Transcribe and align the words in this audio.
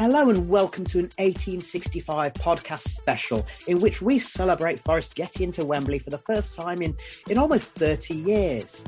Hello 0.00 0.30
and 0.30 0.48
welcome 0.48 0.86
to 0.86 0.98
an 0.98 1.10
1865 1.18 2.32
podcast 2.32 2.88
special 2.88 3.46
in 3.66 3.80
which 3.80 4.00
we 4.00 4.18
celebrate 4.18 4.80
Forest 4.80 5.14
getting 5.14 5.42
into 5.42 5.62
Wembley 5.62 5.98
for 5.98 6.08
the 6.08 6.16
first 6.16 6.54
time 6.54 6.80
in, 6.80 6.96
in 7.28 7.36
almost 7.36 7.74
30 7.74 8.14
years. 8.14 8.82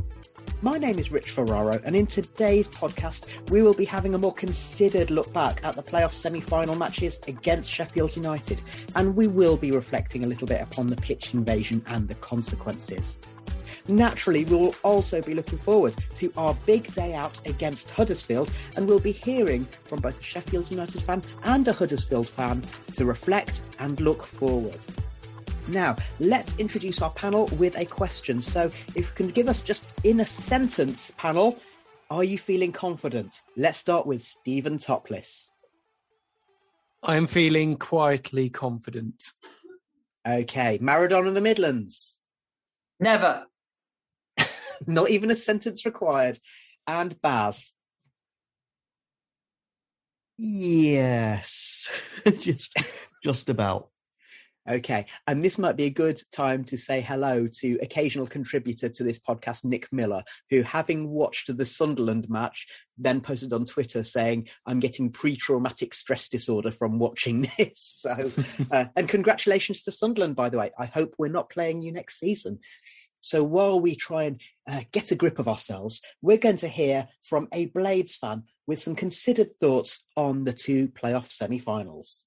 My 0.62 0.78
name 0.78 0.98
is 0.98 1.12
Rich 1.12 1.32
Ferraro, 1.32 1.78
and 1.84 1.94
in 1.94 2.06
today's 2.06 2.66
podcast, 2.66 3.26
we 3.50 3.60
will 3.60 3.74
be 3.74 3.84
having 3.84 4.14
a 4.14 4.18
more 4.18 4.32
considered 4.32 5.10
look 5.10 5.30
back 5.34 5.62
at 5.64 5.74
the 5.74 5.82
playoff 5.82 6.14
semi 6.14 6.40
final 6.40 6.76
matches 6.76 7.20
against 7.28 7.70
Sheffield 7.70 8.16
United, 8.16 8.62
and 8.96 9.14
we 9.14 9.28
will 9.28 9.58
be 9.58 9.70
reflecting 9.70 10.24
a 10.24 10.26
little 10.26 10.46
bit 10.46 10.62
upon 10.62 10.86
the 10.86 10.96
pitch 10.96 11.34
invasion 11.34 11.84
and 11.88 12.08
the 12.08 12.14
consequences. 12.14 13.18
Naturally, 13.88 14.44
we 14.44 14.56
will 14.56 14.74
also 14.82 15.20
be 15.20 15.34
looking 15.34 15.58
forward 15.58 15.94
to 16.14 16.32
our 16.36 16.54
big 16.66 16.92
day 16.94 17.14
out 17.14 17.44
against 17.46 17.90
Huddersfield, 17.90 18.50
and 18.76 18.86
we'll 18.86 19.00
be 19.00 19.12
hearing 19.12 19.64
from 19.64 20.00
both 20.00 20.20
a 20.20 20.22
Sheffield 20.22 20.70
United 20.70 21.02
fan 21.02 21.22
and 21.44 21.66
a 21.66 21.72
Huddersfield 21.72 22.28
fan 22.28 22.62
to 22.94 23.04
reflect 23.04 23.62
and 23.80 24.00
look 24.00 24.22
forward. 24.22 24.78
Now, 25.68 25.96
let's 26.20 26.56
introduce 26.58 27.02
our 27.02 27.10
panel 27.10 27.46
with 27.58 27.78
a 27.78 27.84
question. 27.84 28.40
So, 28.40 28.66
if 28.94 28.96
you 28.96 29.14
can 29.14 29.28
give 29.28 29.48
us 29.48 29.62
just 29.62 29.88
in 30.04 30.20
a 30.20 30.24
sentence, 30.24 31.12
panel, 31.16 31.58
are 32.10 32.24
you 32.24 32.38
feeling 32.38 32.72
confident? 32.72 33.42
Let's 33.56 33.78
start 33.78 34.06
with 34.06 34.22
Stephen 34.22 34.78
Topless. 34.78 35.52
I 37.02 37.16
am 37.16 37.26
feeling 37.26 37.76
quietly 37.76 38.48
confident. 38.48 39.32
Okay, 40.26 40.78
Maradona 40.78 41.28
in 41.28 41.34
the 41.34 41.40
Midlands. 41.40 42.20
Never. 43.00 43.46
Not 44.86 45.10
even 45.10 45.30
a 45.30 45.36
sentence 45.36 45.84
required. 45.84 46.38
And 46.86 47.20
Baz. 47.22 47.72
Yes. 50.38 51.88
just 52.40 52.76
just 53.22 53.48
about. 53.48 53.91
Okay, 54.68 55.06
and 55.26 55.44
this 55.44 55.58
might 55.58 55.76
be 55.76 55.86
a 55.86 55.90
good 55.90 56.20
time 56.30 56.62
to 56.64 56.78
say 56.78 57.00
hello 57.00 57.48
to 57.48 57.78
occasional 57.82 58.28
contributor 58.28 58.88
to 58.88 59.02
this 59.02 59.18
podcast, 59.18 59.64
Nick 59.64 59.92
Miller, 59.92 60.22
who, 60.50 60.62
having 60.62 61.08
watched 61.08 61.56
the 61.56 61.66
Sunderland 61.66 62.30
match, 62.30 62.68
then 62.96 63.20
posted 63.20 63.52
on 63.52 63.64
Twitter 63.64 64.04
saying, 64.04 64.48
"I'm 64.64 64.78
getting 64.78 65.10
pre-traumatic 65.10 65.94
stress 65.94 66.28
disorder 66.28 66.70
from 66.70 67.00
watching 67.00 67.42
this." 67.58 67.74
So, 67.76 68.30
uh, 68.70 68.84
and 68.94 69.08
congratulations 69.08 69.82
to 69.82 69.92
Sunderland, 69.92 70.36
by 70.36 70.48
the 70.48 70.58
way. 70.58 70.70
I 70.78 70.86
hope 70.86 71.14
we're 71.18 71.28
not 71.28 71.50
playing 71.50 71.82
you 71.82 71.90
next 71.90 72.20
season. 72.20 72.60
So 73.18 73.44
while 73.44 73.80
we 73.80 73.94
try 73.94 74.24
and 74.24 74.40
uh, 74.66 74.82
get 74.90 75.12
a 75.12 75.16
grip 75.16 75.38
of 75.38 75.46
ourselves, 75.46 76.00
we're 76.22 76.38
going 76.38 76.56
to 76.56 76.68
hear 76.68 77.08
from 77.20 77.48
a 77.52 77.66
Blades 77.66 78.16
fan 78.16 78.44
with 78.66 78.80
some 78.80 78.96
considered 78.96 79.58
thoughts 79.60 80.04
on 80.16 80.44
the 80.44 80.52
two 80.52 80.88
playoff 80.88 81.30
semi-finals. 81.30 82.24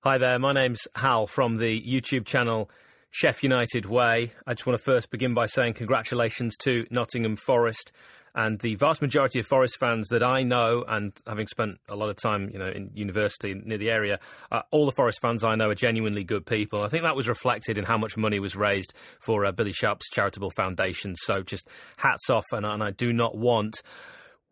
Hi 0.00 0.18
there, 0.18 0.38
my 0.38 0.52
name's 0.52 0.86
Hal 0.94 1.26
from 1.26 1.56
the 1.56 1.80
YouTube 1.80 2.26
channel 2.26 2.70
Chef 3.10 3.42
United 3.42 3.86
Way. 3.86 4.30
I 4.46 4.54
just 4.54 4.64
want 4.64 4.78
to 4.78 4.84
first 4.84 5.10
begin 5.10 5.34
by 5.34 5.46
saying 5.46 5.72
congratulations 5.72 6.56
to 6.58 6.86
Nottingham 6.90 7.34
Forest 7.34 7.90
and 8.32 8.60
the 8.60 8.76
vast 8.76 9.02
majority 9.02 9.40
of 9.40 9.46
Forest 9.46 9.78
fans 9.80 10.08
that 10.10 10.22
I 10.22 10.44
know, 10.44 10.84
and 10.86 11.12
having 11.26 11.48
spent 11.48 11.78
a 11.88 11.96
lot 11.96 12.10
of 12.10 12.16
time, 12.16 12.50
you 12.52 12.58
know, 12.58 12.68
in 12.68 12.90
university 12.94 13.54
near 13.54 13.78
the 13.78 13.90
area, 13.90 14.20
uh, 14.52 14.62
all 14.70 14.86
the 14.86 14.92
Forest 14.92 15.20
fans 15.20 15.42
I 15.42 15.56
know 15.56 15.70
are 15.70 15.74
genuinely 15.74 16.22
good 16.22 16.46
people. 16.46 16.82
I 16.82 16.88
think 16.88 17.02
that 17.02 17.16
was 17.16 17.26
reflected 17.26 17.76
in 17.76 17.84
how 17.84 17.98
much 17.98 18.16
money 18.16 18.38
was 18.38 18.54
raised 18.54 18.92
for 19.18 19.44
uh, 19.44 19.50
Billy 19.50 19.72
Sharp's 19.72 20.08
charitable 20.10 20.50
foundation. 20.50 21.16
So 21.16 21.42
just 21.42 21.68
hats 21.96 22.30
off, 22.30 22.44
and, 22.52 22.64
and 22.64 22.84
I 22.84 22.90
do 22.90 23.12
not 23.12 23.36
want 23.36 23.82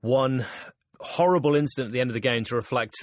one 0.00 0.46
horrible 1.04 1.54
incident 1.54 1.88
at 1.88 1.92
the 1.92 2.00
end 2.00 2.10
of 2.10 2.14
the 2.14 2.20
game 2.20 2.44
to 2.44 2.56
reflect 2.56 2.94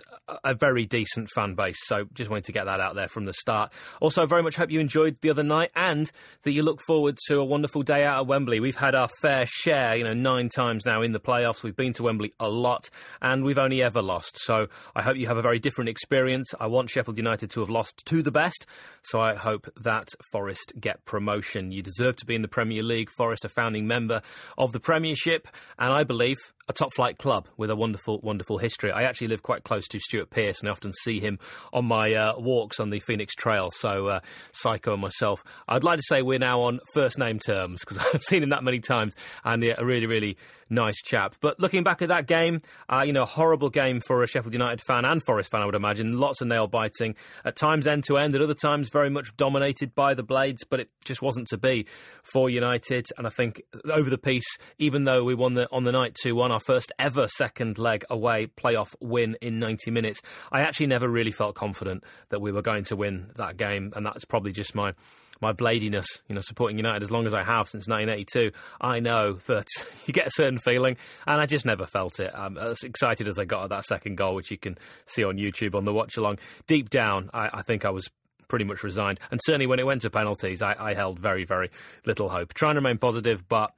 a 0.44 0.53
very 0.53 0.85
decent 0.85 1.29
fan 1.29 1.53
base. 1.56 1.78
So 1.85 2.06
just 2.13 2.29
wanted 2.29 2.45
to 2.45 2.51
get 2.51 2.66
that 2.66 2.79
out 2.79 2.95
there 2.95 3.07
from 3.07 3.25
the 3.25 3.34
start. 3.34 3.72
Also, 4.00 4.25
very 4.25 4.44
much 4.44 4.56
hope 4.56 4.72
you 4.72 4.79
enjoyed 4.79 5.17
the 5.22 5.29
other 5.29 5.44
night 5.44 5.72
and 5.75 6.11
that 6.44 6.51
you 6.51 6.63
look 6.63 6.81
forward 6.85 7.17
to 7.28 7.40
a 7.40 7.45
wonderful 7.45 7.84
day 7.84 8.03
out 8.03 8.22
at 8.22 8.28
Wembley. 8.28 8.59
We've 8.59 8.75
had 8.75 8.95
our 8.95 9.09
fair 9.22 9.45
share, 9.45 9.95
you 9.95 10.03
know, 10.03 10.13
nine 10.13 10.50
times 10.50 10.85
now 10.85 11.01
in 11.01 11.11
the 11.11 11.19
playoffs. 11.19 11.63
We've 11.63 11.75
been 11.75 11.94
to 11.94 12.03
Wembley 12.03 12.34
a 12.40 12.50
lot 12.50 12.90
and 13.22 13.44
we've 13.44 13.57
only 13.57 13.81
ever 13.81 14.01
lost. 14.01 14.38
So 14.40 14.67
I 14.95 15.01
hope 15.01 15.17
you 15.17 15.28
have 15.28 15.38
a 15.38 15.41
very 15.41 15.59
different 15.59 15.90
experience. 15.90 16.53
I 16.59 16.67
want 16.67 16.90
Sheffield 16.90 17.17
United 17.17 17.50
to 17.51 17.59
have 17.59 17.69
lost 17.69 18.03
to 18.06 18.22
the 18.22 18.31
best. 18.31 18.66
So 19.03 19.22
I 19.22 19.35
hope 19.35 19.67
that 19.78 20.09
Forest 20.31 20.73
get 20.79 21.06
promotion. 21.06 21.72
You 21.72 21.81
deserve 21.81 22.16
to 22.17 22.25
be 22.25 22.35
in 22.35 22.41
the 22.41 22.47
Premier 22.47 22.84
League. 22.84 23.09
Forest, 23.09 23.45
a 23.45 23.50
founding 23.50 23.88
member 23.88 24.22
of 24.57 24.72
the 24.72 24.79
Premiership. 24.79 25.47
And 25.78 25.94
I 25.94 26.03
believe 26.03 26.38
a 26.71 26.73
top 26.73 26.93
flight 26.93 27.17
club 27.17 27.49
with 27.57 27.69
a 27.69 27.75
wonderful, 27.75 28.21
wonderful 28.23 28.57
history. 28.57 28.93
I 28.93 29.03
actually 29.03 29.27
live 29.27 29.43
quite 29.43 29.65
close 29.65 29.89
to 29.89 29.99
Stuart 29.99 30.29
Pearce 30.29 30.61
and 30.61 30.69
I 30.69 30.71
often 30.71 30.93
see 31.03 31.19
him 31.19 31.37
on 31.73 31.83
my 31.83 32.13
uh, 32.13 32.39
walks 32.39 32.79
on 32.79 32.91
the 32.91 32.99
Phoenix 32.99 33.35
Trail. 33.35 33.71
So, 33.71 34.07
uh, 34.07 34.19
Psycho 34.53 34.93
and 34.93 35.01
myself, 35.01 35.43
I'd 35.67 35.83
like 35.83 35.97
to 35.99 36.05
say 36.07 36.21
we're 36.21 36.39
now 36.39 36.61
on 36.61 36.79
first 36.93 37.19
name 37.19 37.39
terms 37.39 37.81
because 37.81 37.97
I've 38.13 38.23
seen 38.23 38.41
him 38.41 38.49
that 38.49 38.63
many 38.63 38.79
times 38.79 39.16
and 39.43 39.61
yeah, 39.61 39.75
a 39.78 39.85
really, 39.85 40.05
really 40.05 40.37
nice 40.72 41.02
chap. 41.02 41.35
But 41.41 41.59
looking 41.59 41.84
back 41.84 42.02
at 42.02 42.08
that 42.08 42.26
game, 42.26 42.62
uh, 42.90 43.03
you 43.06 43.14
know, 43.14 43.23
a 43.23 43.28
horrible 43.28 43.70
game 43.70 44.00
for 44.00 44.23
a 44.23 44.28
Sheffield 44.28 44.53
United 44.53 44.82
fan 44.82 45.06
and 45.06 45.22
Forest 45.22 45.52
fan, 45.52 45.62
I 45.62 45.66
would 45.66 45.76
imagine. 45.76 46.20
Lots 46.20 46.41
of 46.41 46.47
nail 46.47 46.68
biting, 46.68 47.16
at 47.46 47.56
times 47.56 47.85
end 47.85 48.06
to 48.06 48.18
end, 48.18 48.34
at 48.34 48.41
other 48.41 48.56
times 48.56 48.90
very 48.90 49.09
much 49.09 49.35
dominated 49.38 49.94
by 49.94 50.14
the 50.14 50.23
Blades, 50.23 50.64
but 50.64 50.79
it 50.79 50.90
just 51.06 51.22
wasn't 51.22 51.47
to 51.47 51.58
be 51.58 51.85
for 52.23 52.50
United. 52.50 53.08
And 53.18 53.28
I 53.28 53.29
think 53.29 53.62
over 53.91 54.09
the 54.09 54.18
piece, 54.18 54.47
even 54.79 55.03
though 55.03 55.23
we 55.23 55.35
won 55.35 55.53
the, 55.53 55.68
on 55.72 55.84
the 55.84 55.91
night 55.91 56.16
2 56.22 56.35
1, 56.35 56.52
our 56.52 56.59
first 56.59 56.91
ever 56.97 57.28
second 57.28 57.78
leg 57.78 58.06
away 58.09 58.47
playoff 58.47 58.96
win 59.00 59.38
in 59.41 59.59
90 59.59 59.91
minutes, 59.91 60.22
I 60.52 60.62
actually 60.62 60.88
never 60.88 61.09
really 61.09 61.32
felt 61.32 61.56
confident 61.56 62.03
that 62.29 62.41
we 62.41 62.52
were 62.52 62.62
going 62.62 62.85
to 62.85 62.96
win 62.96 63.32
that 63.35 63.58
game. 63.58 63.91
And 63.96 64.06
that's 64.06 64.26
probably 64.26 64.52
just 64.52 64.73
my 64.73 64.94
my 65.41 65.53
bladiness, 65.53 66.05
you 66.28 66.35
know, 66.35 66.41
supporting 66.41 66.78
United 66.78 67.03
as 67.03 67.11
long 67.11 67.26
as 67.26 67.34
I 67.34 67.43
have 67.43 67.67
since 67.67 67.88
1982, 67.88 68.52
I 68.79 68.99
know 68.99 69.34
that 69.47 69.67
you 70.05 70.14
get 70.14 70.28
a 70.28 70.32
certain 70.32 70.59
feeling, 70.59 70.97
and 71.26 71.41
I 71.41 71.46
just 71.46 71.66
never 71.66 71.85
felt 71.85 72.20
it. 72.20 72.32
I'm 72.34 72.58
as 72.58 72.84
excited 72.84 73.28
as 73.28 73.40
I 73.40 73.46
got 73.46 73.64
at 73.64 73.70
that 73.70 73.85
second 73.85 74.16
goal, 74.16 74.35
which 74.35 74.52
you 74.52 74.58
can 74.58 74.78
see 75.05 75.23
on 75.23 75.38
YouTube 75.38 75.76
on 75.76 75.85
the 75.85 75.93
watch 75.93 76.17
along. 76.17 76.40
Deep 76.67 76.90
down, 76.90 77.29
I, 77.34 77.49
I 77.53 77.61
think 77.64 77.85
I 77.85 77.90
was 77.90 78.09
pretty 78.47 78.66
much 78.66 78.84
resigned. 78.84 79.20
And 79.32 79.40
certainly 79.43 79.66
when 79.66 79.79
it 79.79 79.85
went 79.85 80.02
to 80.02 80.09
penalties, 80.09 80.61
I, 80.61 80.76
I 80.78 80.93
held 80.93 81.20
very, 81.20 81.46
very 81.46 81.72
little 82.05 82.29
hope. 82.29 82.53
Trying 82.53 82.76
to 82.76 82.79
remain 82.79 82.97
positive, 82.97 83.47
but 83.47 83.73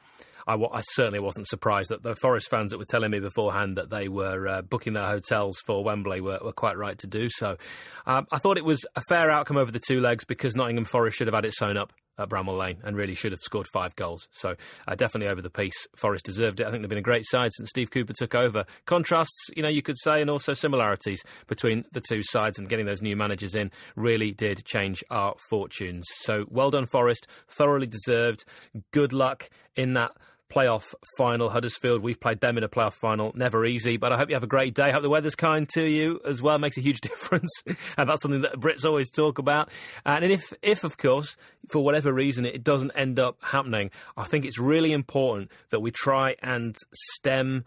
I, 0.48 0.56
I, 0.56 0.82
certainly 0.82 1.20
wasn't 1.20 1.48
surprised 1.48 1.90
that 1.90 2.04
the 2.04 2.16
Forest 2.16 2.50
fans 2.50 2.72
that 2.72 2.78
were 2.78 2.86
telling 2.86 3.12
me 3.12 3.20
beforehand 3.20 3.78
that 3.78 3.90
they 3.90 4.08
were 4.08 4.48
uh, 4.48 4.62
booking 4.62 4.94
their 4.94 5.08
hotels 5.08 5.60
for 5.66 5.84
Wembley 5.84 6.22
were, 6.22 6.40
were 6.44 6.54
quite 6.54 6.78
right 6.78 6.98
to 7.00 7.08
do 7.08 7.30
so. 7.30 7.58
Um, 8.06 8.28
I 8.32 8.40
thought 8.40 8.58
it 8.58 8.66
was 8.66 8.86
a 8.96 9.02
fair 9.10 9.32
outcome 9.32 9.58
over 9.58 9.72
the 9.72 9.82
two 9.86 10.02
legs 10.02 10.24
because 10.26 10.56
Nottingham 10.56 10.86
Forest 10.86 11.18
should 11.18 11.28
have 11.28 11.36
had 11.36 11.46
it 11.46 11.54
sewn 11.54 11.78
up 11.78 11.94
at 12.18 12.30
Bramall 12.30 12.58
Lane 12.58 12.78
and 12.84 12.96
really 12.96 13.16
should 13.16 13.32
have 13.32 13.42
scored 13.42 13.68
five 13.74 13.96
goals. 13.96 14.28
So 14.32 14.56
uh, 14.88 14.96
definitely 14.96 15.30
over 15.30 15.42
the 15.42 15.50
piece, 15.50 15.88
Forest 15.96 16.26
deserved 16.26 16.60
it. 16.60 16.68
I 16.68 16.72
think 16.72 16.84
they've 16.84 16.90
been 16.90 16.98
a 16.98 17.02
great 17.02 17.26
side 17.26 17.52
since 17.54 17.70
Steve 17.70 17.92
Cooper 17.92 18.14
took 18.14 18.36
over. 18.36 18.66
Contrasts, 18.86 19.50
you 19.56 19.64
know, 19.64 19.70
you 19.70 19.82
could 19.82 19.98
say, 19.98 20.22
and 20.22 20.30
also 20.30 20.54
similarities 20.54 21.24
between 21.48 21.86
the 21.92 22.02
two 22.02 22.22
sides 22.24 22.60
and 22.60 22.70
getting 22.70 22.86
those 22.86 23.02
new 23.02 23.16
managers 23.16 23.56
in 23.56 23.72
really 23.96 24.32
did 24.32 24.64
change 24.66 25.04
our 25.10 25.36
fortunes. 25.50 26.06
So 26.20 26.46
well 26.50 26.72
done, 26.72 26.86
Forest. 26.86 27.28
Thoroughly 27.48 27.88
deserved. 27.88 28.46
Good 28.92 29.14
luck 29.14 29.50
in 29.76 29.94
that 29.94 30.12
playoff 30.54 30.94
final. 31.18 31.50
Huddersfield, 31.50 32.04
we've 32.04 32.20
played 32.20 32.40
them 32.40 32.58
in 32.58 32.64
a 32.64 32.70
playoff 32.70 32.94
final. 32.94 33.32
Never 33.36 33.66
easy, 33.66 33.98
but 33.98 34.12
I 34.12 34.18
hope 34.18 34.30
you 34.30 34.36
have 34.36 34.44
a 34.44 34.48
great 34.48 34.74
day. 34.74 34.92
Hope 34.92 35.02
the 35.02 35.10
weather's 35.10 35.36
kind 35.36 35.68
to 35.70 35.84
you 35.84 36.22
as 36.26 36.42
well. 36.42 36.60
Makes 36.60 36.78
a 36.78 36.82
huge 36.82 37.02
difference. 37.02 37.52
and 37.98 38.10
that's 38.10 38.22
something 38.22 38.42
that 38.42 38.60
Brits 38.60 38.86
always 38.86 39.10
talk 39.10 39.40
about. 39.40 39.70
And 40.06 40.24
if, 40.26 40.54
if, 40.62 40.84
of 40.84 40.98
course, 40.98 41.38
for 41.70 41.84
whatever 41.84 42.14
reason, 42.14 42.46
it 42.46 42.64
doesn't 42.64 42.92
end 42.92 43.20
up 43.20 43.38
happening, 43.42 43.90
I 44.16 44.26
think 44.26 44.46
it's 44.46 44.60
really 44.60 44.94
important 44.94 45.50
that 45.70 45.80
we 45.80 45.92
try 45.92 46.36
and 46.44 46.76
stem 46.94 47.66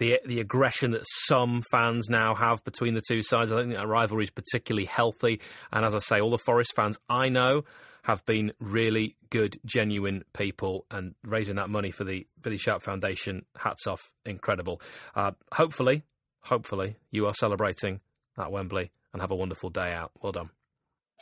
the 0.00 0.18
the 0.26 0.40
aggression 0.40 0.90
that 0.90 1.04
some 1.06 1.62
fans 1.70 2.08
now 2.08 2.34
have 2.34 2.64
between 2.64 2.94
the 2.94 3.02
two 3.06 3.22
sides. 3.22 3.52
I 3.52 3.56
don't 3.56 3.66
think 3.66 3.78
that 3.78 3.86
rivalry 3.86 4.24
is 4.24 4.30
particularly 4.30 4.86
healthy. 4.86 5.40
And 5.72 5.84
as 5.84 5.94
I 5.94 6.00
say, 6.00 6.20
all 6.20 6.30
the 6.30 6.38
Forest 6.38 6.72
fans 6.74 6.98
I 7.08 7.28
know 7.28 7.64
have 8.02 8.24
been 8.24 8.52
really 8.58 9.14
good, 9.28 9.60
genuine 9.64 10.24
people, 10.32 10.86
and 10.90 11.14
raising 11.22 11.56
that 11.56 11.68
money 11.68 11.90
for 11.90 12.04
the 12.04 12.26
Billy 12.40 12.56
Sharp 12.56 12.82
Foundation. 12.82 13.44
Hats 13.56 13.86
off, 13.86 14.00
incredible. 14.24 14.80
Uh, 15.14 15.32
hopefully, 15.52 16.02
hopefully, 16.40 16.96
you 17.10 17.26
are 17.26 17.34
celebrating 17.34 18.00
at 18.38 18.50
Wembley 18.50 18.90
and 19.12 19.20
have 19.20 19.30
a 19.30 19.36
wonderful 19.36 19.68
day 19.68 19.92
out. 19.92 20.12
Well 20.22 20.32
done. 20.32 20.50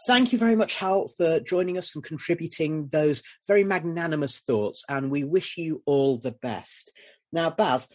Thank 0.06 0.32
you 0.32 0.38
very 0.38 0.54
much, 0.54 0.76
Hal, 0.76 1.10
for 1.18 1.40
joining 1.40 1.76
us 1.76 1.96
and 1.96 2.04
contributing 2.04 2.88
those 2.92 3.22
very 3.48 3.64
magnanimous 3.64 4.38
thoughts. 4.38 4.84
And 4.88 5.10
we 5.10 5.24
wish 5.24 5.56
you 5.58 5.82
all 5.84 6.16
the 6.16 6.30
best. 6.30 6.92
Now, 7.32 7.50
Baz, 7.50 7.88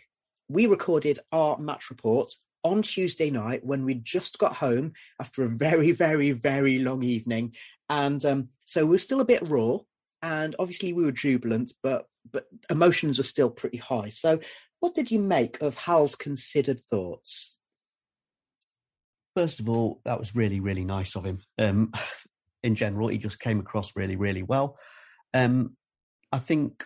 we 0.50 0.68
recorded 0.68 1.20
our 1.32 1.58
match 1.58 1.90
report 1.90 2.32
on 2.64 2.82
Tuesday 2.82 3.30
night 3.30 3.66
when 3.66 3.86
we 3.86 3.96
just 3.96 4.38
got 4.38 4.56
home 4.56 4.94
after 5.20 5.44
a 5.44 5.50
very, 5.50 5.92
very, 5.92 6.32
very 6.32 6.80
long 6.80 7.04
evening. 7.04 7.54
And 7.90 8.24
um, 8.26 8.50
so 8.66 8.86
we're 8.86 8.98
still 8.98 9.22
a 9.22 9.26
bit 9.26 9.42
raw. 9.44 9.80
And 10.22 10.56
obviously 10.58 10.94
we 10.94 11.04
were 11.04 11.12
jubilant, 11.12 11.74
but 11.84 12.06
but 12.32 12.46
emotions 12.70 13.20
are 13.20 13.24
still 13.24 13.50
pretty 13.50 13.78
high. 13.78 14.10
So 14.10 14.40
what 14.80 14.96
did 14.96 15.12
you 15.12 15.20
make 15.20 15.62
of 15.62 15.78
Hal's 15.78 16.16
considered 16.16 16.80
thoughts? 16.80 17.60
First 19.36 19.60
of 19.60 19.68
all, 19.68 20.00
that 20.06 20.20
was 20.20 20.36
really, 20.36 20.60
really 20.60 20.86
nice 20.86 21.16
of 21.16 21.26
him. 21.26 21.40
Um, 21.58 21.92
in 22.64 22.76
general, 22.76 23.10
he 23.10 23.18
just 23.18 23.40
came 23.40 23.60
across 23.60 23.96
really, 23.96 24.16
really 24.16 24.44
well. 24.44 24.78
Um, 25.34 25.76
I 26.32 26.40
think 26.40 26.86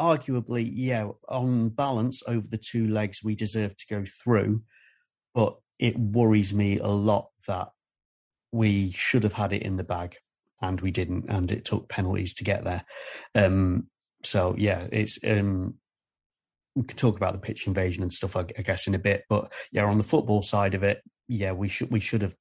arguably, 0.00 0.70
yeah, 0.72 1.08
on 1.28 1.70
balance 1.70 2.22
over 2.26 2.46
the 2.48 2.58
two 2.58 2.88
legs, 2.88 3.22
we 3.22 3.34
deserve 3.34 3.76
to 3.76 3.86
go 3.88 4.04
through. 4.04 4.62
But 5.34 5.56
it 5.78 5.98
worries 5.98 6.54
me 6.54 6.78
a 6.78 6.86
lot 6.86 7.28
that 7.48 7.68
we 8.52 8.92
should 8.92 9.24
have 9.24 9.32
had 9.32 9.52
it 9.52 9.62
in 9.62 9.76
the 9.76 9.84
bag 9.84 10.16
and 10.62 10.80
we 10.80 10.90
didn't, 10.90 11.26
and 11.28 11.50
it 11.50 11.64
took 11.64 11.88
penalties 11.88 12.34
to 12.34 12.44
get 12.44 12.64
there. 12.64 12.84
Um, 13.34 13.88
so 14.22 14.54
yeah, 14.56 14.86
it's 14.90 15.18
um, 15.26 15.74
we 16.74 16.84
could 16.84 16.96
talk 16.96 17.16
about 17.16 17.32
the 17.32 17.38
pitch 17.38 17.66
invasion 17.66 18.02
and 18.02 18.12
stuff, 18.12 18.36
I, 18.36 18.42
guess, 18.42 18.86
in 18.86 18.94
a 18.94 18.98
bit. 18.98 19.24
But 19.28 19.52
yeah, 19.72 19.84
on 19.84 19.98
the 19.98 20.04
football 20.04 20.42
side 20.42 20.74
of 20.74 20.82
it, 20.82 21.02
yeah, 21.28 21.52
we 21.52 21.68
should 21.68 21.90
we 21.90 22.00
should 22.00 22.22
have 22.22 22.34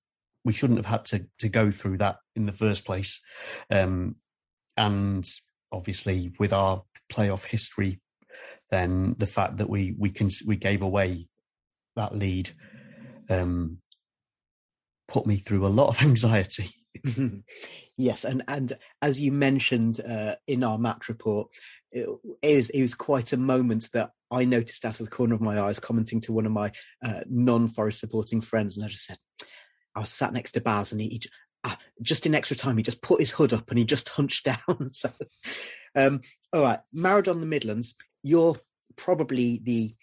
we 0.46 0.54
shouldn't 0.54 0.80
have 0.80 0.86
had 0.86 1.06
to 1.06 1.26
to 1.40 1.50
go 1.50 1.72
through 1.72 1.98
that 1.98 2.18
in 2.36 2.46
the 2.46 2.52
first 2.52 2.86
place. 2.86 3.22
Um, 3.70 4.16
and 4.78 5.28
obviously, 5.74 6.32
with 6.40 6.54
our 6.54 6.84
playoff 7.12 7.46
history, 7.46 8.00
then 8.72 9.16
the 9.18 9.28
fact 9.28 9.58
that 9.58 9.70
we 9.70 9.96
we 9.98 10.10
can 10.10 10.30
we 10.48 10.56
gave 10.56 10.82
away 10.82 11.28
that 11.96 12.16
lead 12.16 12.50
um, 13.30 13.80
put 15.08 15.26
me 15.26 15.38
through 15.38 15.66
a 15.66 15.68
lot 15.68 15.90
of 15.90 16.02
anxiety. 16.08 16.70
yes, 17.98 18.24
and 18.24 18.44
and 18.48 18.74
as 19.02 19.20
you 19.20 19.32
mentioned 19.32 20.00
uh, 20.08 20.36
in 20.48 20.64
our 20.64 20.78
match 20.78 21.10
report, 21.10 21.50
it, 21.92 22.08
it, 22.42 22.56
was 22.56 22.70
it 22.70 22.82
was 22.82 22.94
quite 22.94 23.34
a 23.34 23.38
moment 23.38 23.90
that 23.94 24.12
I 24.32 24.46
noticed 24.46 24.86
out 24.86 25.00
of 25.00 25.06
the 25.06 25.16
corner 25.16 25.36
of 25.36 25.42
my 25.42 25.60
eyes, 25.60 25.80
commenting 25.80 26.22
to 26.22 26.34
one 26.34 26.46
of 26.46 26.52
my 26.52 26.72
uh, 27.04 27.22
non-Forest 27.30 28.00
supporting 28.00 28.42
friends, 28.42 28.78
and 28.78 28.86
I 28.86 28.90
just 28.90 29.06
said, 29.06 29.18
I 29.96 30.02
was 30.02 30.10
sat 30.10 30.34
next 30.34 30.52
to 30.54 30.62
Baz, 30.62 30.92
and 30.92 31.02
he, 31.02 31.10
he 31.10 31.22
ah, 31.64 31.78
just 32.02 32.26
in 32.26 32.36
extra 32.36 32.58
time, 32.58 32.78
he 32.78 32.84
just 32.84 33.02
put 33.02 33.20
his 33.20 33.32
hood 33.32 33.54
up 33.54 33.70
and 33.70 33.78
he 33.78 33.86
just 33.86 34.10
hunched 34.10 34.46
down. 34.68 34.92
so, 34.94 35.12
um, 35.96 36.22
all 36.52 36.62
right, 36.62 36.80
Maradona 36.96 37.40
the 37.40 37.46
Midlands, 37.46 37.96
you're 38.24 38.58
probably 38.96 39.62
the 39.64 39.96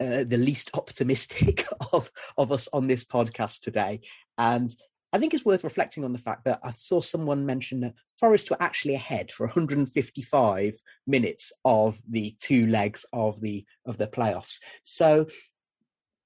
uh, 0.00 0.24
the 0.24 0.38
least 0.38 0.70
optimistic 0.74 1.64
of 1.92 2.10
of 2.36 2.52
us 2.52 2.68
on 2.72 2.86
this 2.86 3.04
podcast 3.04 3.60
today, 3.60 4.00
and 4.38 4.74
I 5.14 5.18
think 5.18 5.32
it's 5.32 5.44
worth 5.44 5.62
reflecting 5.62 6.04
on 6.04 6.12
the 6.12 6.18
fact 6.18 6.44
that 6.44 6.58
I 6.64 6.72
saw 6.72 7.00
someone 7.00 7.46
mention 7.46 7.80
that 7.80 7.94
Forest 8.10 8.50
were 8.50 8.60
actually 8.60 8.94
ahead 8.94 9.30
for 9.30 9.46
155 9.46 10.74
minutes 11.06 11.52
of 11.64 12.02
the 12.10 12.34
two 12.40 12.66
legs 12.66 13.06
of 13.12 13.40
the 13.40 13.64
of 13.86 13.96
the 13.96 14.08
playoffs. 14.08 14.58
So, 14.82 15.28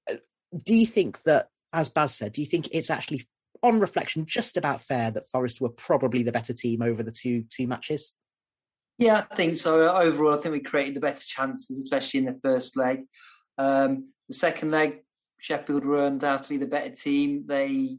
uh, 0.09 0.15
do 0.65 0.73
you 0.73 0.87
think 0.87 1.21
that, 1.23 1.49
as 1.71 1.87
Baz 1.87 2.15
said, 2.15 2.33
do 2.33 2.41
you 2.41 2.47
think 2.47 2.69
it's 2.71 2.89
actually 2.89 3.27
on 3.63 3.79
reflection, 3.79 4.25
just 4.25 4.57
about 4.57 4.81
fair 4.81 5.11
that 5.11 5.25
Forest 5.31 5.61
were 5.61 5.69
probably 5.69 6.23
the 6.23 6.31
better 6.31 6.53
team 6.53 6.81
over 6.81 7.03
the 7.03 7.11
two 7.11 7.43
two 7.49 7.67
matches? 7.67 8.13
Yeah, 8.97 9.25
I 9.31 9.35
think 9.35 9.55
so. 9.55 9.89
Overall, 9.89 10.37
I 10.37 10.41
think 10.41 10.53
we 10.53 10.59
created 10.59 10.95
the 10.95 10.99
better 10.99 11.23
chances, 11.25 11.79
especially 11.79 12.19
in 12.19 12.25
the 12.25 12.39
first 12.43 12.75
leg. 12.75 13.03
Um, 13.57 14.07
the 14.27 14.33
second 14.33 14.71
leg, 14.71 15.03
Sheffield 15.39 15.85
were 15.85 16.05
undoubtedly 16.05 16.57
the 16.57 16.65
better 16.65 16.93
team. 16.93 17.45
They 17.47 17.97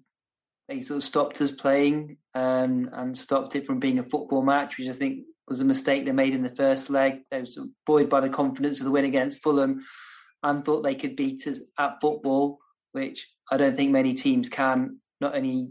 they 0.69 0.83
sort 0.83 0.99
of 0.99 1.05
stopped 1.05 1.41
us 1.41 1.51
playing 1.51 2.19
and 2.35 2.91
and 2.93 3.17
stopped 3.17 3.57
it 3.57 3.67
from 3.67 3.81
being 3.81 3.99
a 3.99 4.05
football 4.05 4.43
match, 4.43 4.79
which 4.79 4.89
I 4.89 4.93
think 4.93 5.25
was 5.49 5.61
a 5.61 5.65
mistake 5.65 6.05
they 6.05 6.13
made 6.13 6.35
in 6.35 6.43
the 6.43 6.55
first 6.55 6.91
leg. 6.91 7.23
They 7.31 7.41
were 7.41 7.47
sort 7.47 7.67
of 7.67 7.73
buoyed 7.87 8.09
by 8.09 8.21
the 8.21 8.29
confidence 8.29 8.79
of 8.79 8.85
the 8.85 8.91
win 8.91 9.05
against 9.05 9.43
Fulham 9.43 9.85
and 10.43 10.65
thought 10.65 10.83
they 10.83 10.95
could 10.95 11.17
beat 11.17 11.47
us 11.47 11.61
at 11.79 12.01
football, 12.01 12.59
which 12.93 13.29
I 13.51 13.57
don't 13.57 13.77
think 13.77 13.91
many 13.91 14.15
teams 14.15 14.49
can 14.49 15.01
not 15.21 15.35
only 15.35 15.71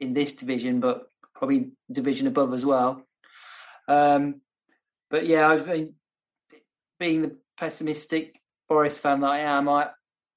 in 0.00 0.14
this 0.14 0.32
division 0.32 0.80
but 0.80 1.10
probably 1.34 1.72
division 1.90 2.26
above 2.26 2.54
as 2.54 2.64
well. 2.64 3.02
Um, 3.88 4.40
but 5.10 5.26
yeah, 5.26 5.48
I've 5.48 5.66
been 5.66 5.94
being 6.98 7.22
the 7.22 7.36
pessimistic 7.58 8.40
Forest 8.68 9.00
fan 9.00 9.20
that 9.20 9.30
I 9.30 9.38
am. 9.40 9.68
I 9.68 9.88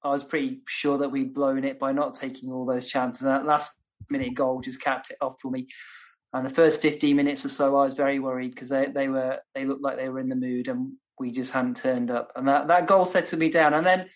I 0.02 0.10
was 0.10 0.24
pretty 0.24 0.60
sure 0.66 0.98
that 0.98 1.10
we'd 1.10 1.32
blown 1.32 1.64
it 1.64 1.78
by 1.78 1.92
not 1.92 2.14
taking 2.14 2.52
all 2.52 2.66
those 2.66 2.86
chances. 2.86 3.22
And 3.22 3.30
that 3.30 3.46
last 3.46 3.72
minute 4.10 4.34
goal 4.34 4.60
just 4.60 4.80
capped 4.80 5.10
it 5.10 5.16
off 5.20 5.36
for 5.40 5.50
me. 5.50 5.68
And 6.32 6.44
the 6.44 6.50
first 6.50 6.82
15 6.82 7.14
minutes 7.14 7.44
or 7.44 7.48
so, 7.48 7.76
I 7.76 7.84
was 7.84 7.94
very 7.94 8.18
worried 8.18 8.50
because 8.50 8.68
they, 8.68 8.86
they 8.86 9.08
were 9.08 9.38
they 9.54 9.64
looked 9.64 9.82
like 9.82 9.96
they 9.96 10.08
were 10.08 10.18
in 10.18 10.28
the 10.28 10.34
mood, 10.34 10.68
and 10.68 10.94
we 11.18 11.30
just 11.30 11.52
hadn't 11.52 11.76
turned 11.76 12.10
up. 12.10 12.32
And 12.34 12.48
that, 12.48 12.66
that 12.68 12.86
goal 12.86 13.04
settled 13.04 13.38
me 13.38 13.50
down. 13.50 13.72
And 13.72 13.86
then 13.86 14.10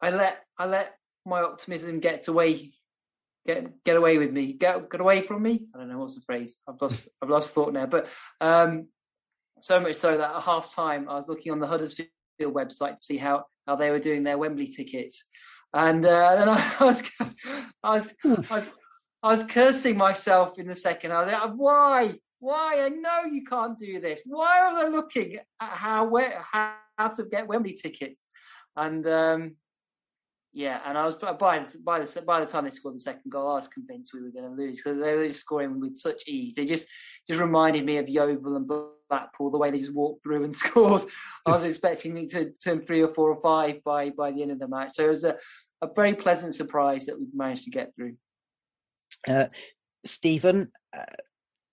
I 0.00 0.10
let 0.10 0.44
I 0.56 0.66
let 0.66 0.94
my 1.26 1.42
optimism 1.42 2.00
gets 2.00 2.28
away 2.28 2.72
get 3.46 3.82
get 3.84 3.96
away 3.96 4.18
with 4.18 4.32
me 4.32 4.52
get 4.52 4.90
get 4.90 5.00
away 5.00 5.20
from 5.20 5.42
me. 5.42 5.66
I 5.74 5.78
don't 5.78 5.88
know 5.88 5.98
what's 5.98 6.14
the 6.14 6.22
phrase. 6.22 6.58
I've 6.68 6.80
lost 6.80 7.06
i've 7.22 7.30
lost 7.30 7.52
thought 7.52 7.72
now 7.72 7.86
but 7.86 8.08
um 8.40 8.88
so 9.60 9.80
much 9.80 9.96
so 9.96 10.18
that 10.18 10.34
at 10.36 10.42
half 10.42 10.74
time 10.74 11.08
i 11.08 11.14
was 11.14 11.26
looking 11.26 11.50
on 11.50 11.58
the 11.58 11.66
huddersfield 11.66 12.10
website 12.40 12.96
to 12.96 13.02
see 13.02 13.16
how 13.16 13.44
how 13.66 13.76
they 13.76 13.90
were 13.90 13.98
doing 13.98 14.22
their 14.22 14.38
wembley 14.38 14.66
tickets. 14.66 15.24
And 15.72 16.04
uh, 16.04 16.34
then 16.36 16.48
I, 16.48 16.76
was 16.80 17.02
I 17.20 17.90
was, 17.90 18.14
I 18.22 18.54
was 18.56 18.74
I 19.22 19.28
was 19.28 19.44
cursing 19.44 19.96
myself 19.96 20.58
in 20.58 20.66
the 20.66 20.74
second. 20.74 21.12
I 21.12 21.22
was 21.22 21.32
like 21.32 21.52
why? 21.54 22.14
Why? 22.40 22.84
I 22.84 22.88
know 22.90 23.24
you 23.30 23.44
can't 23.44 23.78
do 23.78 24.00
this. 24.00 24.20
Why 24.26 24.60
are 24.60 24.84
they 24.84 24.90
looking 24.90 25.36
at 25.36 25.44
how 25.60 26.06
where 26.06 26.44
how 26.52 27.08
to 27.16 27.24
get 27.24 27.46
wembley 27.46 27.72
tickets? 27.72 28.26
And 28.76 29.06
um 29.06 29.56
yeah, 30.54 30.80
and 30.86 30.96
I 30.96 31.04
was 31.04 31.16
by 31.16 31.32
by 31.32 31.58
the 31.58 32.22
by 32.22 32.38
the 32.38 32.46
time 32.46 32.64
they 32.64 32.70
scored 32.70 32.94
the 32.94 33.00
second 33.00 33.28
goal, 33.28 33.50
I 33.50 33.56
was 33.56 33.66
convinced 33.66 34.14
we 34.14 34.22
were 34.22 34.30
going 34.30 34.48
to 34.48 34.54
lose 34.54 34.76
because 34.78 35.00
they 35.00 35.16
were 35.16 35.26
just 35.26 35.40
scoring 35.40 35.80
with 35.80 35.98
such 35.98 36.28
ease. 36.28 36.54
They 36.54 36.64
just 36.64 36.86
just 37.28 37.40
reminded 37.40 37.84
me 37.84 37.96
of 37.96 38.08
Yeovil 38.08 38.56
and 38.56 38.70
Blackpool, 39.10 39.50
the 39.50 39.58
way 39.58 39.72
they 39.72 39.78
just 39.78 39.92
walked 39.92 40.22
through 40.22 40.44
and 40.44 40.54
scored. 40.64 41.02
I 41.44 41.50
was 41.50 41.64
expecting 41.64 42.14
them 42.14 42.28
to 42.28 42.52
turn 42.62 42.80
three 42.80 43.02
or 43.02 43.12
four 43.12 43.32
or 43.32 43.42
five 43.42 43.82
by 43.82 44.10
by 44.10 44.30
the 44.30 44.42
end 44.42 44.52
of 44.52 44.60
the 44.60 44.68
match. 44.68 44.94
So 44.94 45.06
it 45.06 45.08
was 45.08 45.24
a, 45.24 45.36
a 45.82 45.88
very 45.92 46.14
pleasant 46.14 46.54
surprise 46.54 47.06
that 47.06 47.18
we 47.18 47.26
managed 47.34 47.64
to 47.64 47.70
get 47.70 47.92
through. 47.96 48.16
Uh, 49.26 49.46
Stephen, 50.04 50.70
uh, 50.96 51.04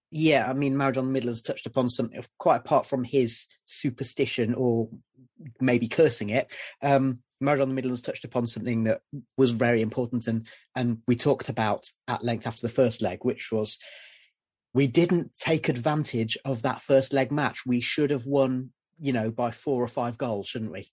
yeah, 0.10 0.50
I 0.50 0.54
mean, 0.54 0.74
Maradona 0.74 1.08
Midlands 1.08 1.44
touched 1.44 1.68
upon 1.68 1.92
something 1.92 2.24
quite 2.40 2.58
apart 2.58 2.88
from 2.88 3.04
his 3.04 3.46
superstition 3.66 4.56
or 4.56 4.90
maybe 5.60 5.88
cursing 5.88 6.30
it. 6.30 6.52
Um, 6.82 7.20
Maradona 7.42 7.72
Midlands 7.72 8.02
touched 8.02 8.26
upon 8.26 8.46
something 8.46 8.84
that 8.84 9.02
was 9.38 9.52
very 9.52 9.82
important, 9.82 10.28
and 10.28 10.48
and 10.76 11.00
we 11.08 11.16
talked 11.16 11.50
about 11.50 11.90
at 12.08 12.24
length 12.24 12.48
after 12.48 12.62
the 12.62 12.74
first 12.74 13.02
leg, 13.02 13.20
which 13.24 13.52
was 13.52 13.78
we 14.74 14.88
didn't 14.88 15.34
take 15.40 15.68
advantage 15.68 16.38
of 16.46 16.62
that 16.62 16.82
first 16.82 17.14
leg 17.14 17.32
match. 17.32 17.66
We 17.66 17.82
should 17.82 18.12
have 18.12 18.26
won, 18.26 18.72
you 19.00 19.12
know, 19.12 19.32
by 19.32 19.52
four 19.52 19.84
or 19.84 19.88
five 19.88 20.18
goals, 20.18 20.48
shouldn't 20.48 20.72
we? 20.72 20.88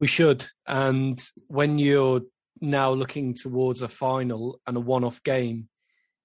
We 0.00 0.06
should. 0.06 0.46
And 0.66 1.22
when 1.48 1.78
you're 1.78 2.22
now 2.60 2.90
looking 2.90 3.34
towards 3.34 3.82
a 3.82 3.88
final 3.88 4.60
and 4.66 4.76
a 4.76 4.80
one-off 4.80 5.22
game, 5.22 5.68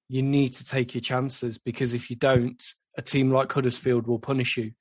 you 0.08 0.22
need 0.22 0.50
to 0.50 0.66
take 0.66 0.94
your 0.94 1.02
chances 1.02 1.58
because 1.58 1.94
if 1.94 2.10
you 2.10 2.16
don't, 2.16 2.64
a 2.98 3.02
team 3.02 3.32
like 3.32 3.52
Huddersfield 3.52 4.08
will 4.08 4.20
punish 4.20 4.58
you. 4.58 4.72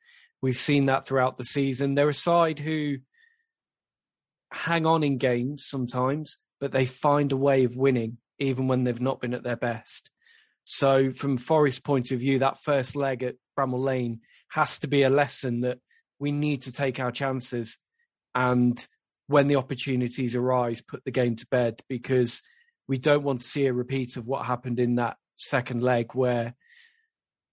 We've 0.42 0.56
seen 0.56 0.86
that 0.86 1.06
throughout 1.06 1.38
the 1.38 1.44
season. 1.44 1.94
They're 1.94 2.08
a 2.08 2.14
side 2.14 2.58
who 2.58 2.98
hang 4.52 4.86
on 4.86 5.02
in 5.02 5.18
games 5.18 5.64
sometimes, 5.64 6.38
but 6.60 6.72
they 6.72 6.84
find 6.84 7.32
a 7.32 7.36
way 7.36 7.64
of 7.64 7.76
winning 7.76 8.18
even 8.38 8.68
when 8.68 8.84
they've 8.84 9.00
not 9.00 9.20
been 9.20 9.34
at 9.34 9.42
their 9.42 9.56
best. 9.56 10.10
So, 10.64 11.12
from 11.12 11.36
Forest's 11.36 11.80
point 11.80 12.12
of 12.12 12.20
view, 12.20 12.38
that 12.38 12.62
first 12.62 12.94
leg 12.94 13.22
at 13.22 13.36
Bramall 13.58 13.82
Lane 13.82 14.20
has 14.50 14.78
to 14.80 14.86
be 14.86 15.02
a 15.02 15.10
lesson 15.10 15.62
that 15.62 15.78
we 16.18 16.30
need 16.30 16.62
to 16.62 16.72
take 16.72 17.00
our 17.00 17.10
chances 17.10 17.78
and 18.34 18.86
when 19.26 19.48
the 19.48 19.56
opportunities 19.56 20.34
arise, 20.34 20.82
put 20.82 21.04
the 21.04 21.10
game 21.10 21.36
to 21.36 21.46
bed 21.46 21.82
because 21.88 22.42
we 22.86 22.98
don't 22.98 23.22
want 23.22 23.40
to 23.40 23.46
see 23.46 23.66
a 23.66 23.72
repeat 23.72 24.16
of 24.16 24.26
what 24.26 24.44
happened 24.44 24.78
in 24.78 24.96
that 24.96 25.16
second 25.36 25.82
leg 25.82 26.14
where 26.14 26.54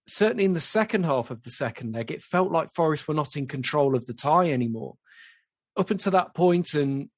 certainly 0.06 0.44
in 0.44 0.52
the 0.52 0.60
second 0.60 1.04
half 1.04 1.30
of 1.30 1.42
the 1.42 1.50
second 1.50 1.94
leg, 1.94 2.10
it 2.10 2.22
felt 2.22 2.50
like 2.50 2.68
Forest 2.68 3.08
were 3.08 3.14
not 3.14 3.36
in 3.36 3.46
control 3.46 3.96
of 3.96 4.06
the 4.06 4.14
tie 4.14 4.50
anymore. 4.50 4.96
Up 5.80 5.90
until 5.90 6.12
that 6.12 6.34
point, 6.34 6.74
and 6.74 7.08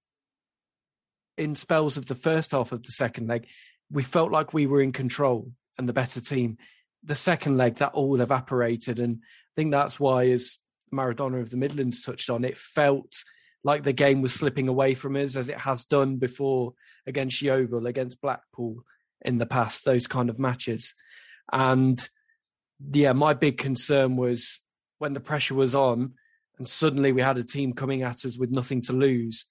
in 1.37 1.57
spells 1.57 1.97
of 1.97 2.07
the 2.07 2.15
first 2.15 2.53
half 2.53 2.71
of 2.71 2.85
the 2.85 2.93
second 2.93 3.27
leg, 3.27 3.49
we 3.91 4.05
felt 4.05 4.31
like 4.31 4.55
we 4.55 4.69
were 4.69 4.81
in 4.81 4.93
control 4.93 5.51
and 5.77 5.89
the 5.89 5.93
better 5.93 6.21
team. 6.21 6.59
The 7.03 7.17
second 7.17 7.57
leg, 7.57 7.77
that 7.77 7.95
all 7.95 8.21
evaporated. 8.21 9.01
And 9.01 9.17
I 9.21 9.53
think 9.57 9.73
that's 9.73 9.99
why, 9.99 10.29
as 10.29 10.59
Maradona 10.95 11.41
of 11.41 11.51
the 11.51 11.57
Midlands 11.57 12.03
touched 12.03 12.31
on, 12.31 12.45
it 12.45 12.57
felt 12.57 13.25
like 13.65 13.83
the 13.83 13.93
game 13.93 14.23
was 14.23 14.33
slipping 14.33 14.69
away 14.69 14.95
from 14.95 15.17
us 15.17 15.35
as 15.35 15.49
it 15.49 15.59
has 15.59 15.85
done 15.85 16.19
before 16.19 16.75
against 17.05 17.43
Yeovil, 17.43 17.89
against 17.89 18.21
Blackpool 18.21 18.85
in 19.23 19.39
the 19.39 19.47
past, 19.47 19.85
those 19.85 20.07
kind 20.07 20.31
of 20.31 20.39
matches. 20.39 20.95
And 21.53 22.01
yeah, 22.93 23.13
my 23.13 23.35
big 23.35 23.59
concern 23.59 24.15
was 24.15 24.61
when 24.99 25.15
the 25.15 25.21
pressure 25.21 25.57
was 25.57 25.75
on 25.75 26.15
and 26.63 26.69
suddenly 26.69 27.11
we 27.11 27.23
had 27.23 27.39
a 27.39 27.43
team 27.43 27.73
coming 27.73 28.03
at 28.03 28.25
us 28.25 28.39
with 28.39 28.53
nothing 28.53 28.83
to 28.83 28.93
lose. 28.93 29.47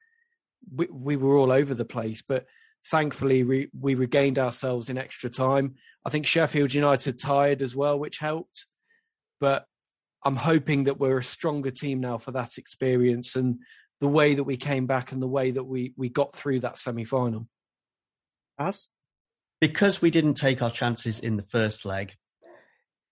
We, 0.73 0.87
we 0.89 1.17
were 1.17 1.35
all 1.35 1.51
over 1.51 1.73
the 1.73 1.83
place, 1.83 2.21
but 2.25 2.45
thankfully 2.87 3.43
we, 3.43 3.67
we 3.77 3.95
regained 3.95 4.39
ourselves 4.39 4.89
in 4.89 4.97
extra 4.97 5.29
time. 5.29 5.75
I 6.05 6.09
think 6.09 6.25
Sheffield 6.25 6.73
United 6.73 7.19
tired 7.19 7.61
as 7.61 7.75
well, 7.75 7.99
which 7.99 8.19
helped. 8.19 8.65
But 9.41 9.65
I'm 10.23 10.37
hoping 10.37 10.85
that 10.85 11.01
we're 11.01 11.17
a 11.17 11.23
stronger 11.23 11.69
team 11.69 11.99
now 11.99 12.17
for 12.17 12.31
that 12.31 12.57
experience 12.57 13.35
and 13.35 13.59
the 13.99 14.07
way 14.07 14.35
that 14.35 14.45
we 14.45 14.55
came 14.55 14.87
back 14.87 15.11
and 15.11 15.21
the 15.21 15.27
way 15.27 15.51
that 15.51 15.65
we 15.65 15.93
we 15.97 16.07
got 16.07 16.33
through 16.33 16.61
that 16.61 16.77
semi 16.77 17.03
final. 17.03 17.49
As 18.57 18.89
because 19.59 20.01
we 20.01 20.11
didn't 20.11 20.35
take 20.35 20.61
our 20.61 20.71
chances 20.71 21.19
in 21.19 21.35
the 21.35 21.43
first 21.43 21.83
leg, 21.83 22.13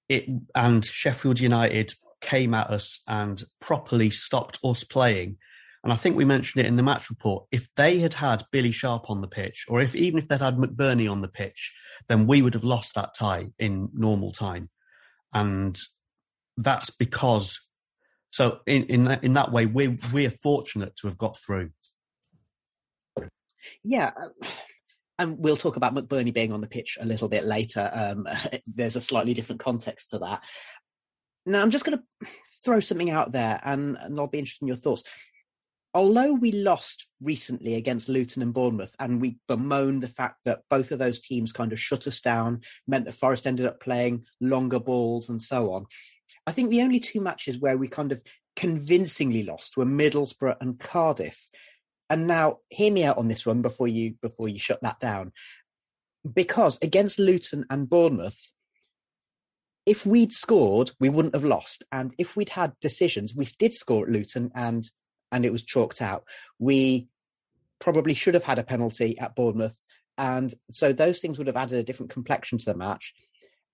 it 0.07 0.29
and 0.55 0.85
Sheffield 0.85 1.41
United 1.41 1.95
came 2.21 2.53
at 2.53 2.69
us 2.69 3.01
and 3.07 3.43
properly 3.59 4.09
stopped 4.09 4.59
us 4.63 4.83
playing. 4.83 5.37
And 5.83 5.93
I 5.93 5.95
think 5.95 6.17
we 6.17 6.25
mentioned 6.25 6.63
it 6.63 6.67
in 6.67 6.75
the 6.75 6.83
match 6.83 7.09
report. 7.09 7.45
If 7.51 7.73
they 7.75 7.99
had 7.99 8.15
had 8.15 8.43
Billy 8.51 8.71
Sharp 8.71 9.09
on 9.09 9.21
the 9.21 9.27
pitch, 9.27 9.65
or 9.69 9.79
if 9.79 9.95
even 9.95 10.19
if 10.19 10.27
they'd 10.27 10.41
had 10.41 10.57
McBurnie 10.57 11.09
on 11.09 11.21
the 11.21 11.29
pitch, 11.29 11.73
then 12.07 12.27
we 12.27 12.41
would 12.41 12.53
have 12.53 12.65
lost 12.65 12.95
that 12.95 13.13
tie 13.13 13.47
in 13.57 13.89
normal 13.93 14.33
time. 14.33 14.69
And 15.33 15.79
that's 16.57 16.89
because 16.89 17.59
so 18.31 18.59
in 18.67 18.83
in 18.85 19.03
that, 19.05 19.23
in 19.23 19.33
that 19.33 19.51
way, 19.51 19.65
we're 19.65 19.97
we're 20.13 20.29
fortunate 20.29 20.95
to 20.97 21.07
have 21.07 21.17
got 21.17 21.37
through. 21.37 21.71
Yeah. 23.83 24.11
And 25.17 25.37
we'll 25.37 25.57
talk 25.57 25.75
about 25.75 25.93
McBurnie 25.93 26.33
being 26.33 26.53
on 26.53 26.61
the 26.61 26.67
pitch 26.67 26.97
a 26.99 27.05
little 27.05 27.27
bit 27.27 27.43
later. 27.43 27.89
Um, 27.93 28.27
there's 28.67 28.95
a 28.95 29.01
slightly 29.01 29.33
different 29.33 29.59
context 29.59 30.11
to 30.11 30.19
that. 30.19 30.43
Now, 31.49 31.63
I'm 31.63 31.71
just 31.71 31.83
going 31.83 31.97
to 31.97 32.27
throw 32.63 32.79
something 32.79 33.09
out 33.09 33.31
there, 33.31 33.59
and, 33.63 33.97
and 33.99 34.19
I'll 34.19 34.27
be 34.27 34.37
interested 34.37 34.63
in 34.63 34.67
your 34.67 34.77
thoughts. 34.77 35.03
Although 35.95 36.35
we 36.35 36.51
lost 36.51 37.07
recently 37.19 37.73
against 37.73 38.07
Luton 38.07 38.43
and 38.43 38.53
Bournemouth, 38.53 38.95
and 38.99 39.19
we 39.19 39.39
bemoaned 39.47 40.03
the 40.03 40.07
fact 40.07 40.37
that 40.45 40.61
both 40.69 40.91
of 40.91 40.99
those 40.99 41.19
teams 41.19 41.51
kind 41.51 41.73
of 41.73 41.79
shut 41.79 42.05
us 42.05 42.21
down, 42.21 42.61
meant 42.87 43.05
that 43.05 43.15
Forest 43.15 43.47
ended 43.47 43.65
up 43.65 43.79
playing 43.79 44.25
longer 44.39 44.79
balls 44.79 45.27
and 45.27 45.41
so 45.41 45.73
on. 45.73 45.87
I 46.45 46.51
think 46.51 46.69
the 46.69 46.83
only 46.83 46.99
two 46.99 47.19
matches 47.19 47.57
where 47.57 47.77
we 47.77 47.87
kind 47.87 48.11
of 48.11 48.21
convincingly 48.55 49.41
lost 49.41 49.75
were 49.75 49.85
Middlesbrough 49.85 50.57
and 50.61 50.77
Cardiff. 50.77 51.49
And 52.11 52.27
now, 52.27 52.57
hear 52.69 52.93
me 52.93 53.03
out 53.03 53.17
on 53.17 53.27
this 53.27 53.43
one 53.43 53.63
before 53.63 53.87
you 53.87 54.13
before 54.21 54.49
you 54.49 54.59
shut 54.59 54.81
that 54.83 54.99
down, 54.99 55.31
because 56.31 56.77
against 56.83 57.17
Luton 57.17 57.65
and 57.71 57.89
Bournemouth, 57.89 58.39
if 59.89 60.05
we'd 60.05 60.31
scored, 60.31 60.91
we 60.99 61.09
wouldn't 61.09 61.33
have 61.33 61.43
lost. 61.43 61.83
And 61.91 62.13
if 62.19 62.37
we'd 62.37 62.49
had 62.49 62.73
decisions, 62.79 63.33
we 63.35 63.47
did 63.57 63.73
score 63.73 64.05
at 64.05 64.11
Luton 64.11 64.51
and 64.53 64.87
and 65.31 65.45
it 65.45 65.51
was 65.51 65.63
chalked 65.63 65.99
out. 66.01 66.25
We 66.59 67.07
probably 67.79 68.13
should 68.13 68.35
have 68.35 68.43
had 68.43 68.59
a 68.59 68.63
penalty 68.63 69.17
at 69.17 69.35
Bournemouth. 69.35 69.77
And 70.17 70.53
so 70.69 70.93
those 70.93 71.19
things 71.19 71.37
would 71.37 71.47
have 71.47 71.55
added 71.55 71.79
a 71.79 71.83
different 71.83 72.11
complexion 72.11 72.59
to 72.59 72.65
the 72.65 72.77
match. 72.77 73.13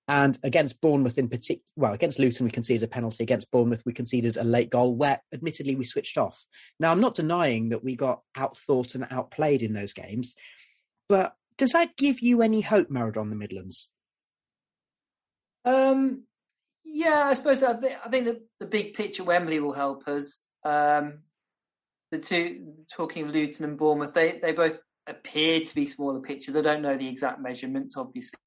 And 0.08 0.38
against 0.44 0.80
Bournemouth 0.80 1.18
in 1.18 1.28
particular, 1.28 1.64
well, 1.76 1.94
against 1.94 2.20
Luton, 2.20 2.46
we 2.46 2.52
conceded 2.52 2.84
a 2.84 2.88
penalty. 2.88 3.24
Against 3.24 3.52
Bournemouth, 3.52 3.84
we 3.86 3.92
conceded 3.92 4.38
a 4.38 4.44
late 4.44 4.70
goal 4.70 4.96
where, 4.96 5.22
admittedly, 5.34 5.76
we 5.76 5.84
switched 5.84 6.18
off. 6.18 6.46
Now, 6.80 6.92
I'm 6.92 7.02
not 7.02 7.16
denying 7.16 7.70
that 7.70 7.84
we 7.84 7.96
got 7.96 8.22
outthought 8.38 8.96
and 8.96 9.08
outplayed 9.10 9.64
in 9.64 9.74
those 9.74 9.94
games, 9.94 10.36
but 11.10 11.36
does 11.58 11.72
that 11.72 11.98
give 11.98 12.22
you 12.22 12.42
any 12.42 12.62
hope, 12.62 12.90
Maradona 12.90 13.32
the 13.32 13.36
Midlands? 13.36 13.90
Um, 15.66 16.24
yeah, 16.84 17.26
I 17.26 17.34
suppose 17.34 17.64
I, 17.64 17.74
th- 17.74 17.98
I 18.06 18.10
think 18.10 18.26
that 18.26 18.42
the 18.60 18.66
big 18.66 18.94
picture 18.94 19.24
Wembley 19.24 19.60
will 19.60 19.74
help 19.74 20.08
us. 20.08 20.42
Um, 20.64 21.20
the 22.12 22.20
two 22.20 22.74
talking 22.92 23.26
of 23.26 23.34
Luton 23.34 23.66
and 23.66 23.78
Bournemouth, 23.78 24.14
they 24.14 24.40
they 24.42 24.52
both 24.52 24.78
appear 25.08 25.60
to 25.60 25.76
be 25.76 25.86
smaller 25.86 26.22
pitches. 26.22 26.56
I 26.56 26.62
don't 26.62 26.82
know 26.82 26.98
the 26.98 27.08
exact 27.08 27.42
measurements, 27.42 27.98
obviously, 27.98 28.38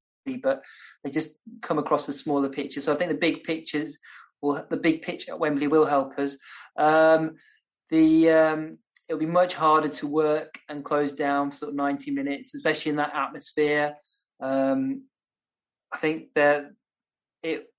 but 0.41 0.63
they 1.03 1.09
just 1.09 1.35
come 1.61 1.77
across 1.77 2.09
as 2.09 2.19
smaller 2.19 2.49
pictures. 2.49 2.85
So 2.85 2.93
I 2.93 2.95
think 2.95 3.11
the 3.11 3.17
big 3.17 3.43
pictures 3.43 3.99
will 4.41 4.65
the 4.69 4.77
big 4.77 5.01
pitch 5.01 5.29
at 5.29 5.39
Wembley 5.39 5.67
will 5.67 5.85
help 5.85 6.17
us. 6.17 6.37
Um, 6.77 7.35
the 7.89 8.29
um, 8.29 8.77
it'll 9.07 9.19
be 9.19 9.25
much 9.25 9.55
harder 9.55 9.89
to 9.89 10.07
work 10.07 10.59
and 10.69 10.85
close 10.85 11.13
down 11.13 11.51
for 11.51 11.57
sort 11.57 11.69
of 11.69 11.75
90 11.75 12.11
minutes, 12.11 12.55
especially 12.55 12.91
in 12.91 12.97
that 12.97 13.15
atmosphere. 13.15 13.95
Um, 14.41 15.03
I 15.91 15.97
think 15.97 16.27
that 16.35 16.71
it, 17.43 17.71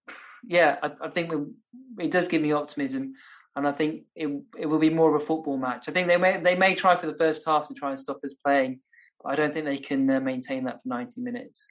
yeah, 0.45 0.76
I, 0.83 0.90
I 1.02 1.11
think 1.11 1.33
we, 1.33 2.05
it 2.05 2.11
does 2.11 2.29
give 2.29 2.43
me 2.43 2.52
optimism, 2.52 3.14
and 3.57 3.67
I 3.67 3.73
think 3.73 4.05
it 4.14 4.29
it 4.59 4.67
will 4.67 4.79
be 4.79 4.90
more 4.90 5.14
of 5.14 5.21
a 5.21 5.25
football 5.25 5.57
match. 5.57 5.88
I 5.88 5.93
think 5.93 6.09
they 6.09 6.17
may 6.17 6.40
they 6.40 6.55
may 6.55 6.75
try 6.75 6.97
for 6.97 7.07
the 7.07 7.17
first 7.17 7.45
half 7.47 7.69
to 7.69 7.75
try 7.75 7.90
and 7.90 8.00
stop 8.00 8.21
us 8.25 8.35
playing, 8.45 8.81
but 9.23 9.33
I 9.33 9.37
don't 9.37 9.52
think 9.52 9.67
they 9.67 9.79
can 9.79 10.09
uh, 10.11 10.21
maintain 10.21 10.64
that 10.64 10.83
for 10.83 10.88
90 10.88 11.21
minutes. 11.21 11.67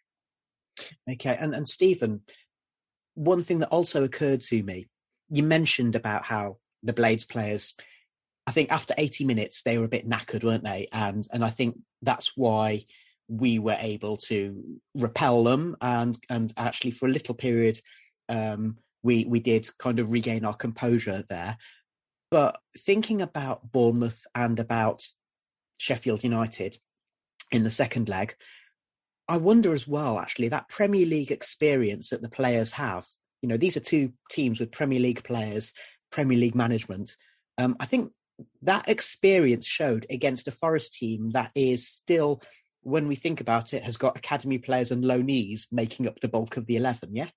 Okay, 1.10 1.38
and 1.40 1.54
and 1.56 1.68
Stephen, 1.68 2.22
one 3.16 3.44
thing 3.44 3.60
that 3.60 3.70
also 3.70 4.04
occurred 4.04 4.42
to 4.42 4.64
me, 4.64 4.88
you 5.30 5.44
mentioned 5.44 5.96
about 5.96 6.24
how 6.26 6.58
the 6.84 6.94
Blades 6.94 7.26
players, 7.26 7.76
I 8.48 8.52
think 8.52 8.72
after 8.72 8.94
80 8.98 9.26
minutes 9.26 9.64
they 9.64 9.78
were 9.78 9.86
a 9.86 9.90
bit 9.90 10.08
knackered, 10.08 10.44
weren't 10.44 10.64
they? 10.64 10.88
And 10.92 11.28
and 11.34 11.44
I 11.44 11.50
think 11.50 11.78
that's 12.02 12.34
why 12.36 12.86
we 13.30 13.60
were 13.60 13.78
able 13.80 14.18
to 14.18 14.62
repel 14.96 15.44
them 15.44 15.78
and 15.82 16.18
and 16.30 16.52
actually 16.58 16.92
for 16.92 17.08
a 17.08 17.12
little 17.12 17.36
period 17.36 17.80
um, 18.28 18.78
we 19.04 19.26
we 19.26 19.40
did 19.40 19.68
kind 19.78 20.00
of 20.00 20.12
regain 20.12 20.46
our 20.46 20.54
composure 20.54 21.24
there. 21.30 21.58
But 22.32 22.60
thinking 22.78 23.22
about 23.22 23.72
Bournemouth 23.72 24.26
and 24.36 24.60
about 24.60 25.08
Sheffield 25.78 26.24
United 26.24 26.78
in 27.52 27.64
the 27.64 27.72
second 27.72 28.08
leg, 28.08 28.36
I 29.28 29.38
wonder 29.38 29.74
as 29.74 29.88
well, 29.88 30.20
actually, 30.20 30.50
that 30.50 30.70
Premier 30.70 31.06
League 31.06 31.32
experience 31.32 32.10
that 32.10 32.22
the 32.22 32.30
players 32.30 32.72
have. 32.72 33.08
You 33.42 33.50
know, 33.50 33.58
these 33.58 33.78
are 33.78 33.82
two 33.82 34.14
teams 34.30 34.60
with 34.60 34.72
Premier 34.72 35.00
League 35.00 35.24
players, 35.24 35.74
Premier 36.12 36.38
League 36.38 36.56
management. 36.56 37.16
Um, 37.58 37.76
I 37.80 37.86
think 37.86 38.12
that 38.62 38.88
experience 38.88 39.66
showed 39.66 40.06
against 40.10 40.48
a 40.48 40.52
Forest 40.52 40.94
team 40.94 41.32
that 41.32 41.52
is 41.56 41.88
still 41.88 42.42
when 42.82 43.08
we 43.08 43.16
think 43.16 43.42
about 43.42 43.74
it, 43.74 43.84
has 43.84 43.98
got 43.98 44.18
academy 44.18 44.58
players 44.58 44.92
and 44.92 45.04
loanees 45.04 45.68
making 45.72 46.08
up 46.08 46.20
the 46.20 46.30
bulk 46.30 46.58
of 46.58 46.66
the 46.66 46.78
11, 46.78 47.16
yeah? 47.16 47.30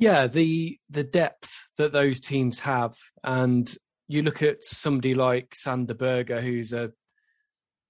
Yeah, 0.00 0.28
the 0.28 0.78
the 0.88 1.04
depth 1.04 1.68
that 1.76 1.92
those 1.92 2.20
teams 2.20 2.60
have, 2.60 2.96
and 3.22 3.70
you 4.08 4.22
look 4.22 4.42
at 4.42 4.64
somebody 4.64 5.12
like 5.12 5.54
Sander 5.54 5.92
Berge, 5.92 6.40
who's 6.40 6.72
a 6.72 6.92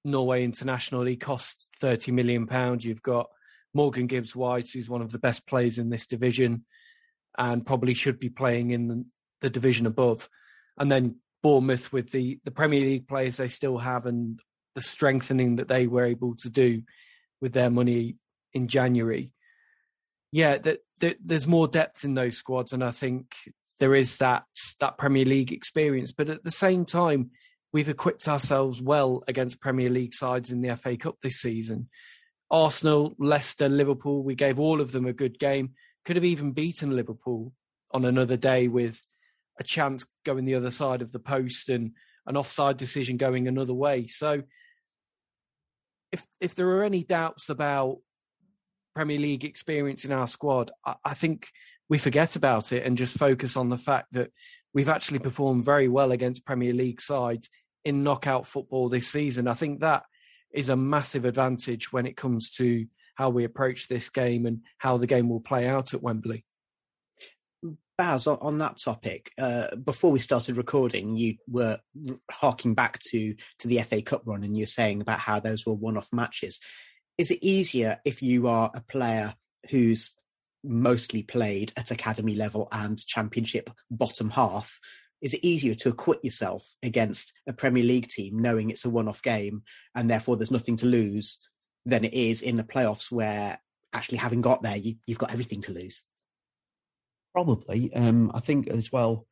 Norway 0.04 0.42
international. 0.42 1.04
He 1.04 1.16
costs 1.16 1.68
thirty 1.78 2.10
million 2.10 2.48
pounds. 2.48 2.84
You've 2.84 3.00
got 3.02 3.28
Morgan 3.74 4.08
Gibbs 4.08 4.34
White, 4.34 4.68
who's 4.74 4.90
one 4.90 5.02
of 5.02 5.12
the 5.12 5.20
best 5.20 5.46
players 5.46 5.78
in 5.78 5.88
this 5.88 6.08
division, 6.08 6.64
and 7.38 7.64
probably 7.64 7.94
should 7.94 8.18
be 8.18 8.28
playing 8.28 8.72
in 8.72 8.88
the, 8.88 9.04
the 9.42 9.50
division 9.50 9.86
above. 9.86 10.28
And 10.78 10.90
then 10.90 11.20
Bournemouth 11.44 11.92
with 11.92 12.10
the 12.10 12.40
the 12.42 12.50
Premier 12.50 12.80
League 12.80 13.06
players 13.06 13.36
they 13.36 13.46
still 13.46 13.78
have, 13.78 14.06
and 14.06 14.42
the 14.74 14.80
strengthening 14.80 15.56
that 15.56 15.68
they 15.68 15.86
were 15.86 16.04
able 16.04 16.34
to 16.36 16.50
do 16.50 16.82
with 17.40 17.52
their 17.52 17.70
money 17.70 18.16
in 18.52 18.68
January. 18.68 19.32
Yeah, 20.32 20.58
that, 20.58 20.80
that 21.00 21.16
there's 21.24 21.46
more 21.46 21.66
depth 21.66 22.04
in 22.04 22.14
those 22.14 22.36
squads, 22.36 22.72
and 22.72 22.84
I 22.84 22.92
think 22.92 23.34
there 23.80 23.94
is 23.94 24.18
that 24.18 24.44
that 24.78 24.98
Premier 24.98 25.24
League 25.24 25.52
experience. 25.52 26.12
But 26.12 26.28
at 26.28 26.44
the 26.44 26.50
same 26.50 26.84
time, 26.84 27.30
we've 27.72 27.88
equipped 27.88 28.28
ourselves 28.28 28.80
well 28.80 29.24
against 29.26 29.60
Premier 29.60 29.90
League 29.90 30.14
sides 30.14 30.52
in 30.52 30.60
the 30.60 30.76
FA 30.76 30.96
Cup 30.96 31.20
this 31.20 31.40
season. 31.40 31.88
Arsenal, 32.50 33.14
Leicester, 33.18 33.68
Liverpool, 33.68 34.22
we 34.22 34.34
gave 34.34 34.58
all 34.58 34.80
of 34.80 34.92
them 34.92 35.06
a 35.06 35.12
good 35.12 35.38
game. 35.38 35.70
Could 36.04 36.16
have 36.16 36.24
even 36.24 36.52
beaten 36.52 36.94
Liverpool 36.94 37.52
on 37.92 38.04
another 38.04 38.36
day 38.36 38.68
with 38.68 39.00
a 39.58 39.64
chance 39.64 40.06
going 40.24 40.44
the 40.44 40.54
other 40.54 40.70
side 40.70 41.02
of 41.02 41.12
the 41.12 41.18
post 41.18 41.68
and 41.68 41.92
an 42.26 42.36
offside 42.36 42.76
decision 42.76 43.16
going 43.16 43.46
another 43.46 43.74
way. 43.74 44.06
So 44.06 44.42
if 46.12 46.26
if 46.40 46.54
there 46.54 46.68
are 46.68 46.84
any 46.84 47.04
doubts 47.04 47.48
about 47.48 47.98
Premier 48.94 49.18
League 49.18 49.44
experience 49.44 50.04
in 50.04 50.12
our 50.12 50.26
squad, 50.26 50.70
I, 50.84 50.94
I 51.04 51.14
think 51.14 51.48
we 51.88 51.98
forget 51.98 52.36
about 52.36 52.72
it 52.72 52.84
and 52.84 52.98
just 52.98 53.18
focus 53.18 53.56
on 53.56 53.68
the 53.68 53.78
fact 53.78 54.12
that 54.12 54.30
we've 54.72 54.88
actually 54.88 55.18
performed 55.18 55.64
very 55.64 55.88
well 55.88 56.12
against 56.12 56.46
Premier 56.46 56.72
League 56.72 57.00
sides 57.00 57.48
in 57.84 58.04
knockout 58.04 58.46
football 58.46 58.88
this 58.88 59.08
season. 59.08 59.48
I 59.48 59.54
think 59.54 59.80
that 59.80 60.04
is 60.52 60.68
a 60.68 60.76
massive 60.76 61.24
advantage 61.24 61.92
when 61.92 62.06
it 62.06 62.16
comes 62.16 62.50
to 62.56 62.86
how 63.14 63.30
we 63.30 63.44
approach 63.44 63.88
this 63.88 64.10
game 64.10 64.46
and 64.46 64.62
how 64.78 64.96
the 64.96 65.06
game 65.06 65.28
will 65.28 65.40
play 65.40 65.68
out 65.68 65.94
at 65.94 66.02
Wembley. 66.02 66.44
Baz, 68.00 68.26
on, 68.26 68.56
that 68.56 68.78
topic, 68.78 69.30
uh, 69.38 69.76
before 69.76 70.10
we 70.10 70.20
started 70.20 70.56
recording, 70.56 71.18
you 71.18 71.36
were 71.46 71.78
harking 72.30 72.72
back 72.72 72.98
to 73.00 73.34
to 73.58 73.68
the 73.68 73.82
FA 73.82 74.00
Cup 74.00 74.22
run, 74.24 74.42
and 74.42 74.56
you're 74.56 74.66
saying 74.66 75.02
about 75.02 75.18
how 75.18 75.38
those 75.38 75.66
were 75.66 75.74
one-off 75.74 76.08
matches. 76.10 76.60
Is 77.18 77.30
it 77.30 77.40
easier 77.42 77.98
if 78.06 78.22
you 78.22 78.48
are 78.48 78.70
a 78.74 78.80
player 78.80 79.34
who's 79.68 80.12
mostly 80.64 81.22
played 81.22 81.74
at 81.76 81.90
academy 81.90 82.34
level 82.34 82.68
and 82.72 83.06
championship 83.06 83.68
bottom 83.90 84.30
half? 84.30 84.80
Is 85.20 85.34
it 85.34 85.44
easier 85.44 85.74
to 85.74 85.90
acquit 85.90 86.24
yourself 86.24 86.72
against 86.82 87.34
a 87.46 87.52
Premier 87.52 87.84
League 87.84 88.08
team, 88.08 88.38
knowing 88.38 88.70
it's 88.70 88.86
a 88.86 88.90
one-off 88.90 89.22
game 89.22 89.62
and 89.94 90.08
therefore 90.08 90.38
there's 90.38 90.50
nothing 90.50 90.76
to 90.76 90.86
lose, 90.86 91.38
than 91.84 92.06
it 92.06 92.14
is 92.14 92.40
in 92.40 92.56
the 92.56 92.64
playoffs 92.64 93.12
where 93.12 93.60
actually 93.92 94.16
having 94.16 94.40
got 94.40 94.62
there, 94.62 94.78
you, 94.78 94.94
you've 95.06 95.18
got 95.18 95.32
everything 95.32 95.60
to 95.60 95.74
lose? 95.74 96.06
Probably. 97.32 97.92
Um, 97.94 98.30
I 98.34 98.40
think 98.40 98.68
as 98.68 98.90
well, 98.92 99.26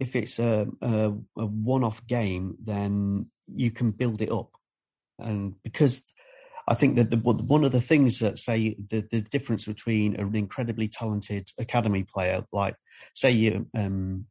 if 0.00 0.16
it's 0.16 0.38
a, 0.38 0.66
a, 0.80 1.12
a 1.36 1.46
one-off 1.46 2.06
game, 2.06 2.56
then 2.60 3.26
you 3.46 3.70
can 3.70 3.90
build 3.90 4.22
it 4.22 4.32
up, 4.32 4.50
and 5.18 5.54
because 5.62 6.02
I 6.66 6.74
think 6.74 6.96
that 6.96 7.10
the, 7.10 7.18
one 7.18 7.64
of 7.64 7.72
the 7.72 7.80
things 7.80 8.20
that 8.20 8.38
say 8.38 8.76
the, 8.88 9.06
the 9.10 9.20
difference 9.20 9.66
between 9.66 10.16
an 10.16 10.34
incredibly 10.34 10.88
talented 10.88 11.50
academy 11.58 12.04
player, 12.04 12.44
like 12.52 12.74
say 13.14 13.30
you, 13.32 13.66
um, 13.76 14.26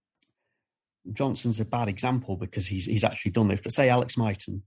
Johnson's 1.13 1.59
a 1.59 1.65
bad 1.65 1.89
example 1.89 2.35
because 2.37 2.65
he's 2.65 2.85
he's 2.85 3.03
actually 3.03 3.31
done 3.31 3.49
this, 3.49 3.59
but 3.61 3.71
say 3.71 3.89
Alex 3.89 4.17
Mighten, 4.17 4.63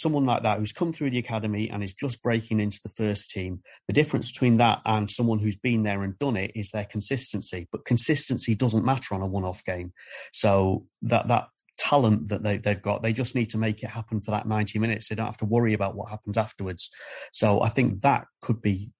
someone 0.00 0.24
like 0.24 0.42
that 0.42 0.58
who's 0.58 0.72
come 0.72 0.92
through 0.92 1.10
the 1.10 1.18
academy 1.18 1.68
and 1.68 1.84
is 1.84 1.94
just 1.94 2.22
breaking 2.22 2.60
into 2.60 2.80
the 2.82 2.90
first 2.90 3.30
team, 3.30 3.60
the 3.86 3.92
difference 3.92 4.32
between 4.32 4.56
that 4.56 4.80
and 4.84 5.10
someone 5.10 5.38
who's 5.38 5.56
been 5.56 5.82
there 5.82 6.02
and 6.02 6.18
done 6.18 6.36
it 6.36 6.52
is 6.54 6.70
their 6.70 6.84
consistency. 6.84 7.68
But 7.70 7.84
consistency 7.84 8.54
doesn't 8.54 8.84
matter 8.84 9.14
on 9.14 9.22
a 9.22 9.26
one-off 9.26 9.64
game. 9.64 9.92
So 10.32 10.86
that 11.02 11.28
that 11.28 11.48
talent 11.78 12.28
that 12.28 12.42
they, 12.42 12.58
they've 12.58 12.82
got, 12.82 13.02
they 13.02 13.12
just 13.12 13.34
need 13.34 13.50
to 13.50 13.58
make 13.58 13.82
it 13.82 13.90
happen 13.90 14.20
for 14.20 14.30
that 14.30 14.46
90 14.46 14.78
minutes. 14.78 15.08
They 15.08 15.14
don't 15.14 15.26
have 15.26 15.38
to 15.38 15.44
worry 15.46 15.74
about 15.74 15.96
what 15.96 16.10
happens 16.10 16.36
afterwards. 16.36 16.90
So 17.32 17.62
I 17.62 17.68
think 17.68 18.00
that 18.00 18.26
could 18.40 18.60
be 18.60 18.90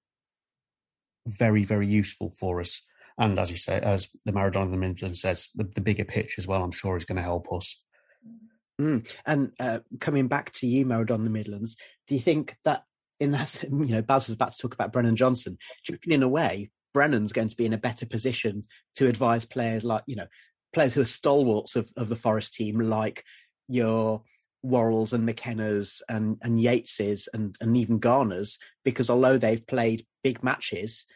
very, 1.26 1.64
very 1.64 1.86
useful 1.86 2.30
for 2.38 2.60
us. 2.60 2.82
And 3.18 3.38
as 3.38 3.50
you 3.50 3.58
say, 3.58 3.78
as 3.80 4.08
the 4.24 4.32
Maradona 4.32 4.70
the 4.70 4.76
Midlands 4.78 5.20
says, 5.20 5.48
the, 5.54 5.64
the 5.64 5.82
bigger 5.82 6.04
pitch 6.04 6.36
as 6.38 6.46
well, 6.46 6.64
I'm 6.64 6.72
sure 6.72 6.96
is 6.96 7.04
going 7.04 7.16
to 7.16 7.22
help 7.22 7.52
us. 7.52 7.84
Mm. 8.81 9.07
And 9.27 9.53
uh, 9.61 9.81
coming 10.01 10.27
back 10.27 10.53
to 10.53 10.66
you, 10.66 10.87
Maradona 10.87 11.25
the 11.25 11.31
Midlands, 11.31 11.77
do 12.09 12.14
you 12.14 12.21
think 12.21 12.57
that 12.64 12.85
in 13.19 13.33
that, 13.33 13.62
you 13.71 13.87
know, 13.87 14.03
Baz 14.03 14.27
was 14.27 14.35
about 14.35 14.53
to 14.53 14.59
talk 14.59 14.75
about 14.75 14.93
Brennan 14.93 15.16
Johnson, 15.16 15.59
in 16.07 16.23
a 16.23 16.29
way, 16.29 16.71
Brennan's 16.93 17.33
going 17.33 17.49
to 17.49 17.57
be 17.57 17.66
in 17.66 17.73
a 17.73 17.79
better 17.79 18.07
position 18.07 18.64
to 18.97 19.07
advise 19.07 19.45
players 19.45 19.85
like, 19.85 20.03
you 20.07 20.16
know, 20.16 20.27
players 20.73 20.95
who 20.95 21.03
are 21.03 21.07
stalwarts 21.07 21.77
of, 21.77 21.90
of 21.97 22.09
the 22.09 22.16
Forest 22.16 22.55
team, 22.55 22.81
like 22.81 23.25
your 23.69 24.23
Worralls 24.64 25.12
and 25.12 25.29
McKennas 25.29 26.03
and, 26.09 26.38
and 26.43 26.59
Yateses 26.59 27.29
and, 27.33 27.55
and 27.61 27.77
even 27.77 27.99
Garners, 27.99 28.59
because 28.85 29.11
although 29.11 29.38
they've 29.38 29.66
played 29.66 30.07
big 30.25 30.43
matches, 30.43 31.07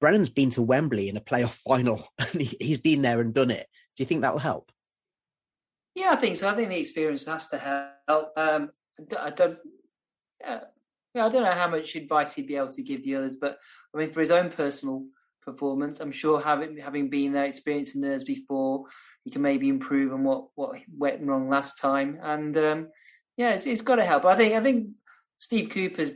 Brennan's 0.00 0.30
been 0.30 0.50
to 0.50 0.62
Wembley 0.62 1.08
in 1.08 1.16
a 1.16 1.20
playoff 1.20 1.54
final 1.68 2.06
and 2.18 2.40
he, 2.40 2.56
he's 2.58 2.78
been 2.78 3.02
there 3.02 3.20
and 3.20 3.34
done 3.34 3.50
it. 3.50 3.66
Do 3.96 4.02
you 4.02 4.06
think 4.06 4.22
that 4.22 4.32
will 4.32 4.40
help? 4.40 4.72
Yeah, 5.94 6.12
I 6.12 6.16
think 6.16 6.38
so. 6.38 6.48
I 6.48 6.54
think 6.54 6.70
the 6.70 6.78
experience 6.78 7.26
has 7.26 7.48
to 7.48 7.58
help. 7.58 8.32
Um, 8.36 8.70
I 9.18 9.30
don't. 9.30 9.58
Yeah, 11.14 11.26
I 11.26 11.28
don't 11.28 11.42
know 11.42 11.52
how 11.52 11.68
much 11.68 11.94
advice 11.94 12.34
he'd 12.34 12.46
be 12.46 12.56
able 12.56 12.72
to 12.72 12.82
give 12.82 13.04
the 13.04 13.16
others, 13.16 13.36
but 13.36 13.58
I 13.94 13.98
mean, 13.98 14.12
for 14.12 14.20
his 14.20 14.30
own 14.30 14.50
personal 14.50 15.04
performance, 15.42 16.00
I'm 16.00 16.12
sure 16.12 16.40
having 16.40 16.78
having 16.78 17.10
been 17.10 17.32
there, 17.32 17.44
experiencing 17.44 18.00
nerves 18.00 18.24
before, 18.24 18.84
he 19.24 19.30
can 19.30 19.42
maybe 19.42 19.68
improve 19.68 20.12
on 20.12 20.24
what 20.24 20.46
what 20.54 20.78
went 20.96 21.22
wrong 21.22 21.50
last 21.50 21.78
time. 21.78 22.18
And 22.22 22.56
um, 22.56 22.88
yeah, 23.36 23.50
it's, 23.50 23.66
it's 23.66 23.82
got 23.82 23.96
to 23.96 24.06
help. 24.06 24.24
I 24.24 24.36
think 24.36 24.54
I 24.54 24.62
think 24.62 24.88
Steve 25.38 25.70
Cooper's 25.70 26.12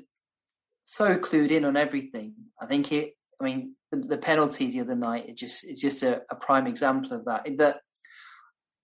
so 0.87 1.19
clued 1.19 1.51
in 1.51 1.65
on 1.67 1.77
everything. 1.77 2.35
I 2.61 2.67
think 2.67 2.93
it. 2.93 3.13
I 3.39 3.45
mean, 3.45 3.75
the, 3.91 3.99
the 3.99 4.17
penalties 4.17 4.73
the 4.73 4.81
other 4.81 4.97
night 4.97 5.29
it 5.29 5.37
just 5.37 5.65
it's 5.65 5.81
just 5.81 6.03
a, 6.03 6.23
a 6.31 6.37
prime 6.37 6.67
example 6.67 7.13
of 7.13 7.27
that. 7.27 7.47
That 7.59 7.81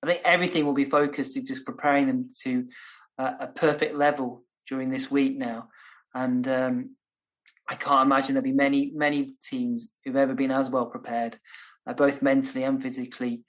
I 0.03 0.07
think 0.07 0.21
everything 0.25 0.67
will 0.67 0.73
be 0.75 0.85
focused 0.85 1.35
to 1.35 1.43
just 1.43 1.65
preparing 1.65 2.07
them 2.07 2.29
to 2.43 2.67
uh, 3.19 3.33
a 3.41 3.47
perfect 3.47 3.95
level 3.95 4.45
during 4.69 4.91
this 4.91 5.11
week 5.11 5.37
now. 5.37 5.69
And 6.15 6.47
um, 6.49 6.97
I 7.69 7.77
can't 7.77 8.07
imagine 8.07 8.35
there'll 8.35 8.45
be 8.45 8.53
many, 8.53 8.91
many 8.95 9.35
teams 9.43 9.93
who've 10.05 10.17
ever 10.17 10.35
been 10.35 10.51
as 10.51 10.69
well 10.69 10.87
prepared, 10.87 11.39
uh, 11.87 11.93
both 11.93 12.21
mentally 12.21 12.65
and 12.65 12.83
physically, 12.83 13.43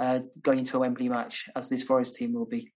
uh, 0.00 0.20
going 0.42 0.60
into 0.60 0.76
a 0.76 0.80
Wembley 0.80 1.08
match 1.08 1.46
as 1.54 1.68
this 1.68 1.84
Forest 1.84 2.16
team 2.16 2.32
will 2.32 2.46
be. 2.46 2.72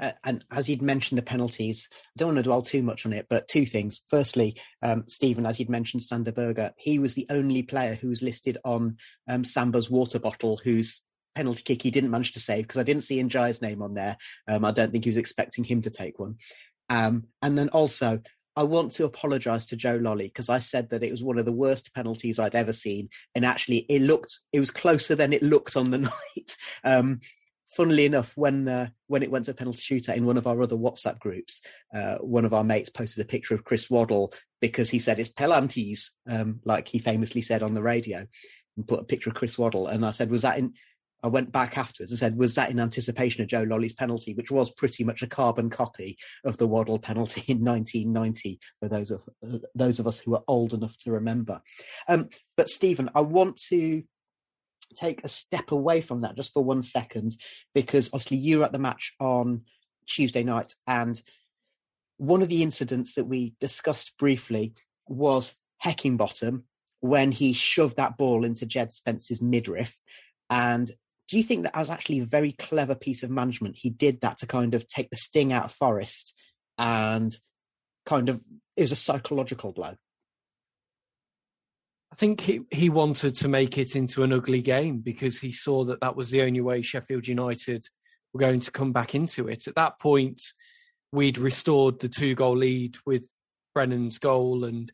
Uh, 0.00 0.12
and 0.24 0.44
as 0.50 0.68
you'd 0.68 0.82
mentioned 0.82 1.18
the 1.18 1.22
penalties, 1.22 1.88
I 1.92 1.96
don't 2.16 2.28
want 2.28 2.38
to 2.38 2.42
dwell 2.42 2.62
too 2.62 2.82
much 2.82 3.06
on 3.06 3.12
it, 3.12 3.26
but 3.28 3.46
two 3.46 3.64
things. 3.64 4.00
Firstly, 4.08 4.56
um, 4.82 5.04
Stephen, 5.08 5.46
as 5.46 5.60
you'd 5.60 5.70
mentioned, 5.70 6.02
Sander 6.02 6.32
Berge, 6.32 6.72
he 6.76 6.98
was 6.98 7.14
the 7.14 7.26
only 7.30 7.62
player 7.62 7.94
who 7.94 8.08
was 8.08 8.22
listed 8.22 8.58
on 8.64 8.96
um, 9.28 9.44
Samba's 9.44 9.90
water 9.90 10.18
bottle 10.18 10.60
whose 10.64 11.02
penalty 11.34 11.62
kick 11.62 11.82
he 11.82 11.90
didn't 11.90 12.10
manage 12.10 12.32
to 12.32 12.40
save 12.40 12.64
because 12.64 12.80
I 12.80 12.84
didn't 12.84 13.02
see 13.02 13.22
N'Diaye's 13.22 13.62
name 13.62 13.82
on 13.82 13.94
there. 13.94 14.16
Um, 14.48 14.64
I 14.64 14.70
don't 14.70 14.92
think 14.92 15.04
he 15.04 15.10
was 15.10 15.16
expecting 15.16 15.64
him 15.64 15.82
to 15.82 15.90
take 15.90 16.18
one. 16.18 16.36
Um, 16.88 17.26
and 17.40 17.56
then 17.56 17.68
also, 17.68 18.20
I 18.56 18.64
want 18.64 18.92
to 18.92 19.04
apologise 19.04 19.66
to 19.66 19.76
Joe 19.76 19.98
Lolley 19.98 20.26
because 20.26 20.48
I 20.48 20.58
said 20.58 20.90
that 20.90 21.02
it 21.02 21.10
was 21.10 21.22
one 21.22 21.38
of 21.38 21.46
the 21.46 21.52
worst 21.52 21.94
penalties 21.94 22.38
I'd 22.38 22.54
ever 22.54 22.72
seen, 22.72 23.08
and 23.34 23.44
actually, 23.44 23.86
it 23.88 24.02
looked 24.02 24.38
it 24.52 24.60
was 24.60 24.70
closer 24.70 25.14
than 25.14 25.32
it 25.32 25.42
looked 25.42 25.76
on 25.76 25.90
the 25.90 25.98
night. 26.36 26.56
Um, 26.84 27.20
funnily 27.74 28.06
enough, 28.06 28.36
when 28.36 28.66
uh, 28.66 28.88
when 29.06 29.22
it 29.22 29.30
went 29.30 29.44
to 29.46 29.54
penalty 29.54 29.78
shootout 29.78 30.16
in 30.16 30.26
one 30.26 30.36
of 30.36 30.46
our 30.46 30.60
other 30.60 30.76
WhatsApp 30.76 31.20
groups, 31.20 31.62
uh, 31.94 32.16
one 32.18 32.44
of 32.44 32.52
our 32.52 32.64
mates 32.64 32.90
posted 32.90 33.24
a 33.24 33.28
picture 33.28 33.54
of 33.54 33.64
Chris 33.64 33.88
Waddle 33.88 34.32
because 34.60 34.90
he 34.90 34.98
said 34.98 35.18
it's 35.18 35.30
pelantes, 35.30 36.12
um, 36.28 36.60
like 36.64 36.88
he 36.88 36.98
famously 36.98 37.42
said 37.42 37.62
on 37.62 37.74
the 37.74 37.82
radio, 37.82 38.26
and 38.76 38.88
put 38.88 39.00
a 39.00 39.04
picture 39.04 39.30
of 39.30 39.36
Chris 39.36 39.56
Waddle. 39.56 39.86
And 39.86 40.04
I 40.04 40.10
said, 40.10 40.30
was 40.30 40.42
that 40.42 40.58
in? 40.58 40.74
I 41.22 41.28
went 41.28 41.52
back 41.52 41.76
afterwards 41.76 42.10
and 42.10 42.18
said, 42.18 42.36
was 42.36 42.54
that 42.54 42.70
in 42.70 42.80
anticipation 42.80 43.42
of 43.42 43.48
Joe 43.48 43.62
Lolley's 43.62 43.92
penalty, 43.92 44.34
which 44.34 44.50
was 44.50 44.70
pretty 44.70 45.04
much 45.04 45.22
a 45.22 45.26
carbon 45.26 45.70
copy 45.70 46.18
of 46.44 46.56
the 46.56 46.66
Waddle 46.66 46.98
penalty 46.98 47.42
in 47.48 47.64
1990 47.64 48.60
for 48.80 48.88
those 48.88 49.10
of 49.10 49.22
uh, 49.46 49.58
those 49.74 49.98
of 49.98 50.06
us 50.06 50.18
who 50.20 50.34
are 50.34 50.44
old 50.48 50.74
enough 50.74 50.96
to 50.98 51.12
remember. 51.12 51.60
Um, 52.08 52.28
but 52.56 52.68
Stephen, 52.68 53.10
I 53.14 53.20
want 53.20 53.56
to 53.68 54.02
take 54.96 55.22
a 55.22 55.28
step 55.28 55.70
away 55.70 56.00
from 56.00 56.22
that 56.22 56.36
just 56.36 56.52
for 56.52 56.64
one 56.64 56.82
second, 56.82 57.36
because 57.74 58.08
obviously 58.12 58.38
you 58.38 58.58
were 58.58 58.64
at 58.64 58.72
the 58.72 58.78
match 58.78 59.14
on 59.20 59.62
Tuesday 60.06 60.42
night 60.42 60.72
and 60.86 61.20
one 62.20 62.42
of 62.42 62.48
the 62.48 62.62
incidents 62.62 63.14
that 63.14 63.24
we 63.24 63.54
discussed 63.60 64.12
briefly 64.18 64.74
was 65.08 65.56
Heckingbottom 65.82 66.64
when 67.00 67.32
he 67.32 67.54
shoved 67.54 67.96
that 67.96 68.18
ball 68.18 68.44
into 68.44 68.66
Jed 68.66 68.92
Spence's 68.92 69.40
midriff. 69.40 70.02
And 70.50 70.90
do 71.30 71.36
you 71.36 71.44
think 71.44 71.62
that 71.62 71.76
was 71.76 71.90
actually 71.90 72.18
a 72.18 72.24
very 72.24 72.52
clever 72.52 72.96
piece 72.96 73.22
of 73.22 73.30
management? 73.30 73.76
He 73.76 73.88
did 73.88 74.20
that 74.22 74.38
to 74.38 74.46
kind 74.48 74.74
of 74.74 74.88
take 74.88 75.10
the 75.10 75.16
sting 75.16 75.52
out 75.52 75.66
of 75.66 75.72
Forest 75.72 76.34
and 76.76 77.38
kind 78.04 78.28
of 78.28 78.42
it 78.76 78.82
was 78.82 78.90
a 78.90 78.96
psychological 78.96 79.72
blow. 79.72 79.94
I 82.12 82.16
think 82.16 82.40
he, 82.40 82.62
he 82.72 82.90
wanted 82.90 83.36
to 83.36 83.48
make 83.48 83.78
it 83.78 83.94
into 83.94 84.24
an 84.24 84.32
ugly 84.32 84.60
game 84.60 84.98
because 84.98 85.38
he 85.38 85.52
saw 85.52 85.84
that 85.84 86.00
that 86.00 86.16
was 86.16 86.30
the 86.30 86.42
only 86.42 86.60
way 86.60 86.82
Sheffield 86.82 87.28
United 87.28 87.84
were 88.32 88.40
going 88.40 88.58
to 88.60 88.72
come 88.72 88.92
back 88.92 89.14
into 89.14 89.46
it. 89.46 89.68
At 89.68 89.76
that 89.76 90.00
point, 90.00 90.42
we'd 91.12 91.38
restored 91.38 92.00
the 92.00 92.08
two 92.08 92.34
goal 92.34 92.56
lead 92.56 92.96
with 93.06 93.28
Brennan's 93.72 94.18
goal, 94.18 94.64
and 94.64 94.90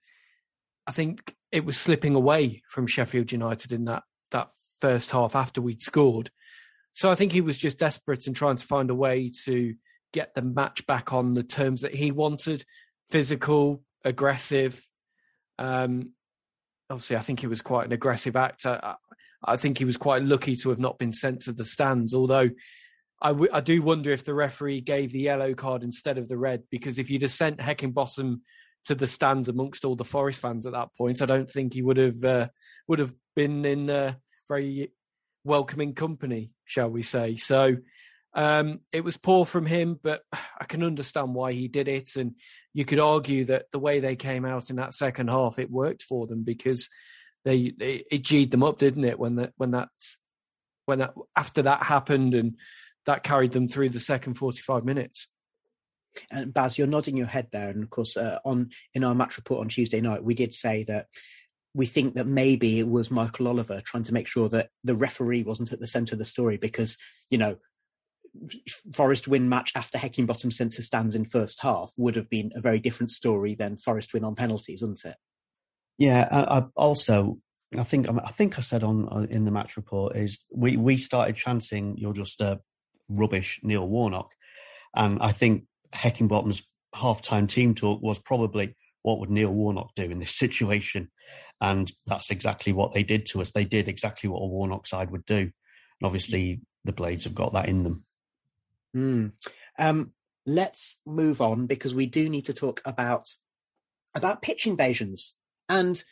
I 0.86 0.92
think 0.92 1.34
it 1.50 1.64
was 1.64 1.78
slipping 1.78 2.14
away 2.14 2.62
from 2.68 2.86
Sheffield 2.86 3.32
United 3.32 3.72
in 3.72 3.86
that 3.86 4.02
that 4.36 4.50
first 4.80 5.10
half 5.10 5.34
after 5.34 5.60
we'd 5.60 5.82
scored. 5.82 6.30
So 6.94 7.10
I 7.10 7.14
think 7.14 7.32
he 7.32 7.40
was 7.40 7.58
just 7.58 7.78
desperate 7.78 8.26
and 8.26 8.36
trying 8.36 8.56
to 8.56 8.66
find 8.66 8.90
a 8.90 8.94
way 8.94 9.30
to 9.44 9.74
get 10.12 10.34
the 10.34 10.42
match 10.42 10.86
back 10.86 11.12
on 11.12 11.32
the 11.32 11.42
terms 11.42 11.82
that 11.82 11.94
he 11.94 12.10
wanted 12.10 12.64
physical, 13.10 13.82
aggressive. 14.04 14.82
Um, 15.58 16.12
obviously, 16.88 17.16
I 17.16 17.20
think 17.20 17.40
he 17.40 17.46
was 17.46 17.62
quite 17.62 17.86
an 17.86 17.92
aggressive 17.92 18.36
actor. 18.36 18.96
I, 19.44 19.56
think 19.56 19.78
he 19.78 19.84
was 19.84 19.96
quite 19.96 20.22
lucky 20.22 20.56
to 20.56 20.70
have 20.70 20.78
not 20.78 20.98
been 20.98 21.12
sent 21.12 21.42
to 21.42 21.52
the 21.52 21.64
stands, 21.64 22.14
although 22.14 22.50
I, 23.20 23.28
w- 23.28 23.50
I 23.52 23.60
do 23.60 23.82
wonder 23.82 24.10
if 24.10 24.24
the 24.24 24.34
referee 24.34 24.80
gave 24.80 25.12
the 25.12 25.20
yellow 25.20 25.54
card 25.54 25.82
instead 25.82 26.18
of 26.18 26.28
the 26.28 26.38
red, 26.38 26.64
because 26.70 26.98
if 26.98 27.10
you'd 27.10 27.22
have 27.22 27.30
sent 27.30 27.58
Heckingbottom 27.58 28.40
to 28.86 28.94
the 28.94 29.06
stands 29.06 29.48
amongst 29.48 29.84
all 29.84 29.96
the 29.96 30.04
Forest 30.04 30.40
fans 30.40 30.66
at 30.66 30.72
that 30.72 30.90
point, 30.96 31.20
I 31.20 31.26
don't 31.26 31.48
think 31.48 31.74
he 31.74 31.82
would 31.82 31.96
have 31.96 32.24
uh, 32.24 32.48
would 32.88 33.00
have 33.00 33.12
been 33.34 33.64
in 33.64 33.90
uh, 33.90 34.14
very 34.48 34.92
welcoming 35.44 35.94
company, 35.94 36.50
shall 36.64 36.90
we 36.90 37.02
say. 37.02 37.36
So 37.36 37.76
um, 38.34 38.80
it 38.92 39.02
was 39.02 39.16
poor 39.16 39.46
from 39.46 39.64
him, 39.64 39.98
but 40.00 40.22
I 40.32 40.64
can 40.64 40.82
understand 40.82 41.34
why 41.34 41.52
he 41.52 41.68
did 41.68 41.88
it. 41.88 42.16
And 42.16 42.34
you 42.74 42.84
could 42.84 42.98
argue 42.98 43.46
that 43.46 43.70
the 43.72 43.78
way 43.78 44.00
they 44.00 44.16
came 44.16 44.44
out 44.44 44.70
in 44.70 44.76
that 44.76 44.92
second 44.92 45.28
half, 45.28 45.58
it 45.58 45.70
worked 45.70 46.02
for 46.02 46.26
them 46.26 46.44
because 46.44 46.88
they, 47.44 47.72
they 47.76 48.04
it 48.10 48.24
g'd 48.24 48.50
them 48.50 48.62
up, 48.62 48.78
didn't 48.78 49.04
it? 49.04 49.18
When 49.18 49.36
that 49.36 49.52
when 49.56 49.70
that 49.70 49.88
when 50.84 50.98
that 50.98 51.14
after 51.36 51.62
that 51.62 51.84
happened, 51.84 52.34
and 52.34 52.56
that 53.06 53.22
carried 53.22 53.52
them 53.52 53.68
through 53.68 53.90
the 53.90 54.00
second 54.00 54.34
forty 54.34 54.60
five 54.60 54.84
minutes. 54.84 55.28
And 56.30 56.52
Baz, 56.52 56.78
you're 56.78 56.86
nodding 56.86 57.16
your 57.16 57.26
head 57.26 57.48
there, 57.52 57.68
and 57.68 57.82
of 57.82 57.90
course, 57.90 58.16
uh, 58.16 58.38
on 58.44 58.70
in 58.94 59.04
our 59.04 59.14
match 59.14 59.36
report 59.36 59.60
on 59.60 59.68
Tuesday 59.68 60.00
night, 60.00 60.24
we 60.24 60.34
did 60.34 60.52
say 60.52 60.82
that 60.84 61.06
we 61.76 61.84
think 61.84 62.14
that 62.14 62.26
maybe 62.26 62.80
it 62.80 62.88
was 62.88 63.10
Michael 63.10 63.48
Oliver 63.48 63.82
trying 63.84 64.04
to 64.04 64.14
make 64.14 64.26
sure 64.26 64.48
that 64.48 64.70
the 64.82 64.94
referee 64.94 65.42
wasn't 65.42 65.72
at 65.72 65.78
the 65.78 65.86
centre 65.86 66.14
of 66.14 66.18
the 66.18 66.24
story 66.24 66.56
because 66.56 66.96
you 67.28 67.36
know 67.36 67.56
Forest 68.92 69.28
win 69.28 69.48
match 69.48 69.72
after 69.76 69.98
Heckingbottom 69.98 70.52
centre 70.52 70.82
stands 70.82 71.14
in 71.14 71.24
first 71.24 71.60
half 71.62 71.92
would 71.98 72.16
have 72.16 72.30
been 72.30 72.50
a 72.54 72.60
very 72.60 72.78
different 72.78 73.10
story 73.10 73.54
than 73.54 73.76
Forest 73.76 74.14
win 74.14 74.24
on 74.24 74.34
penalties, 74.34 74.80
wouldn't 74.80 75.04
it? 75.04 75.16
Yeah. 75.98 76.26
I, 76.30 76.58
I 76.58 76.62
also, 76.74 77.38
I 77.76 77.84
think 77.84 78.08
I 78.08 78.30
think 78.30 78.58
I 78.58 78.62
said 78.62 78.82
on 78.82 79.08
uh, 79.10 79.26
in 79.28 79.44
the 79.44 79.50
match 79.50 79.76
report 79.76 80.16
is 80.16 80.44
we 80.50 80.76
we 80.76 80.96
started 80.96 81.36
chanting 81.36 81.96
you're 81.98 82.12
just 82.14 82.40
a 82.40 82.60
rubbish 83.08 83.60
Neil 83.62 83.86
Warnock, 83.86 84.32
and 84.94 85.18
I 85.20 85.32
think 85.32 85.64
Heckingbottom's 85.94 86.62
half-time 86.94 87.46
team 87.46 87.74
talk 87.74 88.02
was 88.02 88.18
probably 88.18 88.74
what 89.02 89.20
would 89.20 89.30
Neil 89.30 89.50
Warnock 89.50 89.94
do 89.94 90.04
in 90.04 90.18
this 90.18 90.34
situation, 90.36 91.10
and 91.60 91.90
that's 92.06 92.30
exactly 92.30 92.72
what 92.72 92.92
they 92.92 93.02
did 93.02 93.26
to 93.26 93.40
us. 93.40 93.52
They 93.52 93.64
did 93.64 93.88
exactly 93.88 94.28
what 94.28 94.40
a 94.40 94.46
Warnock 94.46 94.86
side 94.86 95.10
would 95.10 95.24
do, 95.24 95.36
and 95.36 95.52
obviously 96.02 96.60
the 96.84 96.92
Blades 96.92 97.24
have 97.24 97.34
got 97.34 97.52
that 97.54 97.68
in 97.68 97.82
them. 97.82 98.02
Mm. 98.96 99.32
Um, 99.78 100.12
let's 100.46 101.00
move 101.04 101.40
on 101.40 101.66
because 101.66 101.94
we 101.94 102.06
do 102.06 102.28
need 102.28 102.44
to 102.46 102.54
talk 102.54 102.80
about 102.84 103.32
about 104.14 104.42
pitch 104.42 104.66
invasions. 104.66 105.36
And 105.68 106.02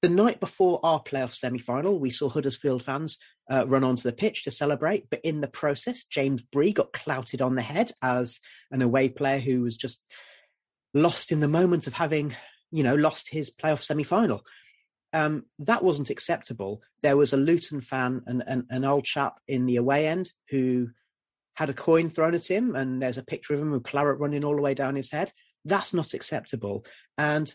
the 0.00 0.08
night 0.08 0.40
before 0.40 0.80
our 0.82 1.00
playoff 1.00 1.34
semi-final, 1.34 1.98
we 1.98 2.10
saw 2.10 2.28
Huddersfield 2.28 2.82
fans 2.82 3.18
uh, 3.50 3.64
run 3.66 3.84
onto 3.84 4.02
the 4.02 4.12
pitch 4.14 4.44
to 4.44 4.50
celebrate, 4.50 5.10
but 5.10 5.20
in 5.22 5.40
the 5.40 5.48
process, 5.48 6.04
James 6.04 6.42
Bree 6.42 6.72
got 6.72 6.92
clouted 6.92 7.42
on 7.42 7.54
the 7.54 7.62
head 7.62 7.90
as 8.02 8.40
an 8.70 8.82
away 8.82 9.08
player 9.08 9.38
who 9.38 9.62
was 9.62 9.76
just 9.76 10.02
lost 10.94 11.32
in 11.32 11.40
the 11.40 11.48
moment 11.48 11.86
of 11.86 11.94
having, 11.94 12.34
you 12.70 12.82
know, 12.82 12.94
lost 12.94 13.30
his 13.30 13.50
playoff 13.50 13.82
semi-final. 13.82 14.44
Um, 15.12 15.46
that 15.60 15.82
wasn't 15.82 16.10
acceptable. 16.10 16.82
There 17.02 17.16
was 17.16 17.32
a 17.32 17.38
Luton 17.38 17.80
fan, 17.80 18.22
an, 18.26 18.42
an, 18.46 18.66
an 18.68 18.84
old 18.84 19.04
chap 19.04 19.40
in 19.48 19.66
the 19.66 19.76
away 19.76 20.06
end 20.06 20.32
who 20.50 20.88
had 21.56 21.70
a 21.70 21.74
coin 21.74 22.08
thrown 22.10 22.34
at 22.34 22.48
him 22.48 22.76
and 22.76 23.02
there's 23.02 23.18
a 23.18 23.24
picture 23.24 23.54
of 23.54 23.60
him 23.60 23.70
with 23.70 23.82
claret 23.82 24.20
running 24.20 24.44
all 24.44 24.54
the 24.54 24.62
way 24.62 24.74
down 24.74 24.94
his 24.94 25.10
head. 25.10 25.32
That's 25.64 25.92
not 25.92 26.14
acceptable. 26.14 26.84
And 27.16 27.52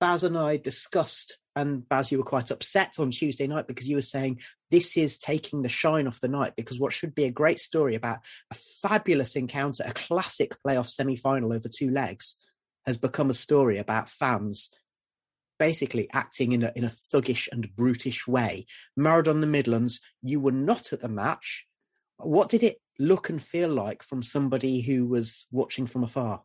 Baz 0.00 0.22
and 0.24 0.38
I 0.38 0.56
discussed, 0.56 1.38
and 1.56 1.86
Baz, 1.88 2.12
you 2.12 2.18
were 2.18 2.24
quite 2.24 2.50
upset 2.50 2.94
on 2.98 3.10
Tuesday 3.10 3.46
night 3.46 3.66
because 3.66 3.88
you 3.88 3.96
were 3.96 4.02
saying 4.02 4.40
this 4.70 4.96
is 4.96 5.18
taking 5.18 5.62
the 5.62 5.68
shine 5.68 6.06
off 6.06 6.20
the 6.20 6.28
night 6.28 6.54
because 6.56 6.78
what 6.78 6.92
should 6.92 7.14
be 7.14 7.24
a 7.24 7.30
great 7.30 7.58
story 7.58 7.96
about 7.96 8.18
a 8.50 8.54
fabulous 8.54 9.34
encounter, 9.36 9.82
a 9.84 9.92
classic 9.92 10.54
playoff 10.64 10.88
semi 10.88 11.16
final 11.16 11.52
over 11.52 11.68
two 11.68 11.90
legs, 11.90 12.36
has 12.86 12.96
become 12.96 13.28
a 13.28 13.34
story 13.34 13.78
about 13.78 14.08
fans 14.08 14.70
basically 15.58 16.08
acting 16.12 16.52
in 16.52 16.62
a, 16.62 16.72
in 16.74 16.84
a 16.84 16.90
thuggish 16.90 17.48
and 17.50 17.74
brutish 17.76 18.26
way. 18.26 18.66
Maradona 18.98 19.40
the 19.40 19.46
Midlands, 19.46 20.00
you 20.22 20.40
were 20.40 20.52
not 20.52 20.92
at 20.92 21.00
the 21.00 21.08
match. 21.08 21.66
What 22.18 22.50
did 22.50 22.62
it 22.62 22.80
look 22.98 23.28
and 23.28 23.40
feel 23.40 23.68
like 23.68 24.02
from 24.02 24.22
somebody 24.22 24.80
who 24.80 25.06
was 25.06 25.46
watching 25.50 25.86
from 25.86 26.04
afar? 26.04 26.42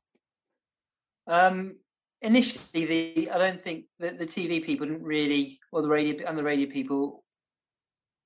Um, 1.27 1.77
initially, 2.21 2.85
the 2.85 3.29
I 3.31 3.37
don't 3.37 3.61
think 3.61 3.85
that 3.99 4.19
the 4.19 4.25
TV 4.25 4.63
people 4.63 4.87
didn't 4.87 5.03
really, 5.03 5.59
or 5.71 5.81
the 5.81 5.89
radio 5.89 6.27
and 6.27 6.37
the 6.37 6.43
radio 6.43 6.69
people, 6.69 7.23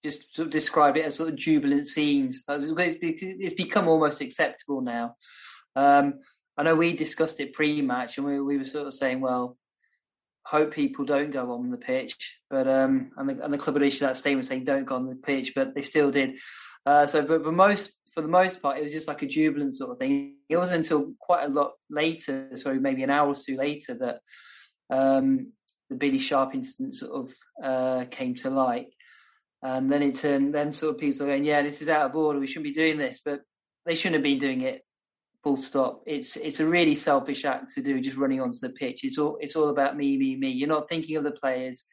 just 0.04 0.36
sort 0.36 0.48
of 0.48 0.52
describe 0.52 0.98
it 0.98 1.06
as 1.06 1.16
sort 1.16 1.30
of 1.30 1.36
jubilant 1.36 1.88
scenes. 1.88 2.44
It's 2.48 3.54
become 3.54 3.88
almost 3.88 4.22
acceptable 4.22 4.82
now. 4.82 5.16
Um, 5.76 6.16
I 6.58 6.64
know 6.64 6.76
we 6.76 6.94
discussed 6.94 7.40
it 7.40 7.54
pre-match, 7.54 8.18
and 8.18 8.26
we, 8.26 8.42
we 8.42 8.58
were 8.58 8.66
sort 8.66 8.88
of 8.88 8.94
saying, 8.94 9.22
well, 9.22 9.58
hope 10.48 10.74
people 10.74 11.04
don't 11.04 11.32
go 11.32 11.52
on 11.52 11.72
the 11.72 11.78
pitch, 11.78 12.38
but 12.50 12.68
um, 12.68 13.12
and 13.18 13.30
the, 13.30 13.44
and 13.44 13.54
the 13.54 13.58
club 13.58 13.82
issued 13.82 14.08
that 14.08 14.16
statement 14.16 14.48
saying 14.48 14.64
don't 14.64 14.86
go 14.86 14.96
on 14.96 15.08
the 15.08 15.16
pitch, 15.16 15.52
but 15.54 15.76
they 15.76 15.82
still 15.82 16.10
did. 16.10 16.38
Uh, 16.86 17.06
so, 17.06 17.22
but 17.22 17.44
for 17.44 17.52
most 17.52 17.92
for 18.14 18.22
the 18.22 18.28
most 18.30 18.62
part, 18.62 18.78
it 18.78 18.84
was 18.84 18.94
just 18.94 19.08
like 19.08 19.22
a 19.22 19.28
jubilant 19.28 19.76
sort 19.76 19.92
of 19.92 20.00
thing. 20.00 20.38
It 20.50 20.58
wasn't 20.58 20.78
until 20.78 21.14
quite 21.20 21.44
a 21.44 21.50
lot 21.50 21.74
later, 21.90 22.50
so 22.56 22.74
maybe 22.74 23.04
an 23.04 23.10
hour 23.10 23.28
or 23.28 23.36
two 23.36 23.58
later, 23.58 23.94
that 23.96 24.22
um, 24.90 25.52
the 25.90 25.96
Billy 25.96 26.18
Sharp 26.18 26.56
incident 26.56 26.96
sort 26.96 27.12
of 27.14 27.34
uh, 27.64 28.06
came 28.10 28.36
to 28.36 28.50
light. 28.50 28.88
And 29.62 29.92
then 29.92 30.02
it 30.02 30.16
turned, 30.16 30.54
then 30.54 30.72
sort 30.72 30.96
of 30.96 31.02
people 31.02 31.24
are 31.24 31.28
going, 31.28 31.44
yeah, 31.44 31.62
this 31.62 31.82
is 31.82 31.90
out 31.90 32.10
of 32.10 32.16
order. 32.16 32.40
We 32.40 32.48
shouldn't 32.48 32.64
be 32.64 32.74
doing 32.74 32.98
this, 32.98 33.22
but 33.24 33.42
they 33.86 33.96
shouldn't 33.96 34.16
have 34.16 34.24
been 34.24 34.40
doing 34.40 34.62
it. 34.62 34.84
Full 35.44 35.58
stop. 35.58 36.02
It's 36.06 36.36
it's 36.36 36.60
a 36.60 36.68
really 36.68 36.96
selfish 36.96 37.46
act 37.46 37.74
to 37.76 37.82
do, 37.82 38.02
just 38.02 38.18
running 38.18 38.42
onto 38.42 38.60
the 38.60 38.70
pitch. 38.70 39.04
It's 39.04 39.18
all 39.18 39.38
it's 39.40 39.56
all 39.56 39.70
about 39.70 39.96
me, 39.96 40.18
me, 40.18 40.36
me. 40.36 40.50
You're 40.50 40.68
not 40.68 40.90
thinking 40.90 41.16
of 41.16 41.24
the 41.24 41.32
players. 41.32 41.86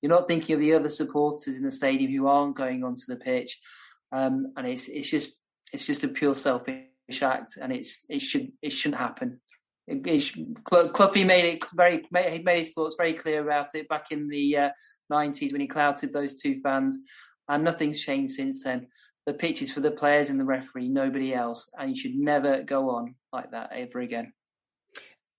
You're 0.00 0.10
not 0.10 0.28
thinking 0.28 0.54
of 0.54 0.60
the 0.60 0.74
other 0.74 0.88
supporters 0.88 1.56
in 1.56 1.64
the 1.64 1.70
stadium 1.70 2.12
who 2.12 2.28
aren't 2.28 2.56
going 2.56 2.84
onto 2.84 3.02
the 3.08 3.16
pitch. 3.16 3.58
Um, 4.12 4.52
and 4.56 4.66
it's 4.66 4.88
it's 4.88 5.10
just 5.10 5.36
it's 5.72 5.86
just 5.86 6.04
a 6.04 6.08
pure 6.08 6.34
selfish 6.34 6.86
act, 7.20 7.58
and 7.60 7.72
it's 7.72 8.06
it 8.08 8.20
should 8.20 8.52
it 8.62 8.70
shouldn't 8.70 9.00
happen. 9.00 9.40
It, 9.86 10.06
it, 10.06 10.92
Cloughie 10.92 11.24
made 11.24 11.44
it 11.44 11.64
very 11.74 12.06
made, 12.10 12.44
made 12.44 12.58
his 12.58 12.72
thoughts 12.72 12.96
very 12.96 13.14
clear 13.14 13.42
about 13.42 13.74
it 13.74 13.88
back 13.88 14.06
in 14.10 14.28
the 14.28 14.56
uh, 14.56 14.70
nineties 15.10 15.50
uh, 15.50 15.54
when 15.54 15.60
he 15.60 15.66
clouted 15.66 16.12
those 16.12 16.40
two 16.40 16.60
fans, 16.62 16.96
and 17.48 17.64
nothing's 17.64 18.00
changed 18.00 18.34
since 18.34 18.64
then. 18.64 18.86
The 19.28 19.34
pitch 19.34 19.60
is 19.60 19.70
for 19.70 19.80
the 19.80 19.90
players 19.90 20.30
and 20.30 20.40
the 20.40 20.44
referee, 20.44 20.88
nobody 20.88 21.34
else, 21.34 21.68
and 21.78 21.90
you 21.90 22.00
should 22.00 22.14
never 22.14 22.62
go 22.62 22.88
on 22.88 23.14
like 23.30 23.50
that 23.50 23.68
ever 23.74 24.00
again. 24.00 24.32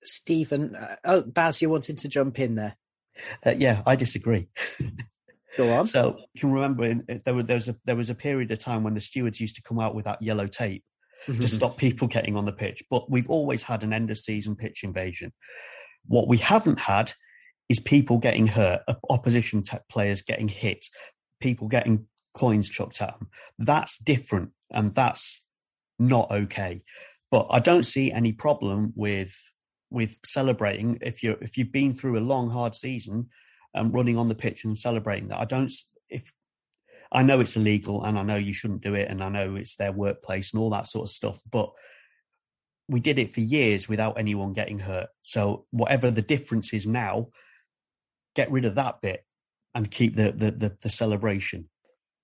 Stephen, 0.04 0.76
uh, 0.76 0.96
oh 1.06 1.24
Baz, 1.24 1.60
you 1.60 1.72
wanted 1.72 1.98
to 1.98 2.08
jump 2.08 2.38
in 2.38 2.54
there? 2.54 2.78
Uh, 3.44 3.56
yeah, 3.58 3.82
I 3.88 3.96
disagree. 3.96 4.48
Go 5.58 5.74
on. 5.74 5.88
So 5.88 6.20
you 6.36 6.40
can 6.40 6.52
remember 6.52 6.84
in, 6.84 7.22
there, 7.26 7.34
were, 7.34 7.42
there, 7.42 7.56
was 7.56 7.68
a, 7.68 7.76
there 7.84 7.96
was 7.96 8.12
a 8.12 8.16
period 8.16 8.52
of 8.52 8.60
time 8.60 8.84
when 8.84 8.94
the 8.94 9.02
stewards 9.02 9.42
used 9.42 9.56
to 9.56 9.64
come 9.64 9.80
out 9.80 9.96
with 9.96 10.06
that 10.06 10.22
yellow 10.22 10.46
tape 10.46 10.84
to 11.26 11.48
stop 11.48 11.76
people 11.76 12.08
getting 12.08 12.36
on 12.36 12.46
the 12.46 12.52
pitch. 12.52 12.84
But 12.92 13.10
we've 13.10 13.32
always 13.32 13.64
had 13.64 13.84
an 13.84 13.92
end 13.92 14.12
of 14.12 14.20
season 14.20 14.56
pitch 14.56 14.84
invasion. 14.84 15.34
What 16.06 16.28
we 16.28 16.38
haven't 16.38 16.78
had 16.78 17.12
is 17.70 17.80
people 17.80 18.20
getting 18.20 18.46
hurt, 18.46 18.84
opposition 19.10 19.64
t- 19.64 19.80
players 19.90 20.22
getting 20.22 20.48
hit, 20.48 20.86
people 21.40 21.68
getting 21.68 22.06
coins 22.40 22.70
chucked 22.70 23.02
at 23.02 23.20
them. 23.20 23.28
That's 23.58 23.98
different 23.98 24.52
and 24.72 24.94
that's 24.94 25.46
not 25.98 26.32
okay. 26.32 26.84
But 27.32 27.48
I 27.52 27.60
don't 27.60 27.84
see 27.84 28.12
any 28.12 28.32
problem 28.32 28.94
with 28.96 29.36
with 29.92 30.18
celebrating 30.24 31.00
if 31.02 31.24
you 31.24 31.38
if 31.42 31.58
you've 31.58 31.72
been 31.72 31.94
through 31.94 32.18
a 32.18 32.22
long 32.22 32.50
hard 32.50 32.76
season 32.76 33.30
and 33.74 33.88
um, 33.88 33.92
running 33.92 34.18
on 34.18 34.30
the 34.30 34.36
pitch 34.36 34.64
and 34.64 34.78
celebrating 34.78 35.28
that. 35.30 35.40
I 35.40 35.46
don't 35.46 35.72
if 36.10 36.32
I 37.12 37.24
know 37.24 37.40
it's 37.40 37.56
illegal 37.56 38.04
and 38.04 38.18
I 38.18 38.24
know 38.24 38.36
you 38.36 38.54
shouldn't 38.54 38.84
do 38.84 38.94
it 38.94 39.10
and 39.10 39.24
I 39.24 39.30
know 39.30 39.56
it's 39.56 39.76
their 39.76 39.92
workplace 39.92 40.54
and 40.54 40.62
all 40.62 40.70
that 40.72 40.88
sort 40.88 41.06
of 41.06 41.10
stuff, 41.10 41.42
but 41.52 41.72
we 42.88 43.00
did 43.00 43.20
it 43.20 43.32
for 43.32 43.42
years 43.42 43.90
without 43.90 44.20
anyone 44.20 44.54
getting 44.54 44.80
hurt. 44.80 45.10
So 45.22 45.66
whatever 45.72 46.10
the 46.10 46.22
difference 46.22 46.74
is 46.74 46.88
now, 46.88 47.28
get 48.36 48.52
rid 48.52 48.66
of 48.66 48.76
that 48.76 49.02
bit 49.02 49.26
and 49.76 49.92
keep 49.92 50.16
the 50.16 50.32
the, 50.32 50.52
the, 50.52 50.78
the 50.82 50.90
celebration. 50.90 51.70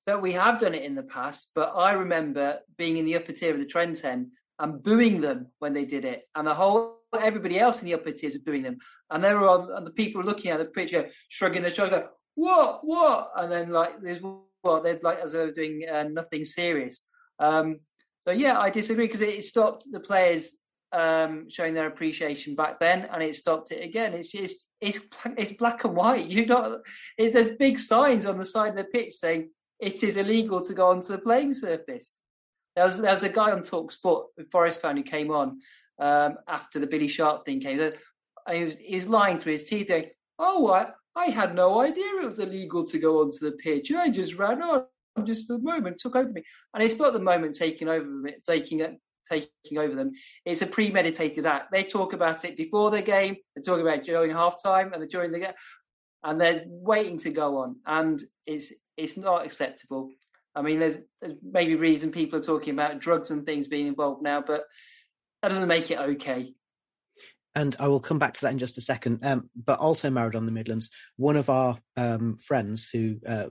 So 0.08 0.20
we 0.20 0.34
have 0.34 0.60
done 0.60 0.76
it 0.76 0.84
in 0.84 0.94
the 0.94 1.04
past, 1.04 1.52
but 1.56 1.74
I 1.76 1.94
remember 1.94 2.60
being 2.78 2.98
in 2.98 3.06
the 3.06 3.16
upper 3.16 3.32
tier 3.32 3.54
of 3.54 3.60
the 3.60 3.66
Trent 3.66 4.06
End 4.06 4.28
and 4.60 4.84
booing 4.84 5.20
them 5.20 5.48
when 5.60 5.74
they 5.74 5.86
did 5.86 6.06
it, 6.06 6.24
and 6.36 6.48
the 6.48 6.54
whole 6.54 7.00
everybody 7.20 7.60
else 7.60 7.82
in 7.82 7.88
the 7.88 7.94
upper 7.94 8.12
tiers 8.12 8.34
was 8.34 8.42
booing 8.42 8.64
them, 8.64 8.78
and 9.10 9.24
they 9.24 9.34
were 9.34 9.50
on, 9.50 9.72
and 9.76 9.86
the 9.86 9.92
people 9.92 10.22
looking 10.22 10.52
at 10.52 10.60
the 10.60 10.66
picture, 10.66 11.10
shrugging 11.30 11.64
their 11.64 11.72
shoulders, 11.72 12.04
"What? 12.36 12.82
What?" 12.84 13.32
And 13.36 13.52
then 13.52 13.72
like 13.72 14.02
there's 14.02 14.22
what 14.62 14.84
they're 14.84 15.00
like 15.02 15.20
as 15.20 15.34
were 15.34 15.52
doing 15.52 15.84
uh, 15.92 16.04
nothing 16.04 16.46
serious. 16.46 17.04
Um, 17.40 17.80
so 18.28 18.32
yeah, 18.32 18.60
I 18.60 18.70
disagree 18.70 19.08
because 19.08 19.22
it 19.22 19.44
stopped 19.44 19.86
the 19.92 20.00
players 20.00 20.52
um, 20.92 21.48
showing 21.50 21.74
their 21.74 21.88
appreciation 21.88 22.56
back 22.56 22.80
then, 22.80 23.08
and 23.12 23.24
it 23.24 23.36
stopped 23.36 23.72
it 23.72 23.84
again. 23.84 24.14
It's 24.14 24.32
just 24.32 24.68
it's 24.82 25.00
it's 25.38 25.54
black 25.54 25.84
and 25.84 25.96
white. 25.96 26.28
You 26.36 26.46
know, 26.46 26.80
it's 27.18 27.34
there's 27.34 27.58
big 27.58 27.80
signs 27.80 28.26
on 28.26 28.38
the 28.38 28.46
side 28.46 28.70
of 28.70 28.76
the 28.76 28.84
pitch 28.84 29.14
saying 29.14 29.50
it 29.80 30.04
is 30.04 30.18
illegal 30.18 30.62
to 30.62 30.74
go 30.74 30.90
onto 30.90 31.08
the 31.08 31.18
playing 31.18 31.54
surface. 31.54 32.14
There 32.76 32.86
was 32.86 33.00
there 33.00 33.12
was 33.12 33.24
a 33.24 33.30
guy 33.30 33.52
on 33.52 33.64
Talk 33.64 33.92
Sport, 33.92 34.28
a 34.40 34.44
Forest 34.46 34.82
fan, 34.82 34.98
who 34.98 35.04
came 35.04 35.32
on 35.32 35.60
um, 36.00 36.36
after 36.48 36.80
the 36.80 36.88
Billy 36.88 37.08
Sharp 37.08 37.46
thing 37.46 37.60
came. 37.60 37.80
And 37.80 37.94
he 38.58 38.64
was 38.64 38.80
he 38.80 38.96
was 38.96 39.08
lying 39.08 39.40
through 39.40 39.54
his 39.54 39.68
teeth, 39.68 39.88
going, 39.88 40.10
"Oh, 40.40 40.72
I 40.72 40.88
I 41.16 41.26
had 41.26 41.56
no 41.56 41.82
idea 41.82 42.06
it 42.22 42.26
was 42.26 42.40
illegal 42.40 42.84
to 42.86 43.00
go 43.00 43.22
onto 43.22 43.40
the 43.40 43.54
pitch. 43.58 43.92
I 43.92 44.10
just 44.10 44.36
ran 44.36 44.62
on." 44.62 44.86
Just 45.24 45.48
the 45.48 45.60
moment 45.60 45.98
took 45.98 46.18
over 46.18 46.30
me, 46.30 46.44
and 46.74 46.84
it's 46.84 47.00
not 47.00 47.14
the 47.14 47.20
moment 47.20 47.56
taking 47.56 47.88
over 47.88 48.30
taking 48.46 48.82
it, 48.82 49.00
taking 49.30 49.78
over 49.78 49.96
them. 49.96 50.12
It's 50.46 50.62
a 50.62 50.68
premeditated 50.68 51.46
act. 51.46 51.72
They 51.72 51.86
talk 51.86 52.12
about 52.12 52.44
it 52.44 52.58
before 52.58 52.92
the 52.92 53.02
game. 53.02 53.38
They 53.56 53.62
talk 53.62 53.80
about 53.80 54.00
it 54.00 54.06
during 54.06 54.32
halftime 54.32 54.94
and 54.94 55.10
during 55.10 55.32
the 55.32 55.40
game, 55.40 55.54
and 56.26 56.42
they're 56.42 56.64
waiting 56.66 57.18
to 57.20 57.30
go 57.30 57.60
on. 57.60 57.78
And 57.86 58.22
it's 58.46 58.74
it's 58.98 59.16
not 59.16 59.46
acceptable. 59.46 60.10
I 60.56 60.62
mean, 60.62 60.80
there's, 60.80 60.98
there's 61.22 61.36
maybe 61.44 61.76
reason 61.76 62.12
people 62.12 62.40
are 62.40 62.44
talking 62.44 62.74
about 62.74 63.00
drugs 63.00 63.30
and 63.30 63.46
things 63.46 63.68
being 63.68 63.88
involved 63.88 64.24
now, 64.24 64.42
but 64.46 64.64
that 65.42 65.50
doesn't 65.50 65.68
make 65.68 65.92
it 65.92 66.00
okay. 66.00 66.54
And 67.54 67.76
I 67.78 67.90
will 67.90 68.00
come 68.00 68.20
back 68.20 68.34
to 68.34 68.42
that 68.42 68.52
in 68.52 68.60
just 68.60 68.78
a 68.78 68.82
second. 68.82 69.20
Um, 69.24 69.50
but 69.56 69.80
also 69.80 70.10
Maradona 70.10 70.46
the 70.46 70.52
Midlands, 70.52 70.90
one 71.18 71.36
of 71.36 71.50
our 71.50 71.78
um, 71.98 72.38
friends 72.38 72.90
who 72.92 73.18
uh, 73.28 73.48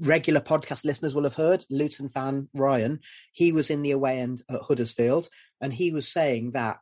regular 0.00 0.40
podcast 0.40 0.84
listeners 0.84 1.14
will 1.14 1.24
have 1.24 1.34
heard, 1.34 1.64
Luton 1.70 2.08
fan 2.08 2.48
Ryan, 2.52 2.98
he 3.32 3.52
was 3.52 3.70
in 3.70 3.82
the 3.82 3.92
away 3.92 4.18
end 4.18 4.42
at 4.50 4.62
Huddersfield, 4.62 5.28
and 5.60 5.72
he 5.72 5.92
was 5.92 6.08
saying 6.08 6.52
that 6.52 6.78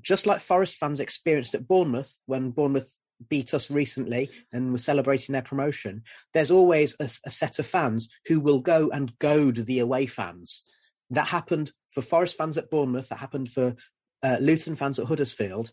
just 0.00 0.26
like 0.26 0.40
Forest 0.40 0.76
fans 0.76 1.00
experienced 1.00 1.54
at 1.54 1.66
Bournemouth 1.66 2.12
when 2.26 2.50
Bournemouth 2.50 2.96
beat 3.28 3.54
us 3.54 3.70
recently 3.70 4.30
and 4.52 4.72
were 4.72 4.78
celebrating 4.78 5.32
their 5.32 5.42
promotion, 5.42 6.02
there's 6.34 6.50
always 6.50 6.96
a, 7.00 7.04
a 7.26 7.30
set 7.30 7.58
of 7.58 7.66
fans 7.66 8.08
who 8.26 8.40
will 8.40 8.60
go 8.60 8.90
and 8.90 9.18
goad 9.18 9.56
the 9.56 9.78
away 9.78 10.06
fans. 10.06 10.64
That 11.10 11.28
happened 11.28 11.72
for 11.88 12.02
Forest 12.02 12.38
fans 12.38 12.56
at 12.56 12.70
Bournemouth. 12.70 13.08
That 13.08 13.18
happened 13.18 13.50
for 13.50 13.76
uh, 14.22 14.38
Luton 14.40 14.74
fans 14.74 14.98
at 14.98 15.06
Huddersfield. 15.06 15.72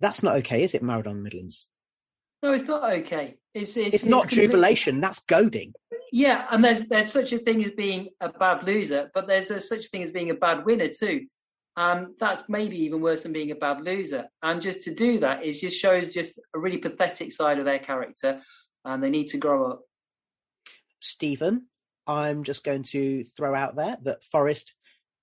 That's 0.00 0.22
not 0.22 0.36
okay, 0.36 0.62
is 0.62 0.74
it, 0.74 0.82
Maradona 0.82 1.22
Midlands? 1.22 1.68
No, 2.42 2.52
it's 2.52 2.68
not 2.68 2.92
okay. 2.92 3.38
It's 3.54 3.76
it's, 3.76 3.94
it's 3.94 4.04
not 4.04 4.26
it's 4.26 4.34
jubilation. 4.34 5.00
That's 5.00 5.20
goading. 5.20 5.72
Yeah, 6.12 6.46
and 6.50 6.62
there's 6.62 6.86
there's 6.86 7.10
such 7.10 7.32
a 7.32 7.38
thing 7.38 7.64
as 7.64 7.70
being 7.70 8.10
a 8.20 8.28
bad 8.28 8.62
loser, 8.62 9.10
but 9.14 9.26
there's 9.26 9.50
a, 9.50 9.60
such 9.60 9.86
a 9.86 9.88
thing 9.88 10.02
as 10.02 10.10
being 10.10 10.30
a 10.30 10.34
bad 10.34 10.64
winner 10.64 10.88
too. 10.88 11.26
And 11.76 12.08
that's 12.18 12.44
maybe 12.48 12.78
even 12.84 13.02
worse 13.02 13.22
than 13.22 13.32
being 13.32 13.50
a 13.50 13.54
bad 13.54 13.82
loser. 13.82 14.28
And 14.42 14.62
just 14.62 14.82
to 14.82 14.94
do 14.94 15.18
that 15.20 15.44
is 15.44 15.60
just 15.60 15.76
shows 15.76 16.14
just 16.14 16.40
a 16.54 16.58
really 16.58 16.78
pathetic 16.78 17.32
side 17.32 17.58
of 17.58 17.66
their 17.66 17.78
character, 17.78 18.40
and 18.84 19.02
they 19.02 19.10
need 19.10 19.28
to 19.28 19.38
grow 19.38 19.70
up. 19.70 19.82
Stephen, 21.00 21.66
I'm 22.06 22.44
just 22.44 22.64
going 22.64 22.84
to 22.84 23.24
throw 23.36 23.54
out 23.54 23.76
there 23.76 23.98
that 24.04 24.24
Forest 24.24 24.74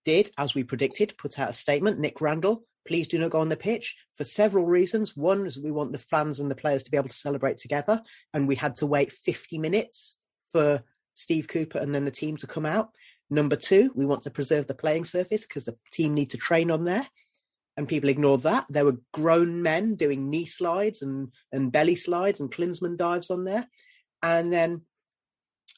did, 0.05 0.29
as 0.37 0.53
we 0.53 0.63
predicted, 0.63 1.17
put 1.17 1.39
out 1.39 1.49
a 1.49 1.53
statement. 1.53 1.99
Nick 1.99 2.21
Randall, 2.21 2.65
please 2.85 3.07
do 3.07 3.17
not 3.17 3.31
go 3.31 3.39
on 3.39 3.49
the 3.49 3.57
pitch 3.57 3.95
for 4.15 4.25
several 4.25 4.65
reasons. 4.65 5.15
One 5.15 5.45
is 5.45 5.57
we 5.57 5.71
want 5.71 5.91
the 5.91 5.99
fans 5.99 6.39
and 6.39 6.51
the 6.51 6.55
players 6.55 6.83
to 6.83 6.91
be 6.91 6.97
able 6.97 7.09
to 7.09 7.15
celebrate 7.15 7.57
together, 7.57 8.01
and 8.33 8.47
we 8.47 8.55
had 8.55 8.75
to 8.77 8.85
wait 8.85 9.11
50 9.11 9.57
minutes 9.57 10.17
for 10.51 10.83
Steve 11.15 11.47
Cooper 11.47 11.79
and 11.79 11.95
then 11.95 12.05
the 12.05 12.11
team 12.11 12.37
to 12.37 12.47
come 12.47 12.65
out. 12.65 12.89
Number 13.33 13.55
two, 13.55 13.91
we 13.95 14.05
want 14.05 14.21
to 14.23 14.29
preserve 14.29 14.67
the 14.67 14.75
playing 14.75 15.05
surface 15.05 15.47
because 15.47 15.65
the 15.65 15.75
team 15.91 16.13
need 16.13 16.29
to 16.29 16.37
train 16.37 16.69
on 16.69 16.85
there. 16.85 17.03
And 17.75 17.87
people 17.87 18.09
ignored 18.09 18.41
that. 18.41 18.67
There 18.69 18.85
were 18.85 18.99
grown 19.11 19.63
men 19.63 19.95
doing 19.95 20.29
knee 20.29 20.45
slides 20.45 21.01
and, 21.01 21.31
and 21.51 21.71
belly 21.71 21.95
slides 21.95 22.39
and 22.39 22.51
Klinsmann 22.51 22.95
dives 22.95 23.31
on 23.31 23.43
there. 23.43 23.67
And 24.21 24.53
then 24.53 24.83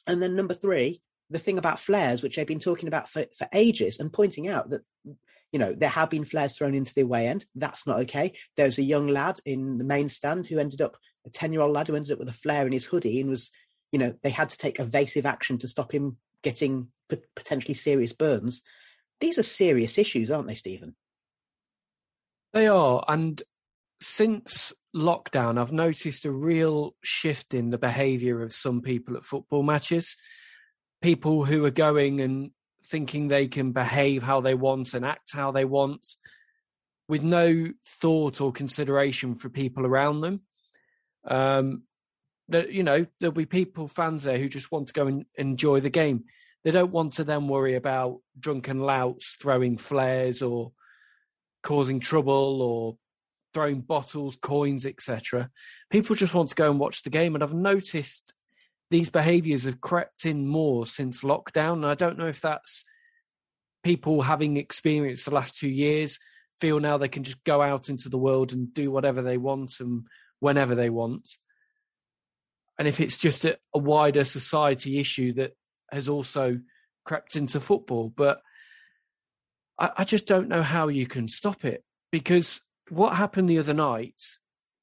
and 0.05 0.21
then 0.21 0.35
number 0.35 0.53
three, 0.53 1.01
the 1.29 1.39
thing 1.39 1.57
about 1.57 1.79
flares, 1.79 2.21
which 2.21 2.35
they've 2.35 2.45
been 2.45 2.59
talking 2.59 2.89
about 2.89 3.07
for, 3.07 3.23
for 3.37 3.47
ages 3.53 3.99
and 3.99 4.11
pointing 4.11 4.49
out 4.49 4.69
that 4.71 4.81
you 5.53 5.57
know 5.57 5.73
there 5.73 5.87
have 5.87 6.09
been 6.09 6.25
flares 6.25 6.57
thrown 6.57 6.75
into 6.75 6.93
the 6.93 7.01
away 7.03 7.27
end. 7.29 7.45
That's 7.55 7.87
not 7.87 8.01
okay. 8.01 8.33
There's 8.57 8.77
a 8.77 8.83
young 8.83 9.07
lad 9.07 9.37
in 9.45 9.77
the 9.77 9.85
main 9.85 10.09
stand 10.09 10.47
who 10.47 10.59
ended 10.59 10.81
up 10.81 10.97
a 11.25 11.29
10 11.29 11.53
year 11.53 11.61
old 11.61 11.71
lad 11.71 11.87
who 11.87 11.95
ended 11.95 12.11
up 12.11 12.19
with 12.19 12.27
a 12.27 12.33
flare 12.33 12.67
in 12.67 12.73
his 12.73 12.85
hoodie 12.85 13.21
and 13.21 13.29
was, 13.29 13.49
you 13.93 13.99
know, 13.99 14.13
they 14.23 14.29
had 14.29 14.49
to 14.49 14.57
take 14.57 14.81
evasive 14.81 15.25
action 15.25 15.57
to 15.59 15.69
stop 15.69 15.93
him 15.93 16.17
getting 16.43 16.89
potentially 17.35 17.73
serious 17.73 18.13
burns. 18.13 18.61
These 19.19 19.37
are 19.37 19.43
serious 19.43 19.97
issues, 19.97 20.31
aren't 20.31 20.47
they, 20.47 20.55
Stephen? 20.55 20.95
They 22.53 22.67
are. 22.67 23.03
And 23.07 23.41
since 24.01 24.73
lockdown, 24.95 25.59
I've 25.59 25.71
noticed 25.71 26.25
a 26.25 26.31
real 26.31 26.95
shift 27.03 27.53
in 27.53 27.69
the 27.69 27.77
behaviour 27.77 28.41
of 28.41 28.53
some 28.53 28.81
people 28.81 29.17
at 29.17 29.25
football 29.25 29.63
matches. 29.63 30.15
People 31.01 31.45
who 31.45 31.65
are 31.65 31.71
going 31.71 32.21
and 32.21 32.51
thinking 32.85 33.27
they 33.27 33.47
can 33.47 33.71
behave 33.71 34.23
how 34.23 34.41
they 34.41 34.53
want 34.53 34.93
and 34.93 35.05
act 35.05 35.31
how 35.33 35.51
they 35.51 35.65
want 35.65 36.05
with 37.07 37.23
no 37.23 37.67
thought 37.85 38.41
or 38.41 38.51
consideration 38.51 39.35
for 39.35 39.49
people 39.49 39.85
around 39.85 40.21
them. 40.21 40.41
Um, 41.25 41.83
you 42.47 42.83
know 42.83 43.05
there'll 43.19 43.33
be 43.33 43.45
people 43.45 43.87
fans 43.87 44.23
there 44.23 44.37
who 44.37 44.47
just 44.47 44.71
want 44.71 44.87
to 44.87 44.93
go 44.93 45.07
and 45.07 45.25
enjoy 45.35 45.79
the 45.79 45.89
game 45.89 46.25
they 46.65 46.71
don't 46.71 46.91
want 46.91 47.13
to 47.13 47.23
then 47.23 47.47
worry 47.47 47.75
about 47.75 48.21
drunken 48.38 48.80
louts 48.80 49.36
throwing 49.39 49.78
flares 49.78 50.41
or 50.41 50.71
causing 51.62 51.99
trouble 51.99 52.62
or 52.62 52.97
throwing 53.54 53.82
bottles, 53.82 54.36
coins, 54.36 54.84
etc. 54.84 55.51
People 55.91 56.15
just 56.15 56.34
want 56.34 56.49
to 56.49 56.56
go 56.56 56.69
and 56.71 56.80
watch 56.80 57.04
the 57.04 57.12
game, 57.12 57.36
and 57.36 57.43
I've 57.43 57.54
noticed 57.54 58.34
these 58.89 59.12
behaviours 59.12 59.65
have 59.65 59.80
crept 59.80 60.25
in 60.25 60.47
more 60.47 60.88
since 60.88 61.21
lockdown. 61.21 61.73
And 61.73 61.86
I 61.86 61.93
don't 61.93 62.17
know 62.17 62.28
if 62.28 62.41
that's 62.41 62.84
people 63.84 64.23
having 64.23 64.58
experienced 64.58 65.25
the 65.25 65.36
last 65.36 65.56
two 65.56 65.69
years 65.69 66.19
feel 66.60 66.80
now 66.80 66.97
they 66.97 67.08
can 67.08 67.23
just 67.23 67.43
go 67.43 67.62
out 67.62 67.89
into 67.89 68.10
the 68.10 68.17
world 68.17 68.54
and 68.54 68.73
do 68.73 68.89
whatever 68.89 69.21
they 69.21 69.38
want 69.38 69.80
and 69.80 70.08
whenever 70.39 70.73
they 70.73 70.89
want. 70.89 71.30
And 72.80 72.88
if 72.88 72.99
it's 72.99 73.17
just 73.17 73.45
a, 73.45 73.60
a 73.73 73.78
wider 73.78 74.23
society 74.23 74.99
issue 74.99 75.34
that 75.34 75.54
has 75.91 76.09
also 76.09 76.59
crept 77.05 77.35
into 77.35 77.59
football. 77.59 78.11
But 78.15 78.41
I, 79.79 79.91
I 79.97 80.03
just 80.03 80.25
don't 80.25 80.49
know 80.49 80.63
how 80.63 80.87
you 80.87 81.05
can 81.05 81.27
stop 81.27 81.65
it 81.65 81.83
because 82.11 82.61
what 82.89 83.15
happened 83.15 83.49
the 83.49 83.59
other 83.59 83.73
night, 83.73 84.21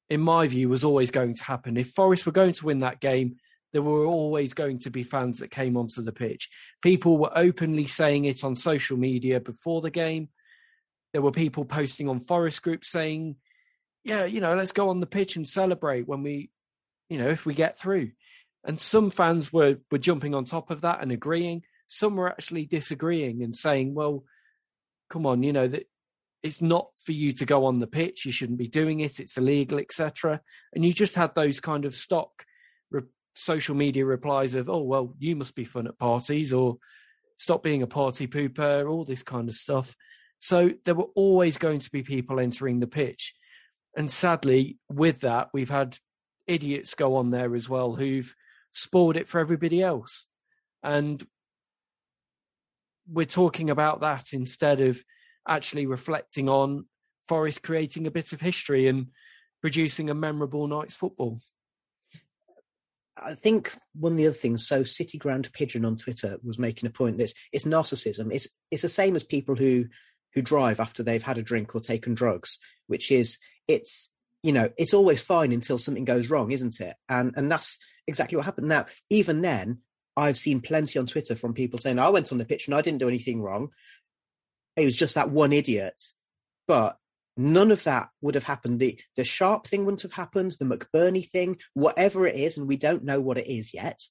in 0.09 0.21
my 0.21 0.47
view, 0.47 0.69
was 0.69 0.83
always 0.83 1.11
going 1.11 1.33
to 1.35 1.43
happen. 1.43 1.77
If 1.77 1.91
Forest 1.91 2.25
were 2.25 2.31
going 2.31 2.53
to 2.53 2.65
win 2.65 2.79
that 2.79 2.99
game, 2.99 3.37
there 3.71 3.81
were 3.81 4.05
always 4.05 4.53
going 4.53 4.77
to 4.79 4.91
be 4.91 5.03
fans 5.03 5.39
that 5.39 5.49
came 5.49 5.75
onto 5.75 6.01
the 6.01 6.11
pitch. 6.11 6.49
People 6.81 7.17
were 7.17 7.35
openly 7.35 7.85
saying 7.85 8.25
it 8.25 8.43
on 8.43 8.55
social 8.55 8.97
media 8.97 9.39
before 9.39 9.81
the 9.81 9.89
game. 9.89 10.29
There 11.11 11.23
were 11.23 11.31
people 11.31 11.65
posting 11.65 12.07
on 12.07 12.19
Forest 12.19 12.61
groups 12.61 12.91
saying, 12.91 13.35
yeah, 14.03 14.25
you 14.25 14.41
know, 14.41 14.53
let's 14.53 14.71
go 14.71 14.89
on 14.89 14.99
the 14.99 15.07
pitch 15.07 15.35
and 15.35 15.47
celebrate 15.47 16.07
when 16.07 16.21
we, 16.21 16.51
you 17.09 17.17
know, 17.17 17.29
if 17.29 17.45
we 17.45 17.53
get 17.53 17.77
through. 17.77 18.11
And 18.65 18.79
some 18.79 19.09
fans 19.11 19.51
were 19.51 19.77
were 19.91 19.97
jumping 19.97 20.33
on 20.33 20.45
top 20.45 20.71
of 20.71 20.81
that 20.81 21.01
and 21.01 21.11
agreeing. 21.11 21.63
Some 21.87 22.15
were 22.15 22.29
actually 22.29 22.65
disagreeing 22.65 23.43
and 23.43 23.55
saying, 23.55 23.93
"Well, 23.93 24.23
come 25.09 25.25
on, 25.25 25.43
you 25.43 25.53
know 25.53 25.67
that 25.67 25.87
it's 26.41 26.61
not 26.61 26.89
for 27.05 27.11
you 27.11 27.33
to 27.33 27.45
go 27.45 27.65
on 27.65 27.79
the 27.79 27.87
pitch. 27.87 28.25
You 28.25 28.31
shouldn't 28.31 28.57
be 28.57 28.67
doing 28.67 29.01
it. 29.01 29.19
It's 29.19 29.37
illegal, 29.37 29.79
etc." 29.79 30.41
And 30.73 30.85
you 30.85 30.93
just 30.93 31.15
had 31.15 31.35
those 31.35 31.59
kind 31.59 31.85
of 31.85 31.93
stock 31.93 32.45
re- 32.89 33.03
social 33.35 33.75
media 33.75 34.05
replies 34.05 34.55
of, 34.55 34.69
"Oh, 34.69 34.83
well, 34.83 35.15
you 35.19 35.35
must 35.35 35.55
be 35.55 35.65
fun 35.65 35.87
at 35.87 35.99
parties," 35.99 36.53
or 36.53 36.77
"Stop 37.37 37.63
being 37.63 37.81
a 37.81 37.87
party 37.87 38.27
pooper," 38.27 38.89
all 38.89 39.03
this 39.03 39.23
kind 39.23 39.49
of 39.49 39.55
stuff. 39.55 39.95
So 40.39 40.71
there 40.85 40.95
were 40.95 41.09
always 41.15 41.57
going 41.57 41.79
to 41.79 41.91
be 41.91 42.03
people 42.03 42.39
entering 42.39 42.79
the 42.79 42.87
pitch. 42.87 43.33
And 43.95 44.09
sadly, 44.11 44.77
with 44.89 45.21
that, 45.21 45.49
we've 45.53 45.69
had 45.69 45.97
idiots 46.47 46.95
go 46.95 47.15
on 47.15 47.29
there 47.29 47.55
as 47.55 47.69
well 47.69 47.95
who've 47.95 48.35
spoiled 48.73 49.15
it 49.15 49.27
for 49.27 49.39
everybody 49.39 49.81
else. 49.81 50.25
And 50.83 51.25
we're 53.07 53.25
talking 53.25 53.69
about 53.69 54.01
that 54.01 54.33
instead 54.33 54.81
of 54.81 55.03
actually 55.47 55.85
reflecting 55.85 56.49
on 56.49 56.85
Forest 57.27 57.63
creating 57.63 58.05
a 58.05 58.11
bit 58.11 58.33
of 58.33 58.41
history 58.41 58.87
and 58.87 59.07
producing 59.61 60.09
a 60.09 60.13
memorable 60.13 60.67
night's 60.67 60.95
football. 60.95 61.39
I 63.15 63.33
think 63.33 63.73
one 63.93 64.13
of 64.13 64.17
the 64.17 64.27
other 64.27 64.35
things, 64.35 64.67
so 64.67 64.83
City 64.83 65.17
Ground 65.17 65.49
Pigeon 65.53 65.85
on 65.85 65.97
Twitter 65.97 66.37
was 66.43 66.59
making 66.59 66.87
a 66.87 66.91
point 66.91 67.19
that 67.19 67.31
it's 67.51 67.63
narcissism. 67.63 68.33
It's 68.33 68.47
it's 68.71 68.81
the 68.81 68.89
same 68.89 69.15
as 69.15 69.23
people 69.23 69.55
who 69.55 69.85
who 70.33 70.41
drive 70.41 70.79
after 70.79 71.03
they've 71.03 71.23
had 71.23 71.37
a 71.37 71.43
drink 71.43 71.75
or 71.75 71.79
taken 71.79 72.13
drugs, 72.13 72.59
which 72.87 73.11
is 73.11 73.37
it's 73.67 74.09
you 74.43 74.51
know 74.51 74.69
it's 74.77 74.93
always 74.93 75.21
fine 75.21 75.51
until 75.51 75.77
something 75.77 76.05
goes 76.05 76.29
wrong, 76.29 76.51
isn't 76.51 76.79
it? 76.79 76.95
And 77.09 77.33
and 77.35 77.51
that's 77.51 77.79
exactly 78.07 78.35
what 78.35 78.45
happened. 78.45 78.67
Now, 78.67 78.85
even 79.09 79.41
then, 79.41 79.79
I've 80.15 80.37
seen 80.37 80.61
plenty 80.61 80.99
on 80.99 81.07
Twitter 81.07 81.35
from 81.35 81.53
people 81.53 81.79
saying 81.79 81.97
I 81.97 82.09
went 82.09 82.31
on 82.31 82.37
the 82.37 82.45
pitch 82.45 82.67
and 82.67 82.75
I 82.75 82.81
didn't 82.81 82.99
do 82.99 83.07
anything 83.07 83.41
wrong. 83.41 83.69
It 84.75 84.85
was 84.85 84.95
just 84.95 85.15
that 85.15 85.31
one 85.31 85.53
idiot. 85.53 86.01
But 86.67 86.97
none 87.35 87.71
of 87.71 87.83
that 87.85 88.09
would 88.21 88.35
have 88.35 88.43
happened. 88.43 88.79
The 88.79 88.99
the 89.15 89.23
Sharp 89.23 89.67
thing 89.67 89.85
wouldn't 89.85 90.03
have 90.03 90.13
happened. 90.13 90.55
The 90.59 90.65
McBurnie 90.65 91.27
thing, 91.27 91.57
whatever 91.73 92.27
it 92.27 92.35
is, 92.35 92.57
and 92.57 92.67
we 92.67 92.77
don't 92.77 93.03
know 93.03 93.21
what 93.21 93.37
it 93.37 93.47
is 93.47 93.73
yet. 93.73 94.01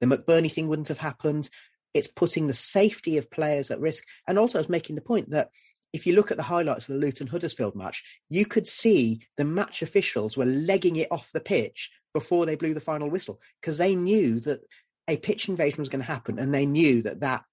The 0.00 0.06
McBurnie 0.06 0.52
thing 0.52 0.68
wouldn't 0.68 0.88
have 0.88 0.98
happened. 0.98 1.50
It's 1.94 2.08
putting 2.08 2.46
the 2.46 2.54
safety 2.54 3.16
of 3.18 3.30
players 3.30 3.70
at 3.70 3.80
risk. 3.80 4.04
And 4.26 4.38
also, 4.38 4.58
I 4.58 4.60
was 4.60 4.68
making 4.68 4.94
the 4.94 5.02
point 5.02 5.30
that 5.30 5.50
if 5.92 6.06
you 6.06 6.14
look 6.14 6.30
at 6.30 6.36
the 6.36 6.42
highlights 6.42 6.88
of 6.88 6.94
the 6.94 7.00
Luton 7.00 7.26
Huddersfield 7.26 7.74
match, 7.74 8.04
you 8.28 8.44
could 8.44 8.66
see 8.66 9.20
the 9.36 9.44
match 9.44 9.82
officials 9.82 10.36
were 10.36 10.44
legging 10.44 10.96
it 10.96 11.08
off 11.10 11.30
the 11.32 11.40
pitch 11.40 11.90
before 12.14 12.46
they 12.46 12.56
blew 12.56 12.74
the 12.74 12.80
final 12.80 13.08
whistle 13.08 13.40
because 13.60 13.78
they 13.78 13.94
knew 13.94 14.40
that 14.40 14.60
a 15.08 15.16
pitch 15.16 15.48
invasion 15.48 15.78
was 15.78 15.88
going 15.88 16.02
to 16.02 16.10
happen 16.10 16.38
and 16.38 16.52
they 16.52 16.66
knew 16.66 17.02
that 17.02 17.20
that 17.20 17.44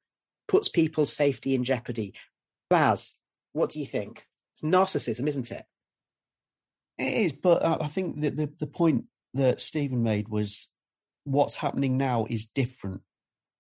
puts 0.48 0.68
people's 0.68 1.14
safety 1.14 1.56
in 1.56 1.64
jeopardy. 1.64 2.14
Baz, 2.70 3.16
what 3.54 3.70
do 3.70 3.80
you 3.80 3.86
think? 3.86 4.26
It's 4.54 4.64
narcissism, 4.64 5.28
isn't 5.28 5.52
it? 5.52 5.66
It 6.98 7.14
is, 7.14 7.34
but 7.34 7.64
I 7.64 7.88
think 7.88 8.22
that 8.22 8.38
the, 8.38 8.50
the 8.60 8.68
point 8.68 9.06
that 9.34 9.60
Stephen 9.60 10.04
made 10.04 10.30
was 10.30 10.68
what's 11.26 11.58
happening 11.58 11.98
now 11.98 12.26
is 12.30 12.46
different, 12.46 13.02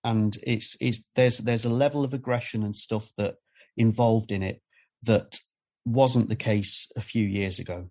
and 0.05 0.37
it's 0.43 0.77
it's 0.79 1.05
there's 1.15 1.39
there's 1.39 1.65
a 1.65 1.69
level 1.69 2.05
of 2.05 2.13
aggression 2.13 2.63
and 2.63 2.73
stuff 2.73 3.11
that 3.17 3.35
involved 3.75 4.31
in 4.31 4.41
it 4.41 4.61
that 5.03 5.37
wasn't 5.85 6.29
the 6.29 6.35
case 6.35 6.91
a 6.95 7.01
few 7.01 7.25
years 7.25 7.59
ago. 7.59 7.89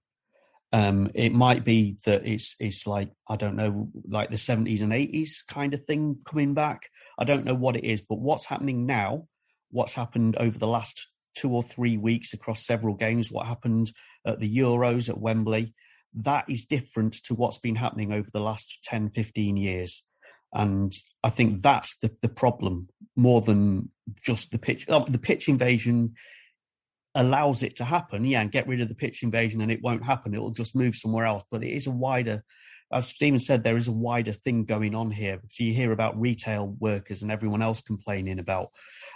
Um, 0.73 1.13
it 1.15 1.33
might 1.33 1.65
be 1.65 1.99
that 2.05 2.27
it's 2.27 2.57
it's 2.59 2.87
like 2.87 3.11
I 3.29 3.37
don't 3.37 3.55
know, 3.55 3.91
like 4.09 4.31
the 4.31 4.39
seventies 4.39 4.83
and 4.83 4.93
eighties 4.93 5.45
kind 5.47 5.73
of 5.73 5.85
thing 5.85 6.19
coming 6.25 6.55
back. 6.55 6.89
I 7.17 7.25
don't 7.25 7.45
know 7.45 7.55
what 7.55 7.77
it 7.77 7.85
is, 7.85 8.03
but 8.03 8.19
what's 8.19 8.47
happening 8.47 8.85
now, 8.85 9.29
what's 9.71 9.93
happened 9.93 10.37
over 10.37 10.59
the 10.59 10.67
last 10.67 11.09
two 11.35 11.53
or 11.53 11.63
three 11.63 11.97
weeks 11.97 12.33
across 12.33 12.67
several 12.67 12.95
games, 12.95 13.31
what 13.31 13.47
happened 13.47 13.93
at 14.27 14.41
the 14.41 14.57
Euros 14.57 15.09
at 15.09 15.19
Wembley, 15.19 15.75
that 16.15 16.49
is 16.49 16.65
different 16.65 17.15
to 17.25 17.35
what's 17.35 17.59
been 17.59 17.77
happening 17.77 18.13
over 18.13 18.29
the 18.33 18.41
last 18.41 18.83
10, 18.85 19.11
15 19.11 19.57
years. 19.57 20.07
And 20.53 20.93
I 21.23 21.31
think 21.31 21.63
that's 21.63 21.99
the, 21.99 22.13
the 22.23 22.29
problem 22.29 22.89
more 23.17 23.41
than 23.41 23.91
just 24.23 24.53
the 24.53 24.59
pitch. 24.59 24.87
Oh, 24.89 25.05
the 25.05 25.19
pitch 25.19 25.49
invasion 25.49 26.15
allows 27.15 27.63
it 27.63 27.77
to 27.77 27.85
happen, 27.85 28.25
yeah, 28.25 28.41
and 28.41 28.53
get 28.53 28.67
rid 28.67 28.81
of 28.81 28.89
the 28.89 28.95
pitch 28.95 29.23
invasion 29.23 29.61
and 29.61 29.71
it 29.71 29.83
won't 29.83 30.05
happen. 30.05 30.35
It 30.35 30.41
will 30.41 30.51
just 30.51 30.77
move 30.77 30.97
somewhere 30.97 31.27
else. 31.27 31.45
But 31.51 31.63
it 31.63 31.73
is 31.73 31.87
a 31.87 31.93
wider, 31.93 32.45
as 32.93 33.07
Stephen 33.07 33.39
said, 33.39 33.63
there 33.63 33.77
is 33.77 33.89
a 33.89 33.93
wider 33.93 34.33
thing 34.33 34.65
going 34.65 34.95
on 34.95 35.11
here. 35.11 35.41
So 35.49 35.65
you 35.65 35.73
hear 35.73 35.93
about 35.93 36.21
retail 36.21 36.67
workers 36.67 37.23
and 37.23 37.31
everyone 37.31 37.63
else 37.63 37.81
complaining 37.81 38.39
about 38.39 38.69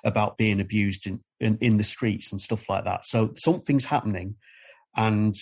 about 0.04 0.38
being 0.38 0.61
abused 0.61 1.06
in, 1.06 1.20
in, 1.40 1.58
in 1.61 1.76
the 1.76 1.84
streets 1.84 2.30
and 2.30 2.40
stuff 2.40 2.68
like 2.68 2.84
that. 2.84 3.04
So 3.04 3.34
something's 3.37 3.87
happening 3.87 4.37
and 4.96 5.34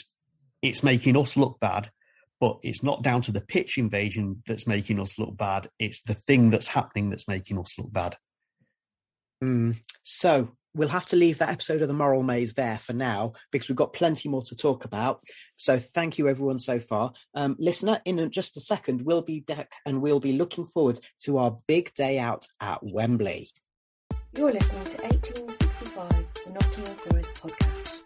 it's 0.63 0.83
making 0.83 1.17
us 1.17 1.37
look 1.37 1.61
bad, 1.61 1.91
but 2.41 2.59
it's 2.63 2.83
not 2.83 3.03
down 3.03 3.23
to 3.23 3.33
the 3.33 3.41
pitch 3.43 3.77
invasion 3.77 4.43
that's 4.47 4.67
making 4.67 4.99
us 4.99 5.19
look 5.19 5.37
bad. 5.37 5.69
It's 5.79 6.03
the 6.03 6.15
thing 6.15 6.51
that's 6.51 6.69
happening 6.69 7.11
that's 7.11 7.29
making 7.29 7.59
us 7.59 7.79
look 7.79 7.93
bad. 7.93 8.17
Mm. 9.43 9.77
So 10.03 10.57
we'll 10.77 10.89
have 10.89 11.07
to 11.07 11.17
leave 11.17 11.39
that 11.39 11.51
episode 11.51 11.83
of 11.83 11.89
the 11.89 11.95
moral 11.95 12.23
maze 12.23 12.55
there 12.55 12.79
for 12.79 12.93
now 12.93 13.33
because 13.51 13.69
we've 13.69 13.77
got 13.77 13.93
plenty 13.93 14.29
more 14.29 14.43
to 14.43 14.55
talk 14.55 14.85
about. 14.85 15.21
So 15.57 15.79
thank 15.79 16.19
you 16.19 16.29
everyone 16.29 16.59
so 16.59 16.79
far. 16.79 17.13
Um, 17.35 17.57
listener, 17.59 18.01
in 18.05 18.31
just 18.31 18.57
a 18.57 18.61
second, 18.61 19.03
we'll 19.03 19.23
be 19.23 19.41
back 19.41 19.73
and 19.87 20.03
we'll 20.03 20.21
be 20.21 20.33
looking 20.33 20.67
forward 20.67 21.01
to 21.25 21.39
our 21.39 21.57
big 21.67 21.93
day 21.95 22.19
out 22.19 22.47
at 22.61 22.79
Wembley. 22.83 23.51
You're 24.37 24.53
listening 24.53 24.85
to 24.85 25.03
1865, 25.03 26.27
the 26.45 26.51
Nottingham 26.53 26.95
Forest 26.97 27.35
podcast. 27.35 28.06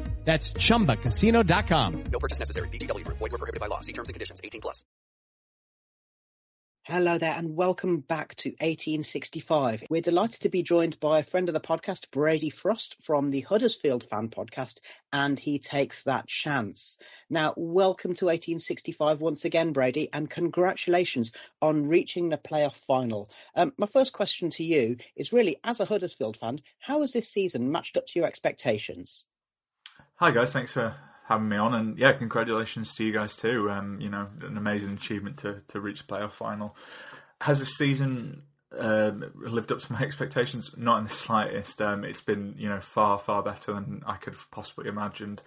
That's 0.23 0.51
ChumbaCasino.com. 0.51 2.03
No 2.11 2.19
purchase 2.19 2.39
necessary. 2.39 2.69
VGW. 2.69 3.05
Void 3.05 3.19
were 3.19 3.37
prohibited 3.37 3.59
by 3.59 3.67
law. 3.67 3.81
See 3.81 3.93
terms 3.93 4.07
and 4.07 4.13
conditions. 4.13 4.39
18 4.43 4.61
plus. 4.61 4.85
Hello 6.83 7.19
there 7.19 7.35
and 7.37 7.55
welcome 7.55 7.99
back 7.99 8.33
to 8.37 8.49
1865. 8.49 9.83
We're 9.91 10.01
delighted 10.01 10.41
to 10.41 10.49
be 10.49 10.63
joined 10.63 10.99
by 10.99 11.19
a 11.19 11.23
friend 11.23 11.47
of 11.47 11.53
the 11.53 11.61
podcast, 11.61 12.09
Brady 12.09 12.49
Frost 12.49 12.95
from 13.03 13.29
the 13.29 13.41
Huddersfield 13.41 14.03
Fan 14.03 14.29
Podcast, 14.29 14.79
and 15.13 15.39
he 15.39 15.59
takes 15.59 16.03
that 16.03 16.25
chance. 16.25 16.97
Now, 17.29 17.53
welcome 17.55 18.15
to 18.15 18.25
1865 18.25 19.21
once 19.21 19.45
again, 19.45 19.73
Brady, 19.73 20.09
and 20.11 20.27
congratulations 20.27 21.33
on 21.61 21.87
reaching 21.87 22.29
the 22.29 22.39
playoff 22.39 22.75
final. 22.75 23.29
Um, 23.55 23.73
my 23.77 23.85
first 23.85 24.11
question 24.11 24.49
to 24.49 24.63
you 24.63 24.97
is 25.15 25.31
really, 25.31 25.57
as 25.63 25.81
a 25.81 25.85
Huddersfield 25.85 26.35
fan, 26.35 26.61
how 26.79 27.01
has 27.01 27.13
this 27.13 27.29
season 27.29 27.71
matched 27.71 27.95
up 27.95 28.07
to 28.07 28.19
your 28.19 28.27
expectations? 28.27 29.27
Hi 30.21 30.29
guys, 30.29 30.53
thanks 30.53 30.71
for 30.71 30.93
having 31.27 31.49
me 31.49 31.57
on, 31.57 31.73
and 31.73 31.97
yeah, 31.97 32.13
congratulations 32.13 32.93
to 32.93 33.03
you 33.03 33.11
guys 33.11 33.35
too. 33.35 33.71
Um, 33.71 33.99
you 33.99 34.07
know, 34.07 34.27
an 34.43 34.55
amazing 34.55 34.93
achievement 34.93 35.37
to 35.37 35.63
to 35.69 35.79
reach 35.79 36.05
the 36.05 36.13
playoff 36.13 36.33
final. 36.33 36.75
Has 37.39 37.57
the 37.57 37.65
season 37.65 38.43
um, 38.77 39.31
lived 39.33 39.71
up 39.71 39.79
to 39.79 39.91
my 39.91 40.01
expectations? 40.03 40.75
Not 40.77 40.99
in 40.99 41.05
the 41.05 41.09
slightest. 41.09 41.81
Um, 41.81 42.03
it's 42.03 42.21
been 42.21 42.53
you 42.55 42.69
know 42.69 42.79
far 42.79 43.17
far 43.17 43.41
better 43.41 43.73
than 43.73 44.03
I 44.05 44.17
could 44.17 44.33
have 44.33 44.51
possibly 44.51 44.87
imagined. 44.87 45.41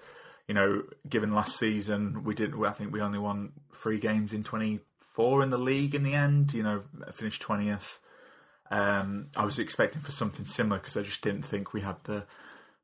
You 0.48 0.54
know, 0.54 0.82
given 1.08 1.32
last 1.32 1.56
season, 1.56 2.24
we 2.24 2.34
didn't, 2.34 2.60
I 2.64 2.72
think 2.72 2.92
we 2.92 3.00
only 3.00 3.20
won 3.20 3.52
three 3.80 4.00
games 4.00 4.32
in 4.32 4.42
twenty 4.42 4.80
four 5.12 5.44
in 5.44 5.50
the 5.50 5.56
league 5.56 5.94
in 5.94 6.02
the 6.02 6.14
end. 6.14 6.52
You 6.52 6.64
know, 6.64 6.82
finished 7.14 7.42
twentieth. 7.42 8.00
Um, 8.72 9.28
I 9.36 9.44
was 9.44 9.60
expecting 9.60 10.02
for 10.02 10.10
something 10.10 10.46
similar 10.46 10.80
because 10.80 10.96
I 10.96 11.02
just 11.02 11.22
didn't 11.22 11.44
think 11.44 11.72
we 11.72 11.82
had 11.82 12.02
the 12.02 12.24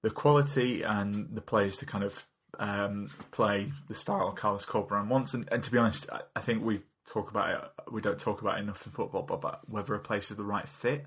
the 0.02 0.10
quality 0.10 0.82
and 0.82 1.28
the 1.34 1.40
players 1.40 1.76
to 1.78 1.86
kind 1.86 2.04
of 2.04 2.24
um, 2.58 3.10
play 3.30 3.72
the 3.88 3.94
style 3.94 4.32
Carlos 4.32 4.66
Corberán 4.66 5.08
wants. 5.08 5.34
And, 5.34 5.48
and 5.50 5.62
to 5.62 5.70
be 5.70 5.78
honest, 5.78 6.08
I, 6.10 6.20
I, 6.36 6.40
think 6.40 6.64
we 6.64 6.80
talk 7.08 7.30
about 7.30 7.50
it. 7.50 7.92
We 7.92 8.00
don't 8.00 8.18
talk 8.18 8.40
about 8.40 8.58
enough 8.58 8.84
in 8.86 8.92
football, 8.92 9.22
but 9.22 9.68
whether 9.68 9.94
a 9.94 10.00
place 10.00 10.30
is 10.30 10.36
the 10.36 10.44
right 10.44 10.68
fit. 10.68 11.06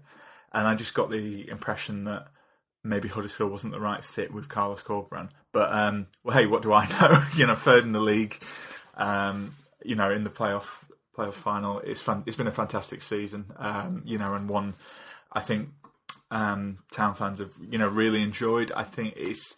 And 0.51 0.67
I 0.67 0.75
just 0.75 0.93
got 0.93 1.09
the 1.09 1.47
impression 1.49 2.05
that 2.05 2.27
maybe 2.83 3.07
Huddersfield 3.07 3.51
wasn't 3.51 3.73
the 3.73 3.79
right 3.79 4.03
fit 4.03 4.33
with 4.33 4.49
Carlos 4.49 4.81
Corberán. 4.81 5.29
But 5.51 5.73
um, 5.73 6.07
well, 6.23 6.37
hey, 6.37 6.45
what 6.45 6.61
do 6.61 6.73
I 6.73 6.87
know? 7.01 7.23
you 7.35 7.47
know, 7.47 7.55
third 7.55 7.83
in 7.83 7.91
the 7.91 8.01
league. 8.01 8.41
Um, 8.95 9.55
you 9.83 9.95
know, 9.95 10.11
in 10.11 10.23
the 10.23 10.29
playoff 10.29 10.65
playoff 11.17 11.33
final, 11.33 11.79
it's 11.79 12.01
fun. 12.01 12.23
It's 12.25 12.37
been 12.37 12.47
a 12.47 12.51
fantastic 12.51 13.01
season. 13.01 13.45
Um, 13.57 14.03
you 14.05 14.17
know, 14.17 14.33
and 14.33 14.49
one 14.49 14.75
I 15.31 15.41
think 15.41 15.69
um, 16.33 16.79
town 16.91 17.15
fans 17.15 17.39
have 17.39 17.51
you 17.69 17.77
know 17.77 17.87
really 17.87 18.21
enjoyed. 18.21 18.71
I 18.75 18.83
think 18.83 19.13
it's 19.15 19.55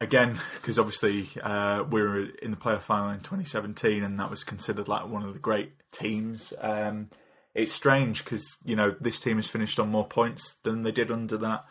again, 0.00 0.40
because 0.54 0.78
obviously 0.78 1.28
uh, 1.42 1.84
we 1.90 2.02
were 2.02 2.26
in 2.42 2.50
the 2.52 2.56
playoff 2.56 2.82
final 2.82 3.10
in 3.10 3.20
2017, 3.20 4.04
and 4.04 4.18
that 4.20 4.30
was 4.30 4.44
considered 4.44 4.88
like 4.88 5.08
one 5.08 5.24
of 5.24 5.34
the 5.34 5.40
great 5.40 5.72
teams. 5.92 6.52
Um, 6.60 7.08
it's 7.54 7.72
strange 7.72 8.22
because 8.24 8.44
you 8.64 8.76
know 8.76 8.94
this 9.00 9.18
team 9.18 9.36
has 9.36 9.48
finished 9.48 9.80
on 9.80 9.88
more 9.88 10.06
points 10.06 10.56
than 10.62 10.82
they 10.82 10.92
did 10.92 11.10
under 11.10 11.36
that 11.38 11.64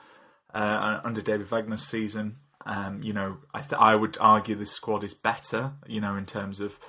uh, 0.53 0.99
under 1.03 1.21
David 1.21 1.49
Wagner's 1.51 1.83
season, 1.83 2.37
Um, 2.65 3.03
you 3.03 3.13
know, 3.13 3.37
I 3.53 3.61
th- 3.61 3.79
I 3.79 3.95
would 3.95 4.17
argue 4.19 4.55
this 4.55 4.71
squad 4.71 5.03
is 5.03 5.13
better. 5.13 5.73
You 5.85 6.01
know, 6.01 6.15
in 6.15 6.25
terms 6.25 6.59
of 6.59 6.79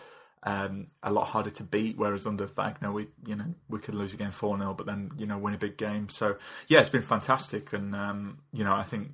um, 0.47 0.87
a 1.03 1.13
lot 1.13 1.27
harder 1.27 1.51
to 1.51 1.65
beat. 1.65 1.99
Whereas 1.99 2.25
under 2.25 2.47
Wagner, 2.47 2.93
we 2.93 3.09
you 3.27 3.37
know 3.37 3.53
we 3.69 3.81
could 3.81 3.95
lose 3.95 4.15
again 4.15 4.31
four 4.31 4.57
0 4.57 4.75
but 4.75 4.87
then 4.87 5.11
you 5.19 5.27
know 5.27 5.37
win 5.37 5.55
a 5.55 5.59
big 5.59 5.77
game. 5.77 6.09
So 6.09 6.37
yeah, 6.69 6.81
it's 6.81 6.89
been 6.89 7.03
fantastic, 7.03 7.73
and 7.73 7.95
um, 7.95 8.39
you 8.53 8.65
know 8.65 8.73
I 8.73 8.85
think 8.85 9.11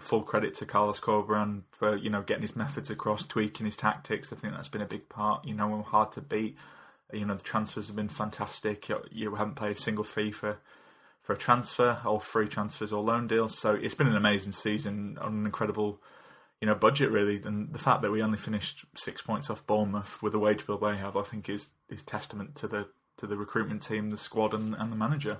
full 0.00 0.22
credit 0.22 0.54
to 0.54 0.66
Carlos 0.66 1.00
Corberán 1.00 1.62
for 1.70 1.96
you 1.96 2.10
know 2.10 2.22
getting 2.22 2.42
his 2.42 2.56
methods 2.56 2.90
across, 2.90 3.24
tweaking 3.24 3.66
his 3.66 3.76
tactics. 3.76 4.32
I 4.32 4.36
think 4.36 4.52
that's 4.52 4.68
been 4.68 4.82
a 4.82 4.86
big 4.86 5.08
part. 5.08 5.44
You 5.44 5.54
know, 5.54 5.82
hard 5.82 6.12
to 6.12 6.20
beat. 6.20 6.58
You 7.12 7.24
know, 7.24 7.34
the 7.34 7.42
transfers 7.42 7.86
have 7.86 7.96
been 7.96 8.08
fantastic. 8.08 8.88
You, 9.12 9.36
haven't 9.36 9.54
paid 9.54 9.76
a 9.76 9.80
single 9.80 10.04
fee 10.04 10.32
for 10.32 10.58
for 11.22 11.34
a 11.34 11.38
transfer, 11.38 12.00
all 12.04 12.18
free 12.18 12.48
transfers 12.48 12.92
or 12.92 13.02
loan 13.02 13.26
deals. 13.26 13.56
So 13.56 13.74
it's 13.74 13.94
been 13.94 14.08
an 14.08 14.16
amazing 14.16 14.52
season 14.52 15.16
an 15.22 15.46
incredible, 15.46 16.02
you 16.60 16.66
know, 16.66 16.74
budget 16.74 17.10
really. 17.10 17.40
And 17.42 17.72
the 17.72 17.78
fact 17.78 18.02
that 18.02 18.10
we 18.10 18.22
only 18.22 18.38
finished 18.38 18.84
six 18.96 19.22
points 19.22 19.50
off 19.50 19.66
Bournemouth 19.66 20.22
with 20.22 20.32
the 20.32 20.38
wage 20.38 20.66
bill 20.66 20.78
they 20.78 20.96
have, 20.96 21.16
I 21.16 21.22
think 21.22 21.48
is 21.48 21.70
is 21.88 22.02
testament 22.02 22.56
to 22.56 22.68
the 22.68 22.88
to 23.18 23.26
the 23.26 23.36
recruitment 23.36 23.82
team, 23.82 24.10
the 24.10 24.18
squad, 24.18 24.54
and, 24.54 24.74
and 24.74 24.90
the 24.90 24.96
manager. 24.96 25.38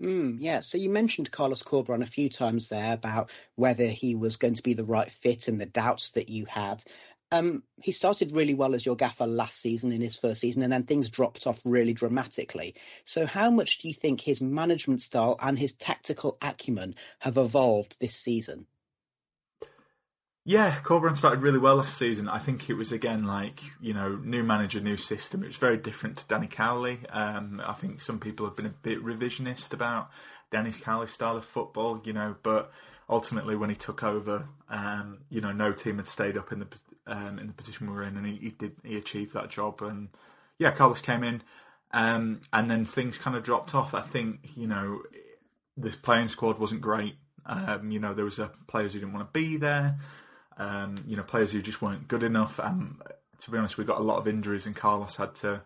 Mm, 0.00 0.36
yeah, 0.40 0.62
so 0.62 0.78
you 0.78 0.88
mentioned 0.88 1.30
Carlos 1.30 1.62
Corberán 1.62 2.02
a 2.02 2.06
few 2.06 2.30
times 2.30 2.70
there 2.70 2.94
about 2.94 3.30
whether 3.56 3.84
he 3.84 4.14
was 4.14 4.36
going 4.36 4.54
to 4.54 4.62
be 4.62 4.72
the 4.72 4.84
right 4.84 5.10
fit 5.10 5.48
and 5.48 5.60
the 5.60 5.66
doubts 5.66 6.12
that 6.12 6.30
you 6.30 6.46
had. 6.46 6.82
Um, 7.30 7.62
he 7.80 7.92
started 7.92 8.36
really 8.36 8.54
well 8.54 8.74
as 8.74 8.84
your 8.84 8.96
gaffer 8.96 9.26
last 9.26 9.58
season 9.58 9.92
in 9.92 10.00
his 10.00 10.18
first 10.18 10.40
season, 10.40 10.62
and 10.62 10.72
then 10.72 10.84
things 10.84 11.08
dropped 11.08 11.46
off 11.46 11.60
really 11.64 11.94
dramatically. 11.94 12.74
So, 13.04 13.26
how 13.26 13.50
much 13.50 13.78
do 13.78 13.88
you 13.88 13.94
think 13.94 14.20
his 14.20 14.40
management 14.40 15.00
style 15.00 15.36
and 15.40 15.58
his 15.58 15.72
tactical 15.72 16.36
acumen 16.42 16.94
have 17.20 17.38
evolved 17.38 17.98
this 18.00 18.14
season? 18.14 18.66
Yeah, 20.44 20.76
Corberán 20.80 21.16
started 21.16 21.42
really 21.42 21.60
well 21.60 21.76
last 21.76 21.96
season. 21.96 22.28
I 22.28 22.40
think 22.40 22.68
it 22.68 22.74
was 22.74 22.90
again 22.90 23.24
like 23.24 23.62
you 23.80 23.94
know 23.94 24.16
new 24.16 24.42
manager, 24.42 24.80
new 24.80 24.96
system. 24.96 25.44
It 25.44 25.48
was 25.48 25.56
very 25.56 25.76
different 25.76 26.16
to 26.16 26.26
Danny 26.26 26.48
Cowley. 26.48 26.98
Um, 27.10 27.62
I 27.64 27.74
think 27.74 28.02
some 28.02 28.18
people 28.18 28.46
have 28.46 28.56
been 28.56 28.66
a 28.66 28.70
bit 28.70 29.04
revisionist 29.04 29.72
about 29.72 30.10
Danny 30.50 30.72
Cowley's 30.72 31.12
style 31.12 31.36
of 31.36 31.44
football, 31.44 32.00
you 32.04 32.12
know, 32.12 32.34
but 32.42 32.72
ultimately 33.08 33.54
when 33.54 33.70
he 33.70 33.76
took 33.76 34.02
over, 34.02 34.48
um, 34.68 35.18
you 35.30 35.40
know, 35.40 35.52
no 35.52 35.72
team 35.72 35.98
had 35.98 36.08
stayed 36.08 36.36
up 36.36 36.50
in 36.50 36.58
the 36.58 36.66
um, 37.06 37.38
in 37.38 37.46
the 37.46 37.52
position 37.52 37.86
we 37.86 37.94
were 37.94 38.02
in, 38.02 38.16
and 38.16 38.26
he, 38.26 38.36
he, 38.36 38.50
did 38.50 38.72
he 38.82 38.96
achieved 38.96 39.34
that 39.34 39.48
job. 39.48 39.80
And 39.80 40.08
yeah, 40.58 40.72
Carlos 40.72 41.02
came 41.02 41.22
in, 41.22 41.42
um, 41.92 42.40
and 42.52 42.68
then 42.68 42.84
things 42.84 43.16
kind 43.16 43.36
of 43.36 43.44
dropped 43.44 43.76
off. 43.76 43.94
I 43.94 44.02
think 44.02 44.50
you 44.56 44.66
know 44.66 45.02
this 45.76 45.94
playing 45.94 46.28
squad 46.28 46.58
wasn't 46.58 46.80
great. 46.80 47.14
Um, 47.46 47.92
you 47.92 48.00
know, 48.00 48.12
there 48.12 48.24
was 48.24 48.40
players 48.66 48.92
who 48.92 48.98
didn't 48.98 49.14
want 49.14 49.32
to 49.32 49.38
be 49.38 49.56
there 49.56 49.98
um, 50.58 50.96
you 51.06 51.16
know, 51.16 51.22
players 51.22 51.52
who 51.52 51.62
just 51.62 51.82
weren't 51.82 52.08
good 52.08 52.22
enough. 52.22 52.58
And 52.58 52.96
to 53.40 53.50
be 53.50 53.58
honest, 53.58 53.78
we 53.78 53.84
got 53.84 54.00
a 54.00 54.04
lot 54.04 54.18
of 54.18 54.28
injuries, 54.28 54.66
and 54.66 54.76
Carlos 54.76 55.16
had 55.16 55.34
to, 55.36 55.62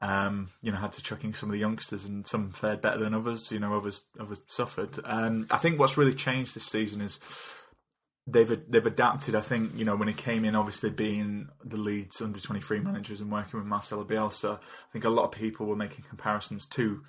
um, 0.00 0.50
you 0.62 0.70
know, 0.72 0.78
had 0.78 0.92
to 0.92 1.02
chuck 1.02 1.24
in 1.24 1.34
some 1.34 1.48
of 1.48 1.52
the 1.52 1.58
youngsters, 1.58 2.04
and 2.04 2.26
some 2.26 2.50
fared 2.50 2.80
better 2.80 2.98
than 2.98 3.14
others. 3.14 3.50
You 3.50 3.58
know, 3.58 3.76
others 3.76 4.04
others 4.18 4.40
suffered. 4.48 4.98
Um, 5.04 5.46
I 5.50 5.58
think 5.58 5.78
what's 5.78 5.96
really 5.96 6.14
changed 6.14 6.54
this 6.54 6.66
season 6.66 7.00
is 7.00 7.18
they've 8.26 8.60
they've 8.68 8.86
adapted. 8.86 9.34
I 9.34 9.40
think 9.40 9.72
you 9.76 9.84
know 9.84 9.96
when 9.96 10.08
he 10.08 10.14
came 10.14 10.44
in, 10.44 10.54
obviously 10.54 10.90
being 10.90 11.48
the 11.64 11.76
Leeds 11.76 12.20
under 12.20 12.40
twenty 12.40 12.60
three 12.60 12.80
managers 12.80 13.20
and 13.20 13.30
working 13.30 13.58
with 13.58 13.68
Marcelo 13.68 14.04
Bielsa, 14.04 14.56
I 14.58 14.92
think 14.92 15.04
a 15.04 15.10
lot 15.10 15.24
of 15.24 15.32
people 15.32 15.66
were 15.66 15.76
making 15.76 16.04
comparisons 16.08 16.64
to 16.66 17.02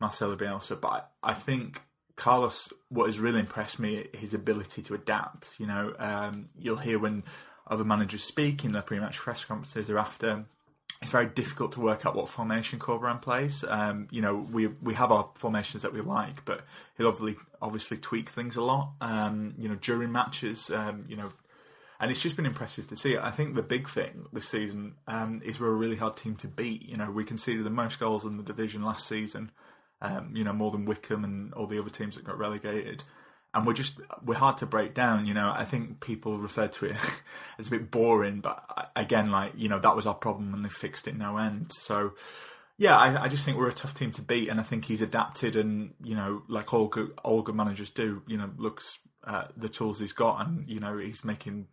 Marcelo 0.00 0.36
Bielsa, 0.36 0.80
but 0.80 1.10
I, 1.22 1.30
I 1.30 1.34
think 1.34 1.82
Carlos, 2.20 2.70
what 2.90 3.06
has 3.06 3.18
really 3.18 3.40
impressed 3.40 3.78
me, 3.78 3.96
is 3.96 4.20
his 4.20 4.34
ability 4.34 4.82
to 4.82 4.94
adapt. 4.94 5.58
You 5.58 5.66
know, 5.66 5.94
um, 5.98 6.50
you'll 6.58 6.76
hear 6.76 6.98
when 6.98 7.24
other 7.66 7.82
managers 7.82 8.22
speak 8.22 8.62
in 8.62 8.72
their 8.72 8.82
pre-match 8.82 9.16
press 9.16 9.42
conferences 9.42 9.88
or 9.88 9.98
after. 9.98 10.44
It's 11.00 11.10
very 11.10 11.28
difficult 11.28 11.72
to 11.72 11.80
work 11.80 12.04
out 12.04 12.14
what 12.14 12.28
formation 12.28 12.78
Corberán 12.78 13.22
plays. 13.22 13.64
Um, 13.66 14.06
you 14.10 14.20
know, 14.20 14.46
we 14.52 14.66
we 14.66 14.92
have 14.92 15.10
our 15.10 15.30
formations 15.36 15.82
that 15.82 15.94
we 15.94 16.02
like, 16.02 16.44
but 16.44 16.66
he'll 16.98 17.08
obviously 17.08 17.40
obviously 17.62 17.96
tweak 17.96 18.28
things 18.28 18.56
a 18.56 18.62
lot. 18.62 18.92
Um, 19.00 19.54
you 19.56 19.70
know, 19.70 19.76
during 19.76 20.12
matches, 20.12 20.70
um, 20.70 21.06
you 21.08 21.16
know, 21.16 21.32
and 22.00 22.10
it's 22.10 22.20
just 22.20 22.36
been 22.36 22.44
impressive 22.44 22.86
to 22.88 22.98
see. 22.98 23.16
I 23.16 23.30
think 23.30 23.54
the 23.54 23.62
big 23.62 23.88
thing 23.88 24.26
this 24.30 24.46
season 24.46 24.96
um, 25.08 25.40
is 25.42 25.58
we're 25.58 25.68
a 25.68 25.72
really 25.72 25.96
hard 25.96 26.18
team 26.18 26.36
to 26.36 26.48
beat. 26.48 26.86
You 26.86 26.98
know, 26.98 27.10
we 27.10 27.24
conceded 27.24 27.64
the 27.64 27.70
most 27.70 27.98
goals 27.98 28.26
in 28.26 28.36
the 28.36 28.42
division 28.42 28.82
last 28.82 29.08
season 29.08 29.52
um, 30.02 30.34
you 30.34 30.44
know, 30.44 30.52
more 30.52 30.70
than 30.70 30.84
Wycombe 30.84 31.24
and 31.24 31.54
all 31.54 31.66
the 31.66 31.78
other 31.78 31.90
teams 31.90 32.16
that 32.16 32.24
got 32.24 32.38
relegated. 32.38 33.04
And 33.52 33.66
we're 33.66 33.74
just 33.74 33.94
we're 34.24 34.36
hard 34.36 34.58
to 34.58 34.66
break 34.66 34.94
down. 34.94 35.26
You 35.26 35.34
know, 35.34 35.52
I 35.54 35.64
think 35.64 36.00
people 36.00 36.38
refer 36.38 36.68
to 36.68 36.86
it 36.86 36.96
as 37.58 37.66
a 37.66 37.70
bit 37.70 37.90
boring, 37.90 38.40
but 38.40 38.64
again, 38.94 39.30
like 39.30 39.52
you 39.56 39.68
know, 39.68 39.80
that 39.80 39.96
was 39.96 40.06
our 40.06 40.14
problem 40.14 40.54
and 40.54 40.64
they 40.64 40.68
fixed 40.68 41.08
it 41.08 41.16
no 41.16 41.38
end. 41.38 41.72
So. 41.72 42.12
Yeah, 42.78 42.96
I, 42.96 43.24
I 43.24 43.28
just 43.28 43.44
think 43.44 43.58
we're 43.58 43.68
a 43.68 43.74
tough 43.74 43.92
team 43.92 44.10
to 44.12 44.22
beat, 44.22 44.48
and 44.48 44.58
I 44.58 44.62
think 44.62 44.86
he's 44.86 45.02
adapted, 45.02 45.54
and 45.54 45.92
you 46.02 46.14
know, 46.14 46.44
like 46.48 46.72
all 46.72 46.88
good, 46.88 47.12
all 47.22 47.42
good 47.42 47.54
managers 47.54 47.90
do, 47.90 48.22
you 48.26 48.38
know, 48.38 48.50
looks 48.56 48.98
at 49.26 49.52
the 49.54 49.68
tools 49.68 50.00
he's 50.00 50.14
got, 50.14 50.46
and 50.46 50.66
you 50.66 50.80
know, 50.80 50.96
he's 50.96 51.22
making, 51.22 51.66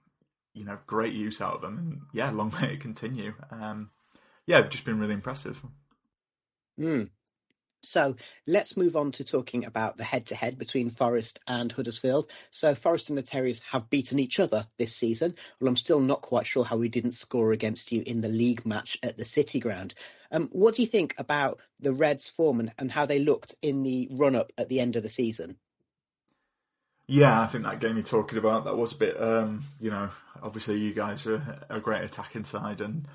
you 0.53 0.65
know, 0.65 0.77
great 0.85 1.13
use 1.13 1.39
out 1.39 1.55
of 1.55 1.61
them, 1.61 1.77
and 1.77 2.01
yeah, 2.11 2.29
long 2.29 2.53
may 2.61 2.73
it 2.73 2.81
continue. 2.81 3.35
Um, 3.51 3.91
yeah, 4.45 4.67
just 4.67 4.83
been 4.83 4.99
really 4.99 5.13
impressive. 5.13 5.63
Mm. 6.77 7.09
So 7.87 8.15
let's 8.45 8.77
move 8.77 8.95
on 8.95 9.11
to 9.13 9.23
talking 9.23 9.65
about 9.65 9.97
the 9.97 10.03
head 10.03 10.27
to 10.27 10.35
head 10.35 10.57
between 10.57 10.89
Forest 10.89 11.39
and 11.47 11.71
Huddersfield. 11.71 12.29
So 12.51 12.75
Forest 12.75 13.09
and 13.09 13.17
the 13.17 13.23
Terriers 13.23 13.61
have 13.71 13.89
beaten 13.89 14.19
each 14.19 14.39
other 14.39 14.67
this 14.77 14.93
season. 14.93 15.35
Well, 15.59 15.69
I'm 15.69 15.77
still 15.77 15.99
not 15.99 16.21
quite 16.21 16.45
sure 16.45 16.63
how 16.63 16.77
we 16.77 16.89
didn't 16.89 17.13
score 17.13 17.51
against 17.51 17.91
you 17.91 18.03
in 18.05 18.21
the 18.21 18.27
league 18.27 18.65
match 18.65 18.97
at 19.03 19.17
the 19.17 19.25
City 19.25 19.59
Ground. 19.59 19.93
Um, 20.31 20.49
what 20.51 20.75
do 20.75 20.81
you 20.81 20.87
think 20.87 21.15
about 21.17 21.59
the 21.79 21.93
Reds' 21.93 22.29
form 22.29 22.59
and, 22.59 22.73
and 22.77 22.91
how 22.91 23.05
they 23.05 23.19
looked 23.19 23.55
in 23.61 23.83
the 23.83 24.09
run 24.11 24.35
up 24.35 24.51
at 24.57 24.69
the 24.69 24.79
end 24.79 24.95
of 24.95 25.03
the 25.03 25.09
season? 25.09 25.57
Yeah, 27.07 27.39
I 27.39 27.47
think 27.47 27.63
that 27.63 27.79
game 27.79 27.95
you're 27.95 28.03
talking 28.03 28.37
about 28.37 28.65
that 28.65 28.75
was 28.75 28.91
a 28.91 28.97
bit, 28.97 29.21
um, 29.21 29.63
you 29.79 29.89
know, 29.89 30.09
obviously 30.43 30.77
you 30.77 30.93
guys 30.93 31.25
are 31.25 31.65
a 31.69 31.79
great 31.79 32.03
attacking 32.03 32.43
side, 32.43 32.81
and 32.81 33.07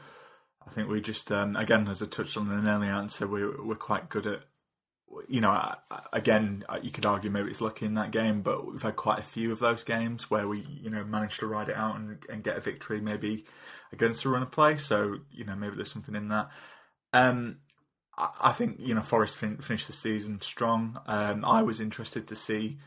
I 0.66 0.70
think 0.70 0.88
we 0.88 1.02
just, 1.02 1.30
um, 1.30 1.56
again, 1.56 1.86
as 1.88 2.02
I 2.02 2.06
touched 2.06 2.38
on 2.38 2.50
in 2.50 2.60
an 2.60 2.68
earlier 2.68 2.92
answer, 2.92 3.26
we, 3.26 3.44
we're 3.46 3.74
quite 3.74 4.08
good 4.08 4.26
at 4.26 4.44
you 5.28 5.40
know, 5.40 5.74
again, 6.12 6.64
you 6.82 6.90
could 6.90 7.06
argue 7.06 7.30
maybe 7.30 7.50
it's 7.50 7.60
lucky 7.60 7.86
in 7.86 7.94
that 7.94 8.10
game, 8.10 8.42
but 8.42 8.66
we've 8.66 8.82
had 8.82 8.96
quite 8.96 9.18
a 9.18 9.24
few 9.24 9.52
of 9.52 9.58
those 9.58 9.84
games 9.84 10.30
where 10.30 10.48
we, 10.48 10.66
you 10.82 10.90
know, 10.90 11.04
managed 11.04 11.40
to 11.40 11.46
ride 11.46 11.68
it 11.68 11.76
out 11.76 11.96
and, 11.96 12.18
and 12.28 12.44
get 12.44 12.56
a 12.56 12.60
victory, 12.60 13.00
maybe 13.00 13.44
against 13.92 14.24
a 14.24 14.28
run 14.28 14.42
of 14.42 14.50
play. 14.50 14.76
So, 14.76 15.18
you 15.30 15.44
know, 15.44 15.54
maybe 15.54 15.76
there's 15.76 15.92
something 15.92 16.14
in 16.14 16.28
that. 16.28 16.50
Um, 17.12 17.58
I 18.16 18.52
think 18.52 18.76
you 18.78 18.94
know 18.94 19.02
Forest 19.02 19.36
fin- 19.36 19.58
finished 19.58 19.86
the 19.86 19.92
season 19.92 20.40
strong. 20.42 21.00
Um, 21.06 21.44
I 21.44 21.62
was 21.62 21.80
interested 21.80 22.28
to 22.28 22.36
see, 22.36 22.78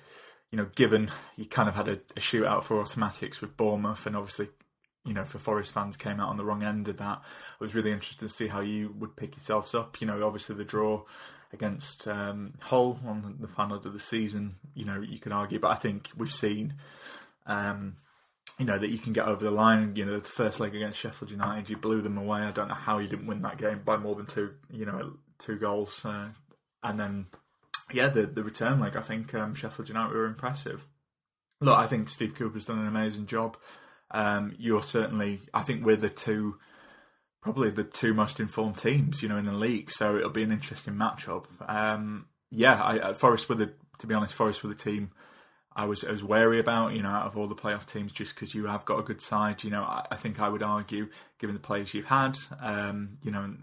you 0.51 0.57
know, 0.57 0.67
given 0.75 1.11
you 1.35 1.45
kind 1.45 1.67
of 1.67 1.75
had 1.75 1.87
a, 1.87 1.99
a 2.15 2.19
shootout 2.19 2.63
for 2.63 2.79
automatics 2.79 3.41
with 3.41 3.57
Bournemouth, 3.57 4.05
and 4.05 4.15
obviously 4.15 4.49
you 5.05 5.13
know, 5.13 5.23
for 5.23 5.39
Forest 5.39 5.71
fans 5.71 5.95
came 5.95 6.19
out 6.19 6.29
on 6.29 6.37
the 6.37 6.43
wrong 6.43 6.63
end 6.63 6.87
of 6.87 6.97
that. 6.97 7.21
I 7.21 7.63
was 7.63 7.75
really 7.75 7.91
interested 7.91 8.27
to 8.27 8.33
see 8.33 8.47
how 8.47 8.61
you 8.61 8.93
would 8.97 9.15
pick 9.15 9.35
yourselves 9.35 9.75
up. 9.75 10.01
You 10.01 10.07
know, 10.07 10.25
obviously 10.25 10.55
the 10.55 10.63
draw 10.63 11.03
against 11.53 12.07
um, 12.07 12.53
Hull 12.59 12.99
on 13.05 13.37
the 13.39 13.47
final 13.47 13.77
of 13.77 13.93
the 13.93 13.99
season. 13.99 14.55
You 14.73 14.85
know, 14.85 15.01
you 15.01 15.19
can 15.19 15.31
argue, 15.31 15.59
but 15.59 15.71
I 15.71 15.75
think 15.75 16.09
we've 16.17 16.33
seen, 16.33 16.73
um, 17.45 17.97
you 18.57 18.65
know, 18.65 18.79
that 18.79 18.89
you 18.89 18.97
can 18.97 19.13
get 19.13 19.27
over 19.27 19.43
the 19.43 19.51
line. 19.51 19.95
You 19.95 20.05
know, 20.05 20.19
the 20.19 20.27
first 20.27 20.59
leg 20.59 20.75
against 20.75 20.99
Sheffield 20.99 21.31
United, 21.31 21.69
you 21.69 21.77
blew 21.77 22.01
them 22.01 22.17
away. 22.17 22.41
I 22.41 22.51
don't 22.51 22.67
know 22.67 22.73
how 22.73 22.97
you 22.97 23.07
didn't 23.07 23.27
win 23.27 23.43
that 23.43 23.57
game 23.57 23.81
by 23.85 23.97
more 23.97 24.15
than 24.15 24.25
two, 24.25 24.51
you 24.71 24.85
know, 24.85 25.13
two 25.39 25.57
goals. 25.57 26.03
Uh, 26.03 26.29
and 26.83 26.99
then, 26.99 27.27
yeah, 27.93 28.07
the 28.07 28.25
the 28.25 28.43
return 28.43 28.79
leg, 28.79 28.95
I 28.95 29.01
think 29.01 29.33
um, 29.35 29.53
Sheffield 29.53 29.89
United 29.89 30.13
were 30.13 30.25
impressive. 30.25 30.87
Look, 31.61 31.77
I 31.77 31.87
think 31.87 32.09
Steve 32.09 32.35
Cooper's 32.35 32.65
done 32.65 32.79
an 32.79 32.87
amazing 32.87 33.27
job. 33.27 33.57
Um, 34.15 34.55
you're 34.57 34.81
certainly, 34.81 35.41
I 35.53 35.63
think 35.63 35.85
we're 35.85 35.97
the 35.97 36.09
two 36.09 36.55
probably 37.41 37.69
the 37.69 37.83
two 37.83 38.13
most 38.13 38.39
informed 38.39 38.77
teams, 38.77 39.21
you 39.21 39.29
know, 39.29 39.37
in 39.37 39.45
the 39.45 39.53
league. 39.53 39.91
So 39.91 40.17
it'll 40.17 40.31
be 40.31 40.41
an 40.41 40.51
interesting 40.51 40.95
matchup. 40.95 41.45
Um, 41.67 42.25
yeah, 42.49 42.83
I, 42.83 43.13
Forest 43.13 43.47
were 43.49 43.55
the, 43.55 43.73
to 43.99 44.07
be 44.07 44.15
honest, 44.15 44.33
Forest 44.33 44.63
were 44.63 44.69
the 44.69 44.75
team 44.75 45.11
I 45.75 45.85
was 45.85 46.05
I 46.05 46.11
was 46.11 46.23
wary 46.23 46.59
about, 46.59 46.93
you 46.93 47.03
know, 47.03 47.09
out 47.09 47.27
of 47.27 47.37
all 47.37 47.47
the 47.47 47.55
playoff 47.55 47.85
teams, 47.85 48.13
just 48.13 48.33
because 48.33 48.55
you 48.55 48.65
have 48.65 48.85
got 48.85 48.99
a 48.99 49.03
good 49.03 49.21
side. 49.21 49.63
You 49.63 49.71
know, 49.71 49.83
I, 49.83 50.05
I, 50.09 50.15
think 50.15 50.39
I 50.39 50.47
would 50.47 50.63
argue, 50.63 51.09
given 51.37 51.53
the 51.53 51.59
players 51.59 51.93
you've 51.93 52.05
had, 52.05 52.37
um, 52.61 53.17
you 53.21 53.31
know, 53.31 53.53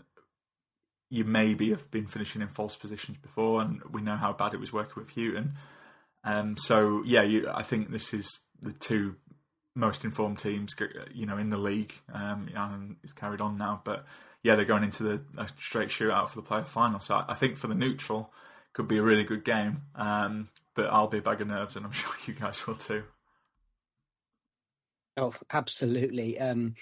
you 1.08 1.24
maybe 1.24 1.70
have 1.70 1.90
been 1.90 2.06
finishing 2.06 2.42
in 2.42 2.48
false 2.48 2.76
positions 2.76 3.16
before, 3.16 3.62
and 3.62 3.80
we 3.90 4.02
know 4.02 4.16
how 4.16 4.32
bad 4.34 4.52
it 4.52 4.60
was 4.60 4.72
working 4.72 4.94
with 4.96 5.14
Hughton. 5.14 5.54
Um, 6.22 6.56
so 6.58 7.02
yeah, 7.06 7.22
you, 7.22 7.48
I 7.52 7.62
think 7.62 7.90
this 7.90 8.12
is 8.12 8.28
the 8.60 8.72
two 8.72 9.16
most 9.74 10.04
informed 10.04 10.38
teams, 10.38 10.74
you 11.12 11.26
know, 11.26 11.38
in 11.38 11.50
the 11.50 11.58
league. 11.58 11.94
Um, 12.12 12.48
and 12.54 12.96
it's 13.02 13.12
carried 13.12 13.40
on 13.40 13.56
now, 13.56 13.80
but 13.84 14.04
yeah, 14.42 14.56
they're 14.56 14.64
going 14.64 14.84
into 14.84 15.02
the 15.02 15.46
straight 15.58 15.88
shootout 15.88 16.28
for 16.28 16.40
the 16.40 16.46
playoff 16.46 16.68
final. 16.68 17.00
So 17.00 17.14
I, 17.14 17.26
I 17.28 17.34
think 17.34 17.56
for 17.58 17.68
the 17.68 17.74
neutral, 17.74 18.32
could 18.72 18.88
be 18.88 18.98
a 18.98 19.02
really 19.02 19.24
good 19.24 19.44
game. 19.44 19.82
Um, 19.94 20.48
but 20.74 20.86
I'll 20.86 21.08
be 21.08 21.18
a 21.18 21.22
bag 21.22 21.40
of 21.40 21.48
nerves, 21.48 21.76
and 21.76 21.84
I'm 21.84 21.92
sure 21.92 22.12
you 22.26 22.34
guys 22.34 22.66
will 22.66 22.76
too. 22.76 23.04
Oh, 25.16 25.34
absolutely. 25.52 26.38
Um, 26.38 26.74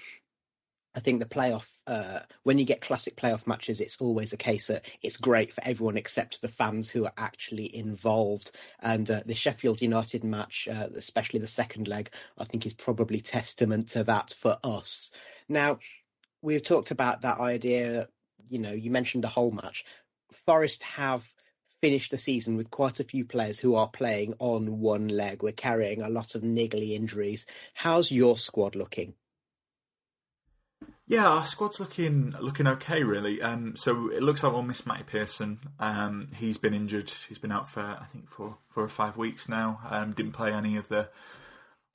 I 0.95 1.01
think 1.01 1.21
the 1.21 1.27
playoff, 1.27 1.69
uh, 1.87 2.21
when 2.43 2.59
you 2.59 2.65
get 2.65 2.81
classic 2.81 3.15
playoff 3.15 3.47
matches, 3.47 3.81
it's 3.81 4.01
always 4.01 4.33
a 4.33 4.37
case 4.37 4.67
that 4.67 4.87
it's 5.03 5.19
great 5.19 5.53
for 5.53 5.63
everyone 5.65 5.97
except 5.97 6.43
the 6.43 6.49
fans 6.49 6.91
who 6.91 7.05
are 7.05 7.13
actually 7.17 7.75
involved. 7.75 8.51
And 8.81 9.09
uh, 9.09 9.23
the 9.25 9.37
Sheffield 9.37 9.83
United 9.83 10.25
match, 10.25 10.67
uh, 10.71 10.89
especially 10.97 11.39
the 11.39 11.47
second 11.47 11.87
leg, 11.87 12.11
I 12.37 12.45
think 12.45 12.67
is 12.67 12.75
probably 12.75 13.21
testament 13.21 13.91
to 13.91 14.05
that 14.05 14.35
for 14.37 14.59
us. 14.65 15.13
Now, 15.49 15.79
we've 16.43 16.63
talked 16.63 16.91
about 16.91 17.23
that 17.23 17.39
idea, 17.39 18.09
you 18.49 18.59
know, 18.59 18.73
you 18.73 18.91
mentioned 18.91 19.23
the 19.23 19.29
Hull 19.29 19.53
match. 19.53 19.85
Forest 20.45 20.83
have 20.83 21.33
finished 21.81 22.11
the 22.11 22.19
season 22.19 22.57
with 22.57 22.69
quite 22.69 22.99
a 22.99 23.05
few 23.05 23.25
players 23.25 23.61
who 23.61 23.77
are 23.77 23.89
playing 23.89 24.35
on 24.41 24.81
one 24.81 25.07
leg. 25.07 25.43
We're 25.43 25.53
carrying 25.53 26.03
a 26.03 26.11
lot 26.11 26.35
of 26.35 26.43
niggly 26.43 26.95
injuries. 26.95 27.47
How's 27.75 28.11
your 28.11 28.37
squad 28.37 28.75
looking? 28.75 29.15
Yeah, 31.11 31.27
our 31.27 31.45
squad's 31.45 31.81
looking 31.81 32.37
looking 32.39 32.69
okay, 32.69 33.03
really. 33.03 33.43
Um, 33.43 33.75
so 33.75 34.13
it 34.13 34.23
looks 34.23 34.45
like 34.45 34.53
we'll 34.53 34.63
miss 34.63 34.87
Matty 34.87 35.03
Pearson. 35.03 35.59
Um, 35.81 36.29
he's 36.37 36.57
been 36.57 36.73
injured. 36.73 37.13
He's 37.29 37.37
been 37.37 37.51
out 37.51 37.69
for 37.69 37.81
I 37.81 38.07
think 38.13 38.31
for 38.31 38.59
four 38.69 38.85
or 38.85 38.89
five 38.89 39.17
weeks 39.17 39.49
now. 39.49 39.81
Um, 39.91 40.13
didn't 40.13 40.35
play 40.35 40.53
any 40.53 40.77
of 40.77 40.87
the 40.87 41.09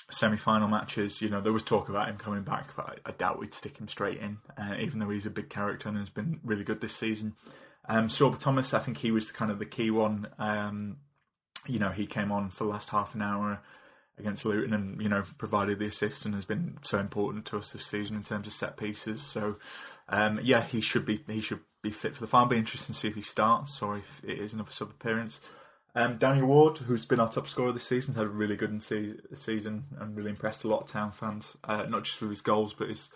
semi-final 0.10 0.68
matches. 0.68 1.22
You 1.22 1.30
know, 1.30 1.40
there 1.40 1.54
was 1.54 1.64
talk 1.64 1.88
about 1.88 2.10
him 2.10 2.18
coming 2.18 2.44
back, 2.44 2.76
but 2.76 3.00
I, 3.06 3.10
I 3.10 3.12
doubt 3.14 3.40
we'd 3.40 3.54
stick 3.54 3.78
him 3.78 3.88
straight 3.88 4.18
in, 4.18 4.40
uh, 4.58 4.76
even 4.82 5.00
though 5.00 5.10
he's 5.10 5.26
a 5.26 5.30
big 5.30 5.48
character 5.50 5.88
and 5.88 5.98
has 5.98 6.10
been 6.10 6.42
really 6.44 6.66
good 6.66 6.82
this 6.82 6.94
season. 6.94 7.36
Um, 7.88 8.10
Sorba 8.10 8.38
Thomas, 8.38 8.74
I 8.74 8.80
think 8.80 8.98
he 8.98 9.12
was 9.12 9.32
kind 9.32 9.50
of 9.50 9.60
the 9.60 9.66
key 9.66 9.92
one. 9.92 10.28
Um, 10.38 10.98
you 11.66 11.80
know, 11.80 11.92
he 11.92 12.06
came 12.06 12.34
on 12.34 12.50
for 12.50 12.66
the 12.66 12.70
last 12.72 12.90
half 12.90 13.16
an 13.16 13.22
hour 13.22 13.62
against 14.18 14.46
Luton 14.46 14.74
and 14.74 15.02
you 15.02 15.10
know 15.10 15.24
provided 15.38 15.80
the 15.80 15.88
assist 15.88 16.26
and 16.26 16.34
has 16.34 16.46
been 16.46 16.78
so 16.82 17.00
important 17.00 17.46
to 17.46 17.58
us 17.58 17.72
this 17.72 17.86
season 17.86 18.16
in 18.16 18.24
terms 18.24 18.48
of 18.48 18.54
set 18.54 18.78
pieces. 18.78 19.22
So 19.22 19.58
um, 20.10 20.40
yeah, 20.44 20.64
he 20.64 20.82
should 20.82 21.06
be 21.06 21.24
he 21.28 21.42
should 21.42 21.62
be 21.82 21.92
fit 21.92 22.16
for 22.16 22.22
the 22.22 22.28
final. 22.28 22.48
Be 22.48 22.58
interesting 22.58 22.94
to 22.94 23.00
see 23.00 23.08
if 23.08 23.16
he 23.16 23.22
starts 23.22 23.82
or 23.82 23.98
if 23.98 24.22
it 24.24 24.40
is 24.40 24.54
another 24.54 24.72
sub 24.72 24.90
appearance. 24.90 25.40
Um, 25.98 26.18
Danny 26.18 26.42
Ward, 26.42 26.80
who's 26.80 27.06
been 27.06 27.22
our 27.22 27.32
top 27.32 27.48
scorer 27.48 27.72
this 27.72 27.88
season, 27.88 28.16
had 28.16 28.26
a 28.26 28.30
really 28.30 28.58
good 28.58 28.84
season 28.84 29.86
and 29.98 30.16
really 30.16 30.30
impressed 30.30 30.66
a 30.66 30.68
lot 30.68 30.82
of 30.82 30.92
town 30.92 31.14
fans. 31.14 31.56
Uh, 31.64 31.84
not 31.84 32.04
just 32.04 32.20
with 32.20 32.32
his 32.32 32.42
goals, 32.42 32.74
but 32.74 32.90
his 32.90 33.10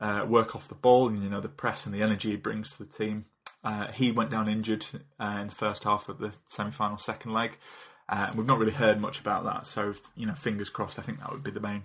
uh, 0.00 0.26
work 0.28 0.54
off 0.54 0.68
the 0.68 0.74
ball 0.74 1.08
and 1.08 1.22
you 1.22 1.30
know 1.30 1.40
the 1.40 1.48
press 1.48 1.86
and 1.86 1.94
the 1.94 2.02
energy 2.02 2.30
he 2.30 2.36
brings 2.36 2.70
to 2.70 2.84
the 2.84 2.92
team. 2.92 3.24
Uh, 3.64 3.92
he 3.92 4.10
went 4.10 4.30
down 4.30 4.48
injured 4.48 4.84
uh, 5.20 5.38
in 5.40 5.46
the 5.46 5.54
first 5.54 5.84
half 5.84 6.08
of 6.08 6.18
the 6.18 6.32
semi-final 6.48 6.98
second 6.98 7.32
leg. 7.32 7.58
Uh, 8.08 8.30
we've 8.34 8.46
not 8.46 8.58
really 8.58 8.72
heard 8.72 9.00
much 9.00 9.20
about 9.20 9.44
that, 9.44 9.66
so 9.66 9.94
you 10.16 10.26
know, 10.26 10.34
fingers 10.34 10.68
crossed. 10.68 10.98
I 10.98 11.02
think 11.02 11.20
that 11.20 11.30
would 11.32 11.44
be 11.44 11.50
the 11.50 11.60
main 11.60 11.84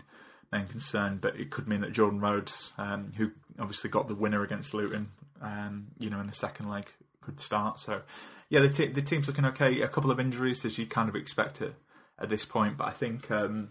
main 0.51 0.67
concern, 0.67 1.19
but 1.21 1.39
it 1.39 1.49
could 1.49 1.67
mean 1.67 1.81
that 1.81 1.93
Jordan 1.93 2.19
Rhodes, 2.19 2.73
um, 2.77 3.13
who 3.17 3.31
obviously 3.59 3.89
got 3.89 4.07
the 4.07 4.15
winner 4.15 4.43
against 4.43 4.73
Luton, 4.73 5.11
um, 5.41 5.87
you 5.99 6.09
know, 6.09 6.19
in 6.19 6.27
the 6.27 6.35
second 6.35 6.69
leg, 6.69 6.87
could 7.21 7.41
start. 7.41 7.79
So, 7.79 8.01
yeah, 8.49 8.61
the, 8.61 8.87
the 8.87 9.01
team's 9.01 9.27
looking 9.27 9.45
okay. 9.45 9.81
A 9.81 9.87
couple 9.87 10.11
of 10.11 10.19
injuries, 10.19 10.63
as 10.65 10.77
you 10.77 10.85
kind 10.85 11.09
of 11.09 11.15
expect 11.15 11.61
it 11.61 11.75
at 12.19 12.29
this 12.29 12.45
point, 12.45 12.77
but 12.77 12.87
I 12.87 12.91
think 12.91 13.29
um, 13.31 13.69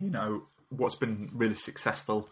you 0.00 0.10
know 0.10 0.44
what's 0.68 0.94
been 0.94 1.30
really 1.32 1.54
successful 1.54 2.28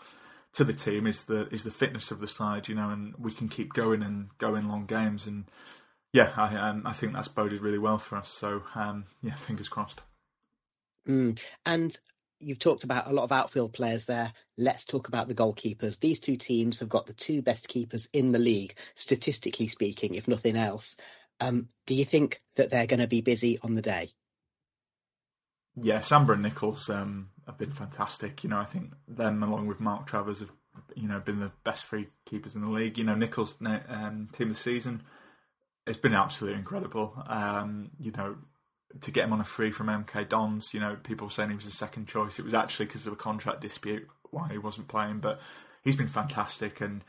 to 0.52 0.64
the 0.64 0.72
team 0.72 1.06
is 1.06 1.24
the 1.24 1.48
is 1.48 1.64
the 1.64 1.70
fitness 1.70 2.10
of 2.10 2.20
the 2.20 2.28
side, 2.28 2.68
you 2.68 2.74
know, 2.74 2.90
and 2.90 3.14
we 3.18 3.32
can 3.32 3.48
keep 3.48 3.72
going 3.72 4.02
and 4.02 4.28
going 4.38 4.68
long 4.68 4.86
games, 4.86 5.26
and 5.26 5.44
yeah, 6.12 6.32
I 6.36 6.56
um, 6.56 6.82
I 6.86 6.92
think 6.92 7.12
that's 7.12 7.28
boded 7.28 7.60
really 7.60 7.78
well 7.78 7.98
for 7.98 8.16
us. 8.16 8.30
So 8.30 8.62
um, 8.74 9.06
yeah, 9.22 9.36
fingers 9.36 9.68
crossed. 9.68 10.02
Mm. 11.08 11.38
And 11.64 11.96
you've 12.40 12.58
talked 12.58 12.84
about 12.84 13.08
a 13.08 13.12
lot 13.12 13.24
of 13.24 13.32
outfield 13.32 13.72
players 13.72 14.06
there. 14.06 14.32
Let's 14.58 14.84
talk 14.84 15.08
about 15.08 15.28
the 15.28 15.34
goalkeepers. 15.34 16.00
These 16.00 16.20
two 16.20 16.36
teams 16.36 16.80
have 16.80 16.88
got 16.88 17.06
the 17.06 17.12
two 17.12 17.42
best 17.42 17.68
keepers 17.68 18.08
in 18.12 18.32
the 18.32 18.38
league, 18.38 18.74
statistically 18.94 19.68
speaking, 19.68 20.14
if 20.14 20.26
nothing 20.26 20.56
else. 20.56 20.96
Um, 21.38 21.68
do 21.86 21.94
you 21.94 22.04
think 22.04 22.38
that 22.56 22.70
they're 22.70 22.86
going 22.86 23.00
to 23.00 23.06
be 23.06 23.20
busy 23.20 23.58
on 23.62 23.74
the 23.74 23.82
day? 23.82 24.10
Yeah, 25.80 26.00
Samba 26.00 26.32
and 26.32 26.42
Nicholls 26.42 26.90
um, 26.90 27.30
have 27.46 27.56
been 27.56 27.72
fantastic. 27.72 28.42
You 28.42 28.50
know, 28.50 28.58
I 28.58 28.64
think 28.64 28.92
them 29.06 29.42
along 29.42 29.66
with 29.66 29.80
Mark 29.80 30.06
Travers 30.06 30.40
have, 30.40 30.50
you 30.94 31.08
know, 31.08 31.20
been 31.20 31.40
the 31.40 31.52
best 31.64 31.84
free 31.84 32.08
keepers 32.26 32.54
in 32.54 32.62
the 32.62 32.68
league. 32.68 32.98
You 32.98 33.04
know, 33.04 33.14
Nicholls 33.14 33.54
um, 33.64 34.28
team 34.36 34.50
of 34.50 34.56
the 34.56 34.60
season 34.60 35.02
it's 35.90 35.98
been 35.98 36.14
absolutely 36.14 36.58
incredible. 36.58 37.20
Um, 37.26 37.90
you 37.98 38.12
know, 38.12 38.36
to 39.02 39.10
get 39.10 39.24
him 39.24 39.32
on 39.32 39.40
a 39.40 39.44
free 39.44 39.72
from 39.72 39.88
MK 39.88 40.28
Dons, 40.28 40.72
you 40.72 40.78
know, 40.78 40.96
people 41.02 41.26
were 41.26 41.32
saying 41.32 41.50
he 41.50 41.56
was 41.56 41.64
the 41.64 41.72
second 41.72 42.06
choice. 42.06 42.38
It 42.38 42.44
was 42.44 42.54
actually 42.54 42.86
because 42.86 43.06
of 43.08 43.12
a 43.12 43.16
contract 43.16 43.60
dispute 43.60 44.06
why 44.30 44.48
he 44.50 44.58
wasn't 44.58 44.86
playing, 44.86 45.18
but 45.18 45.40
he's 45.82 45.96
been 45.96 46.08
fantastic 46.08 46.80
and 46.80 47.02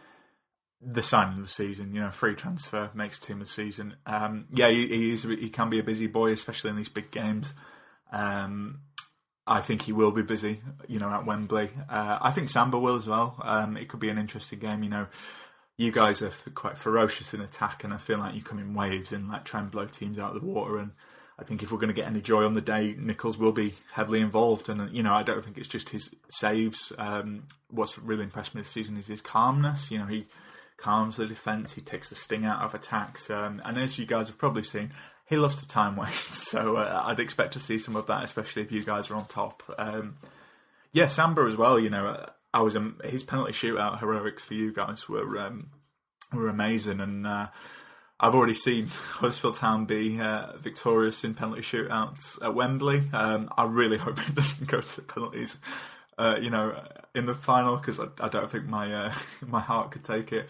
the 0.82 1.04
signing 1.04 1.38
of 1.38 1.46
the 1.46 1.54
season, 1.54 1.94
you 1.94 2.02
know, 2.02 2.10
free 2.10 2.34
transfer 2.34 2.90
makes 2.96 3.20
team 3.20 3.40
of 3.40 3.48
the 3.48 3.54
season. 3.54 3.98
Um, 4.08 4.48
yeah, 4.52 4.70
he, 4.70 4.88
he, 4.88 5.14
is, 5.14 5.22
he 5.22 5.52
can 5.52 5.70
be 5.70 5.78
a 5.78 5.84
busy 5.84 6.08
boy, 6.08 6.32
especially 6.32 6.72
in 6.72 6.76
these 6.76 6.90
big 6.90 7.12
games. 7.12 7.54
Um, 8.12 8.80
I 9.46 9.62
think 9.62 9.84
he 9.84 9.94
will 9.94 10.12
be 10.12 10.24
busy, 10.24 10.62
you 10.88 10.98
know, 10.98 11.12
at 11.12 11.28
Wembley. 11.28 11.70
Uh, 11.88 12.18
I 12.20 12.32
think 12.32 12.50
Samba 12.50 12.80
will 12.80 12.96
as 12.96 13.06
well. 13.06 13.40
Um, 13.44 13.78
it 13.78 13.90
could 13.90 14.00
be 14.00 14.10
an 14.10 14.18
interesting 14.18 14.58
game, 14.58 14.82
you 14.82 14.90
know 14.90 15.06
you 15.78 15.92
guys 15.92 16.22
are 16.22 16.32
quite 16.54 16.78
ferocious 16.78 17.34
in 17.34 17.42
attack, 17.42 17.84
and 17.84 17.94
I 17.94 17.98
feel 17.98 18.20
like 18.20 18.36
you 18.36 18.42
come 18.42 18.60
in 18.60 18.74
waves 18.74 19.12
and 19.12 19.30
like 19.30 19.46
try 19.46 19.60
and 19.60 19.72
blow 19.72 19.86
teams 19.86 20.20
out 20.20 20.36
of 20.36 20.42
the 20.42 20.48
water. 20.48 20.78
And 20.78 20.92
I 21.40 21.44
think 21.44 21.64
if 21.64 21.72
we're 21.72 21.80
going 21.80 21.88
to 21.88 21.94
get 21.94 22.08
any 22.08 22.22
joy 22.22 22.46
on 22.46 22.54
the 22.54 22.62
day, 22.62 22.96
Nicholls 22.98 23.38
will 23.38 23.52
be 23.52 23.74
heavily 23.94 24.22
involved. 24.22 24.70
And 24.70 24.96
you 24.96 25.02
know, 25.02 25.14
I 25.14 25.24
don't 25.24 25.44
think 25.44 25.58
it's 25.58 25.68
just 25.68 25.90
his 25.90 26.12
saves. 26.30 26.94
Um, 26.98 27.48
what's 27.70 27.98
really 27.98 28.24
impressed 28.24 28.54
me 28.54 28.62
this 28.62 28.70
season 28.70 28.98
is 28.98 29.08
his 29.08 29.22
calmness. 29.22 29.90
You 29.90 30.00
know, 30.00 30.06
he 30.06 30.28
calms 30.78 31.18
the 31.18 31.26
defence. 31.26 31.74
He 31.74 31.82
takes 31.82 32.10
the 32.10 32.16
sting 32.16 32.46
out 32.46 32.62
of 32.62 32.76
attacks. 32.76 33.30
Um, 33.30 33.62
and 33.66 33.78
as 33.78 33.98
you 33.98 34.06
guys 34.06 34.28
have 34.28 34.38
probably 34.38 34.64
seen, 34.64 34.92
he 35.26 35.38
loves 35.38 35.56
to 35.58 35.68
time 35.68 35.96
waste. 35.96 36.44
So 36.52 36.76
uh, 36.76 37.04
I'd 37.06 37.22
expect 37.22 37.54
to 37.54 37.60
see 37.60 37.78
some 37.78 37.96
of 37.96 38.08
that, 38.08 38.26
especially 38.26 38.64
if 38.64 38.72
you 38.74 38.84
guys 38.84 39.10
are 39.10 39.16
on 39.16 39.26
top. 39.26 39.64
Um, 39.78 40.18
yeah, 40.92 41.08
Samba 41.08 41.44
as 41.44 41.56
well. 41.56 41.80
You 41.80 41.90
know, 41.90 42.30
I 42.54 42.62
was 42.62 42.78
his 43.04 43.24
penalty 43.24 43.54
shootout 43.54 44.00
heroics 44.00 44.44
for 44.44 44.54
you 44.54 44.74
guys 44.74 45.08
were 45.08 45.40
um, 45.40 45.70
were 46.34 46.50
amazing, 46.50 47.00
and 47.00 47.26
uh, 47.26 47.48
I've 48.20 48.36
already 48.36 48.54
seen 48.54 48.88
Huddersfield 49.14 49.56
Town 49.56 49.86
be 49.86 50.20
uh, 50.20 50.58
victorious 50.58 51.24
in 51.24 51.34
penalty 51.34 51.62
shootouts 51.62 52.44
at 52.44 52.54
Wembley. 52.54 53.04
Um, 53.14 53.50
I 53.58 53.64
really 53.64 53.98
hope 53.98 54.20
it 54.28 54.36
doesn't 54.36 54.68
go 54.68 54.82
to 54.82 55.02
penalties. 55.02 55.58
Uh, 56.18 56.38
you 56.40 56.50
know, 56.50 56.80
in 57.16 57.26
the 57.26 57.34
final 57.34 57.78
because 57.78 58.00
I, 58.00 58.08
I, 58.20 58.30
don't 58.30 58.52
think 58.52 58.66
my 58.66 58.94
uh, 58.94 59.14
my 59.48 59.60
heart 59.60 59.92
could 59.92 60.04
take 60.04 60.32
it. 60.32 60.50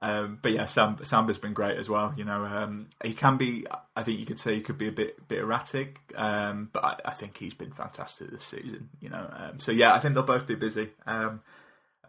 Um, 0.00 0.38
but 0.40 0.52
yeah, 0.52 0.66
Sam 0.66 0.98
Samba's 1.02 1.38
been 1.38 1.54
great 1.54 1.76
as 1.76 1.88
well. 1.88 2.14
You 2.16 2.24
know, 2.24 2.44
um, 2.44 2.88
he 3.02 3.14
can 3.14 3.36
be. 3.36 3.66
I 3.96 4.02
think 4.04 4.20
you 4.20 4.26
could 4.26 4.38
say 4.38 4.54
he 4.54 4.60
could 4.60 4.78
be 4.78 4.88
a 4.88 4.92
bit 4.92 5.26
bit 5.26 5.40
erratic, 5.40 5.98
um, 6.14 6.70
but 6.72 6.84
I, 6.84 6.96
I, 7.06 7.14
think 7.14 7.36
he's 7.36 7.54
been 7.54 7.72
fantastic 7.72 8.30
this 8.30 8.44
season. 8.44 8.90
You 9.00 9.08
know, 9.08 9.28
um, 9.36 9.58
so 9.58 9.72
yeah, 9.72 9.92
I 9.94 9.98
think 9.98 10.14
they'll 10.14 10.22
both 10.22 10.46
be 10.46 10.54
busy. 10.54 10.90
Um, 11.04 11.40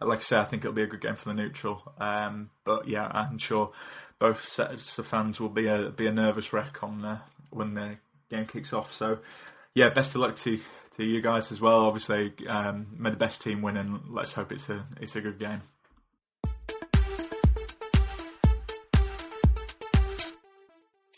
like 0.00 0.20
I 0.20 0.22
say, 0.22 0.38
I 0.38 0.44
think 0.44 0.64
it'll 0.64 0.74
be 0.74 0.82
a 0.82 0.86
good 0.86 1.00
game 1.00 1.16
for 1.16 1.30
the 1.30 1.34
neutral. 1.34 1.82
Um, 1.98 2.50
but 2.64 2.86
yeah, 2.86 3.10
I'm 3.12 3.38
sure 3.38 3.72
both 4.20 4.46
sets 4.46 4.96
of 4.98 5.06
fans 5.06 5.40
will 5.40 5.48
be 5.48 5.66
a 5.66 5.90
be 5.90 6.06
a 6.06 6.12
nervous 6.12 6.52
wreck 6.52 6.82
on 6.84 7.20
when 7.50 7.74
the 7.74 7.96
game 8.30 8.46
kicks 8.46 8.72
off. 8.72 8.92
So 8.92 9.18
yeah, 9.74 9.90
best 9.90 10.14
of 10.14 10.20
luck 10.20 10.36
to 10.36 10.60
to 10.96 11.04
you 11.04 11.20
guys 11.20 11.50
as 11.50 11.60
well. 11.60 11.86
Obviously, 11.86 12.34
may 12.96 13.10
the 13.10 13.16
best 13.16 13.42
team 13.42 13.62
win, 13.62 13.76
and 13.76 14.00
let's 14.10 14.32
hope 14.32 14.52
it's 14.52 14.68
a 14.68 14.86
it's 15.00 15.16
a 15.16 15.20
good 15.20 15.40
game. 15.40 15.62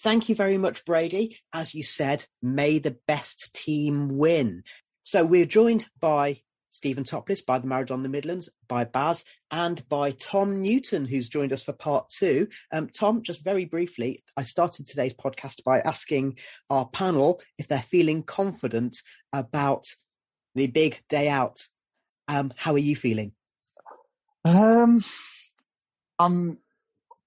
Thank 0.03 0.29
you 0.29 0.35
very 0.35 0.59
much, 0.59 0.85
Brady. 0.85 1.39
As 1.53 1.77
you 1.77 1.85
said, 1.85 2.25
may 2.43 2.81
the 2.81 2.97
best 3.07 3.55
team 3.55 4.19
win. 4.19 4.65
So 5.05 5.25
we're 5.25 5.47
joined 5.47 5.87
by 6.01 6.41
Stephen 6.71 7.05
Topless, 7.05 7.41
by 7.41 7.61
the 7.61 7.69
Maradona 7.69 8.03
the 8.03 8.09
Midlands, 8.09 8.49
by 8.67 8.83
Baz, 8.83 9.25
and 9.53 9.87
by 9.89 10.11
Tom 10.11 10.61
Newton, 10.61 11.05
who's 11.07 11.29
joined 11.29 11.53
us 11.53 11.63
for 11.63 11.73
part 11.73 12.09
two. 12.09 12.49
Um, 12.73 12.89
Tom, 12.89 13.23
just 13.23 13.45
very 13.45 13.65
briefly, 13.65 14.25
I 14.37 14.43
started 14.43 14.89
today's 14.89 15.15
podcast 15.15 15.63
by 15.63 15.79
asking 15.81 16.39
our 16.69 16.89
panel 16.89 17.41
if 17.57 17.69
they're 17.69 17.79
feeling 17.79 18.25
confident 18.25 18.97
about 19.33 19.87
the 20.57 20.67
big 20.67 21.01
day 21.09 21.29
out. 21.29 21.69
Um, 22.27 22.51
how 22.57 22.73
are 22.73 22.79
you 22.79 22.97
feeling? 22.97 23.35
Um, 24.45 25.01
I'm 26.19 26.59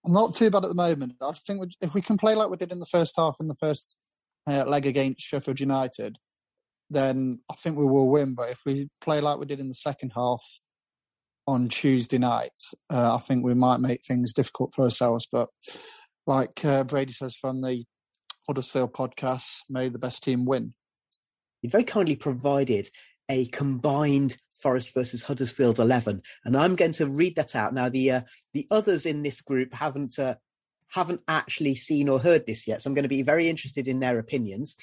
not 0.08 0.34
too 0.34 0.49
bad 0.49 0.64
at 0.64 0.70
the 0.70 0.76
moment. 0.76 1.14
I 1.22 1.32
think 1.32 1.74
if 1.82 1.93
we 1.93 2.01
can 2.01 2.18
play 2.18 2.36
like 2.36 2.49
we 2.49 2.58
did 2.58 2.72
in 2.72 2.80
the 2.80 2.86
first 2.86 3.16
half 3.18 3.38
in 3.39 3.47
the 3.47 3.56
first 3.56 3.95
uh, 4.47 4.66
leg 4.66 4.86
against 4.86 5.22
Sheffield 5.22 5.60
United, 5.60 6.18
then 6.89 7.39
I 7.49 7.56
think 7.56 7.78
we 7.78 7.86
will 7.86 8.10
win. 8.10 8.36
But 8.36 8.51
if 8.51 8.60
we 8.66 8.89
play 9.01 9.22
like 9.22 9.39
we 9.39 9.45
did 9.45 9.60
in 9.60 9.68
the 9.68 9.74
second 9.74 10.14
half 10.16 10.43
on 11.47 11.70
Tuesday 11.70 12.18
night, 12.18 12.60
uh, 12.91 13.16
I 13.16 13.20
think 13.20 13.43
we 13.43 13.53
might 13.53 13.80
make 13.80 14.03
things 14.03 14.34
difficult 14.34 14.74
for 14.76 14.84
ourselves. 14.84 15.28
But 15.32 15.49
like 16.28 16.64
uh, 16.64 16.84
Brady 16.84 17.14
says 17.14 17.36
from 17.36 17.62
the 17.62 17.86
Huddersfield 18.47 18.93
podcast, 18.93 19.60
may 19.70 19.89
the 19.89 19.99
best 19.99 20.24
team 20.24 20.45
win. 20.45 20.74
You 21.62 21.70
very 21.70 21.84
kindly 21.84 22.16
provided 22.16 22.89
a 23.30 23.47
combined 23.47 24.38
Forest 24.62 24.93
versus 24.93 25.22
Huddersfield 25.22 25.80
11. 25.80 26.22
And 26.43 26.58
I'm 26.58 26.76
going 26.76 26.93
to 26.93 27.10
read 27.10 27.36
that 27.36 27.56
out. 27.56 27.74
Now, 27.74 27.89
the, 27.89 28.12
uh, 28.12 28.22
the 28.53 28.68
others 28.72 29.06
in 29.06 29.22
this 29.24 29.41
group 29.41 29.74
haven't, 29.74 30.18
uh, 30.18 30.36
haven't 30.88 31.22
actually 31.28 31.76
seen 31.76 32.10
or 32.10 32.20
heard 32.20 32.45
this 32.45 32.68
yet. 32.68 32.82
So 32.82 32.89
I'm 32.89 32.93
going 32.93 33.03
to 33.03 33.10
be 33.10 33.22
very 33.22 33.49
interested 33.49 33.88
in 33.88 33.99
their 33.99 34.20
opinions. 34.20 34.76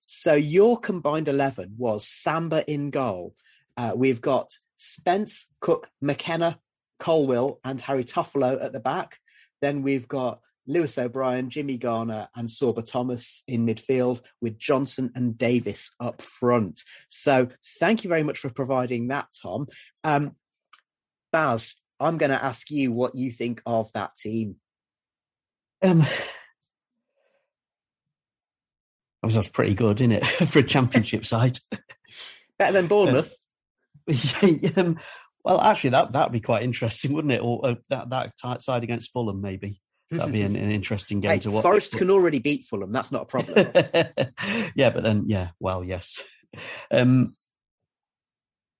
So 0.00 0.34
your 0.34 0.78
combined 0.78 1.28
11 1.28 1.74
was 1.76 2.06
Samba 2.06 2.68
in 2.70 2.90
goal. 2.90 3.34
Uh, 3.76 3.92
we've 3.94 4.20
got 4.20 4.50
Spence, 4.76 5.48
Cook, 5.60 5.90
McKenna, 6.00 6.58
Colwill, 6.98 7.60
and 7.64 7.80
Harry 7.80 8.04
Toffolo 8.04 8.62
at 8.62 8.72
the 8.72 8.80
back. 8.80 9.18
Then 9.60 9.82
we've 9.82 10.08
got 10.08 10.40
Lewis 10.68 10.98
O'Brien, 10.98 11.50
Jimmy 11.50 11.78
Garner, 11.78 12.28
and 12.36 12.48
Sorba 12.48 12.88
Thomas 12.88 13.42
in 13.48 13.66
midfield, 13.66 14.20
with 14.40 14.58
Johnson 14.58 15.10
and 15.14 15.36
Davis 15.36 15.90
up 15.98 16.22
front. 16.22 16.82
So, 17.08 17.48
thank 17.80 18.04
you 18.04 18.08
very 18.08 18.22
much 18.22 18.38
for 18.38 18.50
providing 18.50 19.08
that, 19.08 19.28
Tom. 19.42 19.66
Um, 20.04 20.36
Baz, 21.32 21.74
I'm 21.98 22.18
going 22.18 22.30
to 22.30 22.42
ask 22.42 22.70
you 22.70 22.92
what 22.92 23.14
you 23.14 23.30
think 23.30 23.62
of 23.66 23.90
that 23.94 24.14
team. 24.14 24.56
Um, 25.82 26.02
I 29.22 29.26
was 29.26 29.48
pretty 29.48 29.74
good, 29.74 30.00
in 30.00 30.12
it, 30.12 30.26
for 30.48 30.60
a 30.60 30.62
championship 30.62 31.24
side. 31.24 31.58
Better 32.58 32.72
than 32.72 32.86
Bournemouth. 32.86 33.34
um, 34.76 34.98
well, 35.44 35.60
actually, 35.60 35.90
that 35.90 36.12
that'd 36.12 36.32
be 36.32 36.40
quite 36.40 36.62
interesting, 36.62 37.12
wouldn't 37.12 37.32
it? 37.32 37.42
Or 37.42 37.66
uh, 37.66 37.74
that 37.88 38.10
that 38.42 38.62
side 38.62 38.84
against 38.84 39.12
Fulham, 39.12 39.40
maybe. 39.40 39.80
That'd 40.10 40.32
be 40.32 40.42
an, 40.42 40.56
an 40.56 40.70
interesting 40.70 41.20
game 41.20 41.32
hey, 41.32 41.38
to 41.40 41.50
watch. 41.50 41.62
Forest 41.62 41.96
can 41.96 42.10
already 42.10 42.38
beat 42.38 42.64
Fulham. 42.64 42.92
That's 42.92 43.12
not 43.12 43.22
a 43.22 43.26
problem. 43.26 43.66
yeah, 44.74 44.90
but 44.90 45.02
then, 45.02 45.24
yeah, 45.26 45.50
well, 45.60 45.84
yes. 45.84 46.20
Um, 46.90 47.34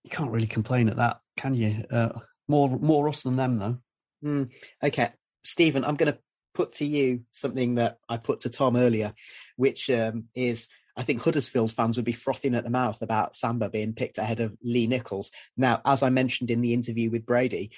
you 0.05 0.11
can't 0.11 0.31
really 0.31 0.47
complain 0.47 0.89
at 0.89 0.97
that, 0.97 1.20
can 1.37 1.55
you? 1.55 1.85
Uh, 1.91 2.20
more, 2.49 2.68
more 2.68 3.09
us 3.09 3.22
than 3.22 3.37
them, 3.37 3.57
though. 3.59 3.79
Mm, 4.24 4.51
okay, 4.83 5.11
Stephen, 5.45 5.85
I'm 5.85 5.97
going 5.97 6.12
to 6.12 6.18
put 6.55 6.74
to 6.74 6.87
you 6.87 7.24
something 7.33 7.74
that 7.74 7.99
I 8.09 8.16
put 8.16 8.41
to 8.41 8.51
Tom 8.51 8.76
earlier, 8.76 9.12
which 9.57 9.91
um, 9.91 10.24
is 10.35 10.68
I 10.99 11.05
think 11.05 11.22
Huddersfield 11.22 11.70
fans 11.70 11.97
would 11.97 12.05
be 12.05 12.12
frothing 12.12 12.57
at 12.57 12.64
the 12.64 12.70
mouth 12.70 13.03
about 13.03 13.37
Samba 13.37 13.70
being 13.70 13.93
picked 13.93 14.18
ahead 14.18 14.41
of 14.41 14.57
Lee 14.64 14.89
Nicholls. 14.89 15.31
Now, 15.57 15.81
as 15.85 16.03
I 16.03 16.11
mentioned 16.11 16.51
in 16.51 16.61
the 16.61 16.74
interview 16.74 17.09
with 17.09 17.24
Brady, 17.24 17.70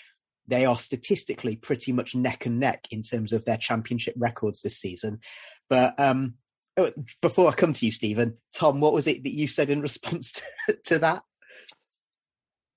they 0.50 0.64
are 0.66 0.78
statistically 0.78 1.56
pretty 1.56 1.92
much 1.92 2.14
neck 2.14 2.44
and 2.46 2.58
neck 2.58 2.86
in 2.90 3.02
terms 3.02 3.32
of 3.32 3.44
their 3.44 3.56
championship 3.56 4.14
records 4.18 4.60
this 4.60 4.76
season. 4.76 5.20
But 5.68 5.98
um, 5.98 6.34
oh, 6.76 6.92
before 7.22 7.48
I 7.48 7.52
come 7.52 7.72
to 7.72 7.86
you, 7.86 7.92
Stephen, 7.92 8.36
Tom, 8.54 8.80
what 8.80 8.92
was 8.92 9.06
it 9.06 9.22
that 9.22 9.34
you 9.34 9.48
said 9.48 9.70
in 9.70 9.80
response 9.82 10.32
to, 10.32 10.76
to 10.86 10.98
that? 10.98 11.22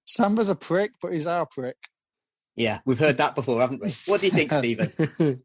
Samba's 0.06 0.50
a 0.50 0.56
prick, 0.56 0.92
but 1.02 1.14
he's 1.14 1.28
our 1.28 1.46
prick. 1.46 1.78
Yeah, 2.56 2.80
we've 2.86 3.00
heard 3.00 3.18
that 3.18 3.36
before, 3.36 3.62
haven't 3.62 3.82
we? 3.82 3.92
What 4.06 4.22
do 4.22 4.28
you 4.28 4.32
think, 4.32 4.52
Stephen? 4.52 4.92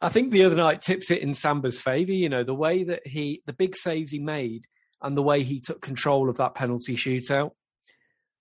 I 0.00 0.08
think 0.08 0.32
the 0.32 0.44
other 0.44 0.56
night 0.56 0.80
tips 0.80 1.10
it 1.10 1.20
in 1.20 1.34
Samba's 1.34 1.80
favour. 1.80 2.12
You 2.12 2.30
know, 2.30 2.44
the 2.44 2.54
way 2.54 2.84
that 2.84 3.06
he, 3.06 3.42
the 3.46 3.52
big 3.52 3.76
saves 3.76 4.10
he 4.10 4.18
made 4.18 4.64
and 5.02 5.16
the 5.16 5.22
way 5.22 5.42
he 5.42 5.60
took 5.60 5.82
control 5.82 6.30
of 6.30 6.38
that 6.38 6.54
penalty 6.54 6.96
shootout. 6.96 7.50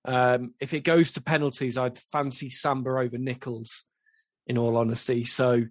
Um, 0.06 0.54
if 0.60 0.74
it 0.74 0.82
goes 0.82 1.12
to 1.12 1.22
penalties, 1.22 1.78
I'd 1.78 1.98
fancy 1.98 2.50
Samba 2.50 2.92
over 2.92 3.18
Nicholls, 3.18 3.84
in 4.50 4.58
all 4.58 4.76
honesty. 4.76 5.24
So 5.24 5.66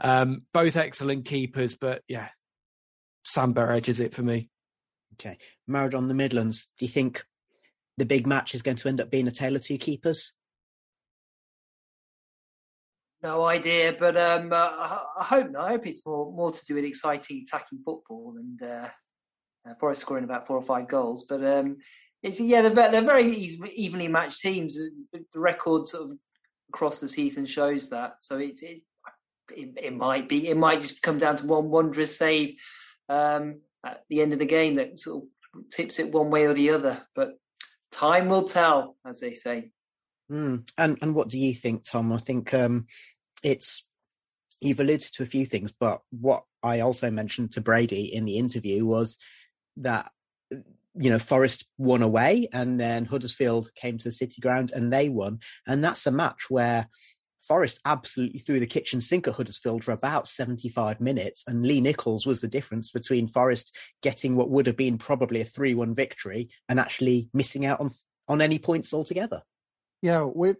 um, 0.00 0.42
both 0.52 0.76
excellent 0.76 1.24
keepers, 1.24 1.74
but 1.74 2.02
yeah, 2.08 2.28
Samba 3.24 3.70
edges 3.70 4.00
it 4.00 4.12
for 4.12 4.22
me. 4.22 4.50
Okay. 5.14 5.38
Maradona 5.70 6.08
the 6.08 6.14
Midlands, 6.14 6.68
do 6.78 6.84
you 6.84 6.90
think 6.90 7.24
the 7.96 8.04
big 8.04 8.26
match 8.26 8.54
is 8.54 8.62
going 8.62 8.76
to 8.76 8.88
end 8.88 9.00
up 9.00 9.10
being 9.10 9.28
a 9.28 9.32
tale 9.32 9.56
of 9.56 9.62
two 9.62 9.78
keepers? 9.78 10.34
No 13.22 13.44
idea, 13.46 13.96
but 13.98 14.16
um, 14.16 14.52
uh, 14.52 14.70
I 15.18 15.24
hope 15.24 15.50
not. 15.50 15.64
I 15.64 15.68
hope 15.70 15.88
it's 15.88 16.06
more 16.06 16.32
more 16.32 16.52
to 16.52 16.64
do 16.64 16.76
with 16.76 16.84
exciting 16.84 17.44
attacking 17.44 17.80
football 17.84 18.36
and 18.38 18.62
uh, 18.62 18.88
uh, 19.68 19.74
probably 19.76 19.96
scoring 19.96 20.22
about 20.22 20.46
four 20.46 20.56
or 20.56 20.62
five 20.62 20.86
goals. 20.86 21.24
But 21.28 21.44
um, 21.44 21.78
it's 22.22 22.40
yeah, 22.40 22.62
they're, 22.62 22.90
they're 22.90 23.02
very 23.02 23.34
evenly 23.74 24.08
matched 24.08 24.40
teams. 24.40 24.76
The 24.76 25.24
record 25.34 25.86
sort 25.86 26.10
of 26.10 26.18
across 26.68 27.00
the 27.00 27.08
season 27.08 27.46
shows 27.46 27.88
that. 27.90 28.16
So 28.20 28.38
it's 28.38 28.62
it, 28.62 28.82
it, 29.54 29.70
it 29.76 29.96
might 29.96 30.28
be 30.28 30.48
it 30.48 30.56
might 30.56 30.82
just 30.82 31.02
come 31.02 31.18
down 31.18 31.36
to 31.36 31.46
one 31.46 31.70
wondrous 31.70 32.18
save 32.18 32.56
um, 33.08 33.60
at 33.84 34.04
the 34.08 34.20
end 34.20 34.32
of 34.32 34.38
the 34.38 34.46
game 34.46 34.74
that 34.74 34.98
sort 34.98 35.24
of 35.54 35.70
tips 35.70 35.98
it 35.98 36.12
one 36.12 36.30
way 36.30 36.44
or 36.44 36.54
the 36.54 36.70
other. 36.70 37.00
But 37.14 37.38
time 37.92 38.28
will 38.28 38.44
tell, 38.44 38.96
as 39.06 39.20
they 39.20 39.34
say. 39.34 39.70
Mm. 40.30 40.68
And 40.76 40.98
and 41.00 41.14
what 41.14 41.28
do 41.28 41.38
you 41.38 41.54
think, 41.54 41.84
Tom? 41.84 42.12
I 42.12 42.18
think 42.18 42.52
um, 42.52 42.86
it's 43.42 43.86
you've 44.60 44.80
alluded 44.80 45.12
to 45.14 45.22
a 45.22 45.26
few 45.26 45.46
things, 45.46 45.72
but 45.72 46.02
what 46.10 46.44
I 46.62 46.80
also 46.80 47.10
mentioned 47.10 47.52
to 47.52 47.60
Brady 47.60 48.12
in 48.12 48.24
the 48.24 48.38
interview 48.38 48.84
was 48.84 49.16
that 49.76 50.10
you 51.00 51.10
know, 51.10 51.18
Forest 51.18 51.64
won 51.76 52.02
away 52.02 52.48
and 52.52 52.78
then 52.78 53.04
Huddersfield 53.04 53.70
came 53.74 53.98
to 53.98 54.04
the 54.04 54.12
City 54.12 54.40
Ground 54.40 54.72
and 54.74 54.92
they 54.92 55.08
won. 55.08 55.38
And 55.66 55.82
that's 55.82 56.06
a 56.06 56.10
match 56.10 56.46
where 56.48 56.88
Forest 57.42 57.80
absolutely 57.84 58.40
threw 58.40 58.60
the 58.60 58.66
kitchen 58.66 59.00
sink 59.00 59.26
at 59.26 59.34
Huddersfield 59.34 59.84
for 59.84 59.92
about 59.92 60.28
75 60.28 61.00
minutes. 61.00 61.44
And 61.46 61.66
Lee 61.66 61.80
Nicholls 61.80 62.26
was 62.26 62.40
the 62.40 62.48
difference 62.48 62.90
between 62.90 63.28
Forest 63.28 63.76
getting 64.02 64.36
what 64.36 64.50
would 64.50 64.66
have 64.66 64.76
been 64.76 64.98
probably 64.98 65.40
a 65.40 65.44
3 65.44 65.74
1 65.74 65.94
victory 65.94 66.50
and 66.68 66.78
actually 66.78 67.28
missing 67.32 67.64
out 67.64 67.80
on, 67.80 67.90
on 68.28 68.42
any 68.42 68.58
points 68.58 68.92
altogether. 68.92 69.42
Yeah, 70.02 70.24
we 70.24 70.54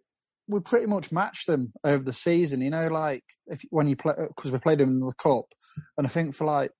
we 0.49 0.61
pretty 0.61 0.86
much 0.86 1.12
matched 1.12 1.47
them 1.47 1.72
over 1.84 2.03
the 2.03 2.12
season. 2.12 2.62
You 2.62 2.70
know, 2.70 2.89
like 2.89 3.22
if 3.47 3.62
when 3.70 3.86
you 3.86 3.97
play 3.97 4.14
because 4.28 4.51
we 4.51 4.59
played 4.59 4.78
them 4.78 4.89
in 4.89 5.01
the 5.01 5.12
cup, 5.18 5.45
and 5.97 6.07
I 6.07 6.11
think 6.11 6.34
for 6.34 6.47
like 6.47 6.72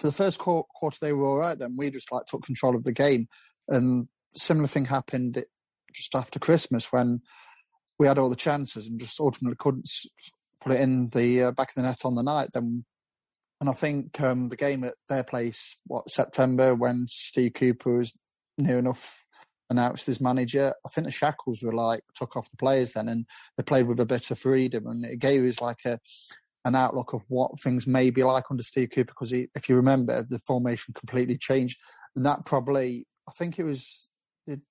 for 0.00 0.06
the 0.06 0.12
first 0.12 0.38
quarter 0.38 0.96
they 1.00 1.12
were 1.12 1.26
all 1.26 1.36
right. 1.36 1.58
Then 1.58 1.76
we 1.76 1.90
just 1.90 2.10
like 2.10 2.24
took 2.26 2.42
control 2.42 2.74
of 2.74 2.84
the 2.84 2.92
game, 2.92 3.28
and 3.68 4.08
similar 4.34 4.66
thing 4.66 4.86
happened 4.86 5.44
just 5.92 6.14
after 6.14 6.38
Christmas 6.38 6.92
when 6.92 7.20
we 7.98 8.06
had 8.06 8.18
all 8.18 8.30
the 8.30 8.36
chances 8.36 8.88
and 8.88 8.98
just 8.98 9.20
ultimately 9.20 9.56
couldn't 9.58 9.88
put 10.60 10.72
it 10.72 10.80
in 10.80 11.08
the 11.10 11.42
uh, 11.42 11.52
back 11.52 11.68
of 11.68 11.74
the 11.74 11.82
net 11.82 12.04
on 12.04 12.14
the 12.14 12.22
night. 12.22 12.48
Then, 12.54 12.84
and 13.60 13.68
I 13.68 13.72
think 13.72 14.18
um, 14.20 14.48
the 14.48 14.56
game 14.56 14.84
at 14.84 14.94
their 15.08 15.24
place, 15.24 15.76
what 15.86 16.08
September, 16.08 16.74
when 16.74 17.06
Steve 17.08 17.52
Cooper 17.54 17.98
was 17.98 18.16
near 18.56 18.78
enough 18.78 19.18
announced 19.68 20.08
as 20.08 20.20
manager, 20.20 20.72
I 20.84 20.88
think 20.88 21.04
the 21.04 21.12
shackles 21.12 21.62
were 21.62 21.74
like 21.74 22.00
took 22.14 22.36
off 22.36 22.50
the 22.50 22.56
players 22.56 22.94
then, 22.94 23.08
and 23.08 23.26
they 23.56 23.62
played 23.62 23.86
with 23.86 24.00
a 24.00 24.06
bit 24.06 24.30
of 24.30 24.38
freedom, 24.38 24.86
and 24.86 25.04
it 25.04 25.18
gave 25.18 25.44
us 25.44 25.60
like 25.60 25.84
a 25.84 25.98
an 26.64 26.74
outlook 26.74 27.12
of 27.12 27.22
what 27.28 27.58
things 27.60 27.86
may 27.86 28.10
be 28.10 28.22
like 28.22 28.44
under 28.50 28.62
Steve 28.62 28.90
Cooper 28.94 29.12
because 29.12 29.32
if 29.32 29.68
you 29.68 29.76
remember, 29.76 30.22
the 30.22 30.38
formation 30.40 30.94
completely 30.94 31.36
changed, 31.36 31.80
and 32.14 32.24
that 32.26 32.44
probably 32.44 33.06
I 33.28 33.32
think 33.32 33.58
it 33.58 33.64
was 33.64 34.08
did 34.46 34.62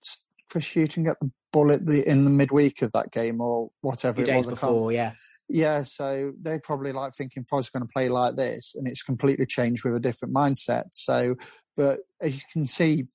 Chris 0.50 0.74
Hughton 0.74 1.04
get 1.04 1.20
the 1.20 1.32
bullet 1.52 1.86
the, 1.86 2.08
in 2.08 2.26
the 2.26 2.32
midweek 2.32 2.82
of 2.82 2.92
that 2.94 3.12
game 3.12 3.42
or 3.42 3.70
whatever 3.82 4.22
it 4.22 4.36
was 4.36 4.48
before, 4.48 4.92
yeah. 4.92 5.14
Yeah, 5.52 5.82
so 5.82 6.34
they 6.40 6.60
probably 6.60 6.92
like 6.92 7.16
thinking 7.16 7.44
Forest 7.44 7.74
going 7.74 7.82
to 7.82 7.92
play 7.92 8.08
like 8.08 8.36
this, 8.36 8.76
and 8.76 8.88
it's 8.88 9.02
completely 9.02 9.48
changed 9.48 9.84
with 9.84 9.96
a 9.96 10.00
different 10.00 10.32
mindset. 10.32 10.84
So, 10.92 11.36
but 11.76 12.02
as 12.22 12.36
you 12.36 12.42
can 12.54 12.66
see 12.66 13.08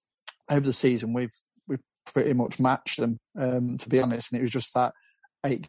over 0.51 0.67
the 0.67 0.73
season, 0.73 1.13
we've 1.13 1.35
we've 1.69 1.79
pretty 2.13 2.35
much 2.35 2.59
matched 2.59 2.99
them, 2.99 3.21
um, 3.39 3.77
to 3.77 3.89
be 3.89 4.01
honest. 4.01 4.33
And 4.33 4.41
it 4.41 4.43
was 4.43 4.51
just 4.51 4.75
that 4.75 4.93
eight 5.47 5.69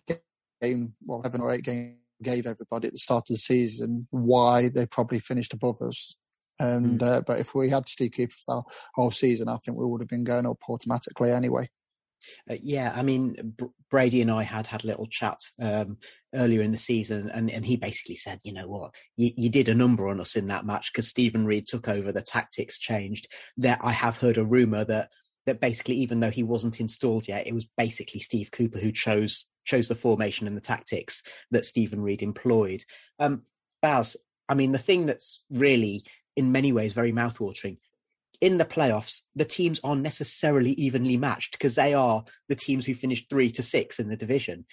game, 0.59 0.95
well, 1.05 1.21
seven 1.21 1.41
or 1.41 1.51
eight 1.51 1.61
game 1.61 1.97
gave 2.23 2.45
everybody 2.45 2.87
at 2.87 2.93
the 2.93 2.99
start 2.99 3.29
of 3.29 3.35
the 3.35 3.39
season 3.39 4.07
why 4.11 4.69
they 4.69 4.85
probably 4.85 5.19
finished 5.19 5.53
above 5.53 5.81
us. 5.81 6.15
And 6.59 6.99
mm. 6.99 7.05
uh, 7.05 7.21
but 7.25 7.39
if 7.39 7.53
we 7.53 7.69
had 7.69 7.89
Steve 7.89 8.11
Cooper 8.15 8.33
for 8.33 8.55
the 8.55 8.73
whole 8.95 9.11
season, 9.11 9.49
I 9.49 9.57
think 9.57 9.77
we 9.77 9.85
would 9.85 10.01
have 10.01 10.07
been 10.07 10.23
going 10.23 10.45
up 10.45 10.63
automatically 10.69 11.31
anyway. 11.31 11.67
Uh, 12.49 12.55
yeah, 12.61 12.91
I 12.95 13.03
mean, 13.03 13.35
B- 13.57 13.65
Brady 13.91 14.21
and 14.21 14.31
I 14.31 14.43
had 14.43 14.67
had 14.67 14.83
a 14.83 14.87
little 14.87 15.05
chat 15.05 15.39
um, 15.61 15.97
earlier 16.33 16.61
in 16.61 16.71
the 16.71 16.77
season, 16.77 17.29
and, 17.29 17.51
and 17.51 17.65
he 17.65 17.77
basically 17.77 18.15
said, 18.15 18.39
you 18.43 18.53
know 18.53 18.67
what, 18.67 18.95
you, 19.15 19.31
you 19.37 19.49
did 19.49 19.69
a 19.69 19.75
number 19.75 20.07
on 20.07 20.19
us 20.19 20.35
in 20.35 20.47
that 20.47 20.65
match 20.65 20.91
because 20.91 21.07
Stephen 21.07 21.45
Reid 21.45 21.67
took 21.67 21.87
over, 21.87 22.11
the 22.11 22.21
tactics 22.21 22.79
changed. 22.79 23.27
That 23.57 23.79
I 23.83 23.91
have 23.91 24.17
heard 24.17 24.37
a 24.37 24.45
rumor 24.45 24.85
that 24.85 25.09
that 25.45 25.61
basically, 25.61 25.95
even 25.95 26.19
though 26.19 26.31
he 26.31 26.43
wasn't 26.43 26.79
installed 26.79 27.27
yet, 27.27 27.47
it 27.47 27.53
was 27.53 27.67
basically 27.77 28.19
Steve 28.19 28.49
Cooper 28.51 28.79
who 28.79 28.91
chose 28.91 29.45
chose 29.65 29.87
the 29.87 29.95
formation 29.95 30.47
and 30.47 30.55
the 30.55 30.61
tactics 30.61 31.23
that 31.51 31.65
Stephen 31.65 32.01
Reid 32.01 32.21
employed. 32.21 32.83
Um, 33.19 33.43
Baz, 33.81 34.15
I 34.47 34.53
mean, 34.53 34.71
the 34.71 34.77
thing 34.77 35.05
that's 35.05 35.43
really, 35.49 36.05
in 36.35 36.51
many 36.51 36.71
ways, 36.71 36.93
very 36.93 37.11
mouthwatering. 37.11 37.77
In 38.41 38.57
the 38.57 38.65
playoffs, 38.65 39.21
the 39.35 39.45
teams 39.45 39.79
aren't 39.83 40.01
necessarily 40.01 40.71
evenly 40.71 41.17
matched 41.17 41.53
because 41.53 41.75
they 41.75 41.93
are 41.93 42.23
the 42.47 42.55
teams 42.55 42.85
who 42.85 42.93
finished 42.93 43.29
three 43.29 43.49
to 43.51 43.63
six 43.63 43.99
in 43.99 44.09
the 44.09 44.17
division. 44.17 44.65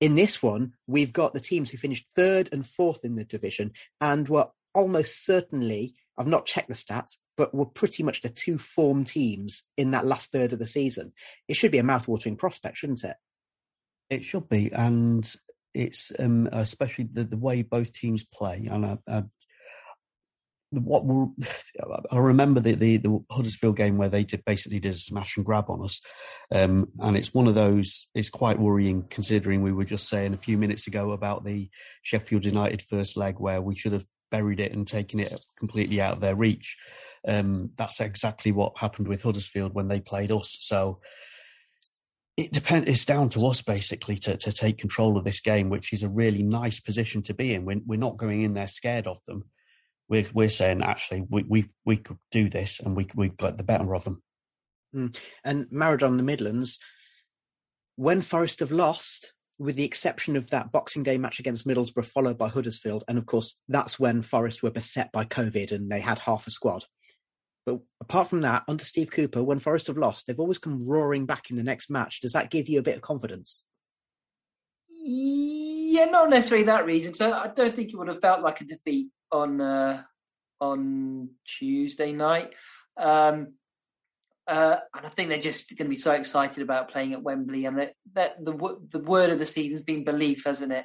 In 0.00 0.14
this 0.14 0.42
one, 0.42 0.74
we've 0.86 1.12
got 1.12 1.32
the 1.32 1.40
teams 1.40 1.70
who 1.70 1.78
finished 1.78 2.06
third 2.14 2.48
and 2.52 2.66
fourth 2.66 3.04
in 3.04 3.16
the 3.16 3.24
division 3.24 3.72
and 4.00 4.28
were 4.28 4.48
almost 4.74 5.24
certainly, 5.24 5.94
I've 6.18 6.26
not 6.26 6.46
checked 6.46 6.68
the 6.68 6.74
stats, 6.74 7.16
but 7.36 7.54
were 7.54 7.66
pretty 7.66 8.02
much 8.02 8.20
the 8.20 8.28
two 8.28 8.58
form 8.58 9.04
teams 9.04 9.62
in 9.76 9.92
that 9.92 10.06
last 10.06 10.30
third 10.32 10.52
of 10.52 10.58
the 10.58 10.66
season. 10.66 11.12
It 11.48 11.54
should 11.54 11.72
be 11.72 11.78
a 11.78 11.84
mouthwatering 11.84 12.36
prospect, 12.36 12.78
shouldn't 12.78 13.04
it? 13.04 13.16
It 14.12 14.24
should 14.24 14.46
be, 14.50 14.70
and 14.74 15.26
it's 15.72 16.12
um, 16.18 16.46
especially 16.52 17.08
the, 17.10 17.24
the 17.24 17.38
way 17.38 17.62
both 17.62 17.94
teams 17.94 18.22
play. 18.22 18.68
And 18.70 18.84
I, 18.84 18.98
I, 19.08 19.24
what 20.70 21.02
I 22.10 22.18
remember 22.18 22.60
the, 22.60 22.74
the, 22.74 22.98
the 22.98 23.24
Huddersfield 23.30 23.78
game 23.78 23.96
where 23.96 24.10
they 24.10 24.24
did 24.24 24.44
basically 24.44 24.80
did 24.80 24.92
a 24.92 24.98
smash 24.98 25.38
and 25.38 25.46
grab 25.46 25.70
on 25.70 25.82
us, 25.82 26.02
um, 26.54 26.90
and 27.00 27.16
it's 27.16 27.32
one 27.32 27.48
of 27.48 27.54
those. 27.54 28.06
It's 28.14 28.28
quite 28.28 28.58
worrying 28.58 29.06
considering 29.08 29.62
we 29.62 29.72
were 29.72 29.86
just 29.86 30.10
saying 30.10 30.34
a 30.34 30.36
few 30.36 30.58
minutes 30.58 30.86
ago 30.86 31.12
about 31.12 31.46
the 31.46 31.70
Sheffield 32.02 32.44
United 32.44 32.82
first 32.82 33.16
leg 33.16 33.36
where 33.38 33.62
we 33.62 33.74
should 33.74 33.94
have 33.94 34.04
buried 34.30 34.60
it 34.60 34.74
and 34.74 34.86
taken 34.86 35.20
it 35.20 35.32
completely 35.58 36.02
out 36.02 36.12
of 36.12 36.20
their 36.20 36.36
reach. 36.36 36.76
Um, 37.26 37.70
that's 37.76 38.00
exactly 38.00 38.52
what 38.52 38.76
happened 38.76 39.08
with 39.08 39.22
Huddersfield 39.22 39.72
when 39.72 39.88
they 39.88 40.00
played 40.00 40.30
us. 40.32 40.58
So 40.60 40.98
it 42.36 42.52
depends. 42.52 42.88
It's 42.88 43.04
down 43.04 43.28
to 43.30 43.46
us 43.46 43.62
basically 43.62 44.16
to, 44.18 44.36
to 44.36 44.52
take 44.52 44.78
control 44.78 45.16
of 45.16 45.24
this 45.24 45.40
game, 45.40 45.68
which 45.68 45.92
is 45.92 46.02
a 46.02 46.08
really 46.08 46.42
nice 46.42 46.80
position 46.80 47.22
to 47.22 47.34
be 47.34 47.54
in. 47.54 47.64
We're, 47.64 47.80
we're 47.84 47.98
not 47.98 48.16
going 48.16 48.42
in 48.42 48.54
there 48.54 48.66
scared 48.66 49.06
of 49.06 49.18
them. 49.26 49.44
We're, 50.08 50.26
we're 50.32 50.50
saying 50.50 50.82
actually 50.82 51.24
we, 51.28 51.44
we, 51.46 51.66
we 51.84 51.96
could 51.96 52.18
do 52.30 52.48
this 52.48 52.80
and 52.80 52.96
we, 52.96 53.06
we 53.14 53.28
got 53.28 53.58
the 53.58 53.64
better 53.64 53.94
of 53.94 54.04
them. 54.04 54.22
Mm. 54.94 55.18
And 55.44 55.66
Maradona 55.66 56.16
the 56.16 56.22
Midlands, 56.22 56.78
when 57.96 58.22
Forest 58.22 58.60
have 58.60 58.72
lost, 58.72 59.32
with 59.58 59.76
the 59.76 59.84
exception 59.84 60.36
of 60.36 60.50
that 60.50 60.72
Boxing 60.72 61.02
Day 61.02 61.18
match 61.18 61.38
against 61.38 61.66
Middlesbrough, 61.66 62.06
followed 62.06 62.38
by 62.38 62.48
Huddersfield, 62.48 63.04
and 63.06 63.18
of 63.18 63.26
course 63.26 63.58
that's 63.68 63.98
when 63.98 64.22
Forest 64.22 64.62
were 64.62 64.70
beset 64.70 65.12
by 65.12 65.24
COVID 65.24 65.70
and 65.70 65.90
they 65.90 66.00
had 66.00 66.18
half 66.18 66.46
a 66.46 66.50
squad. 66.50 66.84
But 67.64 67.78
apart 68.00 68.28
from 68.28 68.40
that, 68.40 68.64
under 68.66 68.84
Steve 68.84 69.10
Cooper, 69.10 69.42
when 69.42 69.58
Forest 69.58 69.86
have 69.86 69.98
lost, 69.98 70.26
they've 70.26 70.40
always 70.40 70.58
come 70.58 70.86
roaring 70.86 71.26
back 71.26 71.50
in 71.50 71.56
the 71.56 71.62
next 71.62 71.90
match. 71.90 72.20
Does 72.20 72.32
that 72.32 72.50
give 72.50 72.68
you 72.68 72.78
a 72.80 72.82
bit 72.82 72.96
of 72.96 73.02
confidence? 73.02 73.64
Yeah, 74.88 76.06
not 76.06 76.30
necessarily 76.30 76.66
that 76.66 76.86
reason. 76.86 77.14
So 77.14 77.32
I 77.32 77.48
don't 77.48 77.74
think 77.74 77.92
it 77.92 77.96
would 77.96 78.08
have 78.08 78.20
felt 78.20 78.42
like 78.42 78.60
a 78.60 78.64
defeat 78.64 79.08
on 79.30 79.60
uh, 79.60 80.02
on 80.60 81.30
Tuesday 81.46 82.12
night. 82.12 82.52
Um, 82.96 83.54
uh, 84.46 84.76
and 84.94 85.06
I 85.06 85.08
think 85.08 85.28
they're 85.28 85.38
just 85.38 85.70
going 85.70 85.86
to 85.86 85.94
be 85.94 85.96
so 85.96 86.12
excited 86.12 86.62
about 86.62 86.90
playing 86.90 87.12
at 87.12 87.22
Wembley, 87.22 87.64
and 87.66 87.78
that, 87.78 87.94
that 88.14 88.44
the 88.44 88.78
the 88.90 88.98
word 88.98 89.30
of 89.30 89.38
the 89.38 89.46
season's 89.46 89.82
been 89.82 90.02
belief, 90.04 90.44
hasn't 90.44 90.72
it? 90.72 90.84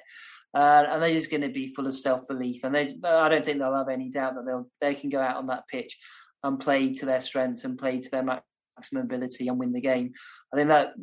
Uh, 0.53 0.85
and 0.89 1.01
they're 1.01 1.13
just 1.13 1.29
going 1.29 1.41
to 1.41 1.49
be 1.49 1.73
full 1.73 1.87
of 1.87 1.93
self 1.93 2.27
belief, 2.27 2.63
and 2.63 2.73
they, 2.75 2.95
I 3.03 3.29
don't 3.29 3.45
think 3.45 3.59
they'll 3.59 3.75
have 3.75 3.89
any 3.89 4.09
doubt 4.09 4.35
that 4.35 4.45
they'll 4.45 4.69
they 4.79 4.95
can 4.95 5.09
go 5.09 5.19
out 5.19 5.37
on 5.37 5.47
that 5.47 5.67
pitch 5.67 5.97
and 6.43 6.59
play 6.59 6.93
to 6.93 7.05
their 7.05 7.19
strengths 7.19 7.63
and 7.63 7.77
play 7.77 7.99
to 7.99 8.09
their 8.09 8.23
maximum 8.23 9.03
ability 9.03 9.47
and 9.47 9.59
win 9.59 9.73
the 9.73 9.81
game. 9.81 10.13
I 10.53 10.57
think 10.57 10.69
that 10.69 10.93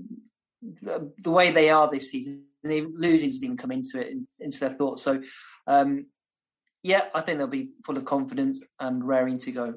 the 1.18 1.30
way 1.30 1.50
they 1.50 1.70
are 1.70 1.90
this 1.90 2.10
season, 2.10 2.44
losing 2.62 3.28
doesn't 3.28 3.44
even 3.44 3.56
come 3.56 3.72
into 3.72 4.00
it 4.00 4.16
into 4.40 4.60
their 4.60 4.70
thoughts. 4.70 5.02
So, 5.02 5.22
um, 5.66 6.06
yeah, 6.82 7.06
I 7.14 7.20
think 7.20 7.38
they'll 7.38 7.46
be 7.46 7.70
full 7.84 7.96
of 7.96 8.04
confidence 8.04 8.62
and 8.78 9.06
raring 9.06 9.38
to 9.38 9.52
go. 9.52 9.74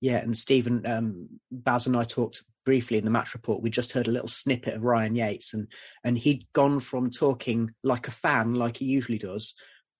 Yeah, 0.00 0.18
and 0.18 0.36
Stephen, 0.36 0.86
um, 0.86 1.28
Baz 1.50 1.86
and 1.86 1.96
I 1.96 2.04
talked 2.04 2.42
briefly 2.64 2.98
in 2.98 3.04
the 3.04 3.10
match 3.10 3.34
report. 3.34 3.62
We 3.62 3.70
just 3.70 3.92
heard 3.92 4.08
a 4.08 4.12
little 4.12 4.28
snippet 4.28 4.74
of 4.74 4.84
Ryan 4.84 5.14
Yates, 5.14 5.54
and 5.54 5.70
and 6.04 6.18
he'd 6.18 6.46
gone 6.52 6.80
from 6.80 7.10
talking 7.10 7.72
like 7.82 8.08
a 8.08 8.12
fan, 8.12 8.54
like 8.54 8.78
he 8.78 8.86
usually 8.86 9.18
does, 9.18 9.54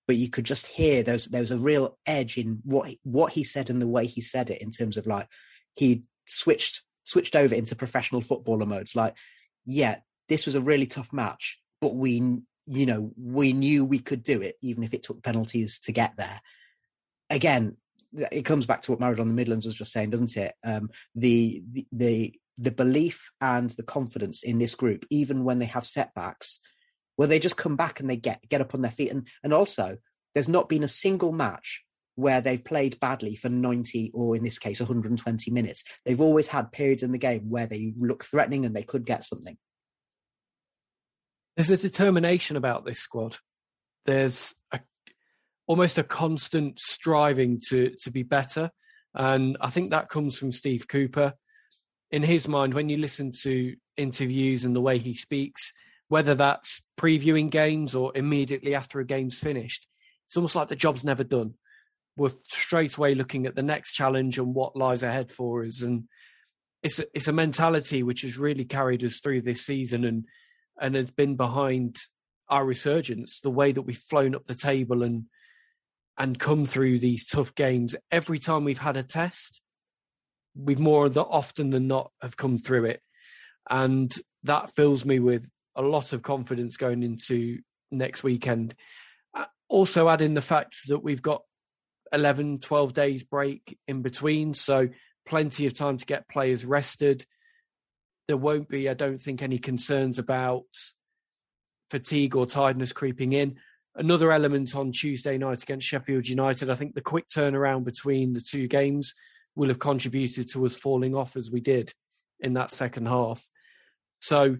but 0.07 0.15
you 0.15 0.29
could 0.29 0.45
just 0.45 0.67
hear 0.67 1.03
there's 1.03 1.25
there 1.25 1.41
was 1.41 1.51
a 1.51 1.57
real 1.57 1.97
edge 2.05 2.37
in 2.37 2.59
what 2.63 2.91
what 3.03 3.33
he 3.33 3.43
said 3.43 3.69
and 3.69 3.81
the 3.81 3.87
way 3.87 4.05
he 4.05 4.21
said 4.21 4.49
it 4.49 4.61
in 4.61 4.71
terms 4.71 4.97
of 4.97 5.05
like 5.05 5.27
he 5.75 6.03
switched 6.25 6.81
switched 7.03 7.35
over 7.35 7.53
into 7.53 7.75
professional 7.75 8.21
footballer 8.21 8.65
modes. 8.65 8.95
Like 8.95 9.15
yeah 9.65 9.97
this 10.29 10.45
was 10.45 10.55
a 10.55 10.61
really 10.61 10.87
tough 10.87 11.13
match 11.13 11.59
but 11.81 11.95
we 11.95 12.39
you 12.65 12.85
know 12.85 13.11
we 13.17 13.53
knew 13.53 13.85
we 13.85 13.99
could 13.99 14.23
do 14.23 14.41
it 14.41 14.55
even 14.61 14.83
if 14.83 14.93
it 14.93 15.03
took 15.03 15.21
penalties 15.21 15.79
to 15.81 15.91
get 15.91 16.15
there. 16.17 16.41
Again 17.29 17.77
it 18.31 18.43
comes 18.43 18.65
back 18.65 18.81
to 18.81 18.91
what 18.91 19.01
Maradona 19.01 19.17
the 19.17 19.25
Midlands 19.25 19.65
was 19.65 19.75
just 19.75 19.91
saying 19.91 20.09
doesn't 20.09 20.37
it? 20.37 20.55
Um, 20.63 20.89
the, 21.13 21.63
the 21.71 21.87
the 21.91 22.33
the 22.59 22.71
belief 22.71 23.29
and 23.39 23.69
the 23.71 23.83
confidence 23.83 24.41
in 24.41 24.57
this 24.57 24.73
group 24.73 25.05
even 25.09 25.43
when 25.43 25.59
they 25.59 25.65
have 25.65 25.85
setbacks 25.85 26.61
where 27.17 27.27
they 27.27 27.39
just 27.39 27.57
come 27.57 27.75
back 27.75 27.99
and 27.99 28.09
they 28.09 28.15
get 28.15 28.47
get 28.47 28.61
up 28.61 28.73
on 28.73 28.81
their 28.81 28.91
feet. 28.91 29.11
And 29.11 29.27
and 29.43 29.53
also, 29.53 29.97
there's 30.33 30.47
not 30.47 30.69
been 30.69 30.83
a 30.83 30.87
single 30.87 31.33
match 31.33 31.83
where 32.15 32.41
they've 32.41 32.63
played 32.63 32.99
badly 32.99 33.35
for 33.35 33.49
90 33.49 34.11
or 34.13 34.35
in 34.35 34.43
this 34.43 34.57
case 34.57 34.79
120 34.79 35.51
minutes. 35.51 35.83
They've 36.03 36.21
always 36.21 36.47
had 36.47 36.71
periods 36.71 37.03
in 37.03 37.11
the 37.11 37.19
game 37.19 37.49
where 37.49 37.67
they 37.67 37.93
look 37.95 38.23
threatening 38.23 38.65
and 38.65 38.75
they 38.75 38.81
could 38.81 39.05
get 39.05 39.23
something. 39.23 39.55
There's 41.55 41.69
a 41.69 41.77
determination 41.77 42.55
about 42.55 42.85
this 42.85 42.99
squad. 42.99 43.37
There's 44.05 44.55
a, 44.71 44.79
almost 45.67 45.97
a 45.97 46.03
constant 46.03 46.79
striving 46.79 47.61
to 47.69 47.93
to 48.03 48.11
be 48.11 48.23
better, 48.23 48.71
and 49.13 49.57
I 49.59 49.69
think 49.69 49.89
that 49.89 50.09
comes 50.09 50.37
from 50.37 50.51
Steve 50.51 50.87
Cooper. 50.87 51.33
In 52.09 52.23
his 52.23 52.47
mind, 52.47 52.73
when 52.73 52.89
you 52.89 52.97
listen 52.97 53.31
to 53.41 53.75
interviews 53.97 54.63
and 54.63 54.75
the 54.75 54.81
way 54.81 54.97
he 54.97 55.13
speaks, 55.13 55.73
whether 56.09 56.35
that's 56.35 56.81
previewing 56.97 57.49
games 57.49 57.93
or 57.93 58.11
immediately 58.15 58.75
after 58.75 58.99
a 58.99 59.05
game's 59.05 59.39
finished. 59.39 59.87
It's 60.25 60.37
almost 60.37 60.55
like 60.55 60.67
the 60.67 60.75
job's 60.75 61.03
never 61.03 61.23
done. 61.23 61.55
We're 62.15 62.29
straight 62.29 62.97
away 62.97 63.15
looking 63.15 63.45
at 63.45 63.55
the 63.55 63.63
next 63.63 63.93
challenge 63.93 64.39
and 64.39 64.55
what 64.55 64.75
lies 64.75 65.03
ahead 65.03 65.31
for 65.31 65.63
us. 65.63 65.81
And 65.81 66.07
it's 66.81 66.99
a, 66.99 67.05
it's 67.13 67.27
a 67.27 67.33
mentality 67.33 68.03
which 68.03 68.21
has 68.21 68.37
really 68.37 68.65
carried 68.65 69.03
us 69.03 69.19
through 69.19 69.41
this 69.41 69.65
season 69.65 70.03
and 70.03 70.25
and 70.79 70.95
has 70.95 71.09
been 71.09 71.35
behind 71.35 71.97
our 72.49 72.63
resurgence. 72.63 73.39
The 73.39 73.49
way 73.49 73.71
that 73.71 73.81
we've 73.81 73.97
flown 73.97 74.35
up 74.35 74.45
the 74.45 74.55
table 74.55 75.03
and 75.03 75.25
and 76.17 76.39
come 76.39 76.65
through 76.65 76.99
these 76.99 77.27
tough 77.27 77.53
games 77.53 77.95
every 78.11 78.39
time 78.39 78.63
we've 78.63 78.79
had 78.79 78.97
a 78.97 79.03
test, 79.03 79.61
we've 80.55 80.79
more 80.79 81.11
often 81.15 81.69
than 81.69 81.87
not 81.87 82.11
have 82.21 82.37
come 82.37 82.57
through 82.57 82.85
it, 82.85 83.01
and 83.69 84.15
that 84.43 84.71
fills 84.71 85.05
me 85.05 85.19
with 85.19 85.51
a 85.77 85.81
lot 85.81 86.11
of 86.11 86.23
confidence 86.23 86.75
going 86.75 87.03
into 87.03 87.59
next 87.91 88.23
weekend. 88.23 88.73
Uh, 89.33 89.45
also, 89.69 90.09
adding 90.09 90.33
the 90.33 90.41
fact 90.41 90.75
that 90.87 90.99
we've 90.99 91.21
got 91.21 91.43
11, 92.11 92.59
12 92.59 92.93
days 92.93 93.23
break 93.23 93.77
in 93.87 94.01
between, 94.01 94.53
so 94.53 94.89
plenty 95.25 95.67
of 95.67 95.73
time 95.73 95.97
to 95.97 96.05
get 96.05 96.27
players 96.27 96.65
rested. 96.65 97.25
There 98.27 98.37
won't 98.37 98.67
be, 98.67 98.89
I 98.89 98.93
don't 98.93 99.19
think, 99.19 99.41
any 99.41 99.59
concerns 99.59 100.19
about 100.19 100.65
fatigue 101.91 102.35
or 102.35 102.45
tiredness 102.45 102.91
creeping 102.91 103.33
in. 103.33 103.57
Another 103.95 104.31
element 104.31 104.75
on 104.75 104.91
Tuesday 104.91 105.37
night 105.37 105.63
against 105.63 105.87
Sheffield 105.87 106.27
United, 106.27 106.69
I 106.69 106.75
think 106.75 106.93
the 106.93 107.01
quick 107.01 107.27
turnaround 107.27 107.83
between 107.83 108.33
the 108.33 108.41
two 108.41 108.67
games 108.67 109.13
will 109.55 109.69
have 109.69 109.79
contributed 109.79 110.49
to 110.49 110.65
us 110.65 110.75
falling 110.75 111.15
off 111.15 111.35
as 111.35 111.49
we 111.49 111.61
did 111.61 111.93
in 112.39 112.53
that 112.53 112.71
second 112.71 113.07
half. 113.07 113.47
So 114.19 114.57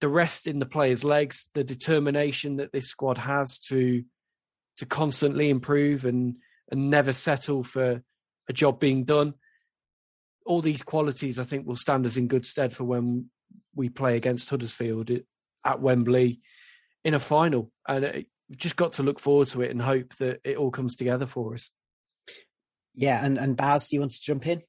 the 0.00 0.08
rest 0.08 0.46
in 0.46 0.58
the 0.58 0.66
players' 0.66 1.04
legs, 1.04 1.46
the 1.54 1.64
determination 1.64 2.56
that 2.56 2.72
this 2.72 2.88
squad 2.88 3.18
has 3.18 3.58
to 3.68 4.04
to 4.76 4.86
constantly 4.86 5.50
improve 5.50 6.04
and 6.04 6.36
and 6.70 6.90
never 6.90 7.12
settle 7.12 7.62
for 7.62 8.02
a 8.48 8.52
job 8.52 8.80
being 8.80 9.04
done. 9.04 9.34
All 10.46 10.62
these 10.62 10.82
qualities, 10.82 11.38
I 11.38 11.44
think, 11.44 11.66
will 11.66 11.76
stand 11.76 12.06
us 12.06 12.16
in 12.16 12.28
good 12.28 12.46
stead 12.46 12.74
for 12.74 12.84
when 12.84 13.30
we 13.74 13.88
play 13.88 14.16
against 14.16 14.48
Huddersfield 14.50 15.10
at 15.64 15.80
Wembley 15.80 16.40
in 17.04 17.14
a 17.14 17.18
final. 17.18 17.70
And 17.86 18.24
we've 18.48 18.58
just 18.58 18.76
got 18.76 18.92
to 18.92 19.02
look 19.02 19.20
forward 19.20 19.48
to 19.48 19.62
it 19.62 19.70
and 19.70 19.82
hope 19.82 20.16
that 20.16 20.40
it 20.44 20.56
all 20.56 20.70
comes 20.70 20.96
together 20.96 21.26
for 21.26 21.54
us. 21.54 21.70
Yeah, 22.94 23.24
and 23.24 23.38
and 23.38 23.56
Baz, 23.56 23.88
do 23.88 23.96
you 23.96 24.00
want 24.00 24.12
to 24.12 24.22
jump 24.22 24.46
in? 24.46 24.62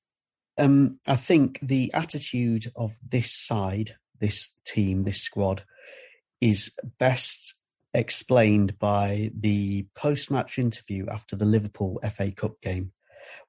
Um, 0.57 0.99
I 1.07 1.15
think 1.15 1.59
the 1.61 1.91
attitude 1.93 2.71
of 2.75 2.91
this 3.07 3.33
side 3.33 3.95
this 4.21 4.55
team, 4.65 5.03
this 5.03 5.21
squad, 5.21 5.63
is 6.39 6.71
best 6.97 7.55
explained 7.93 8.79
by 8.79 9.31
the 9.37 9.85
post 9.95 10.31
match 10.31 10.57
interview 10.57 11.07
after 11.09 11.35
the 11.35 11.45
Liverpool 11.45 11.99
FA 12.13 12.31
Cup 12.31 12.61
game, 12.61 12.93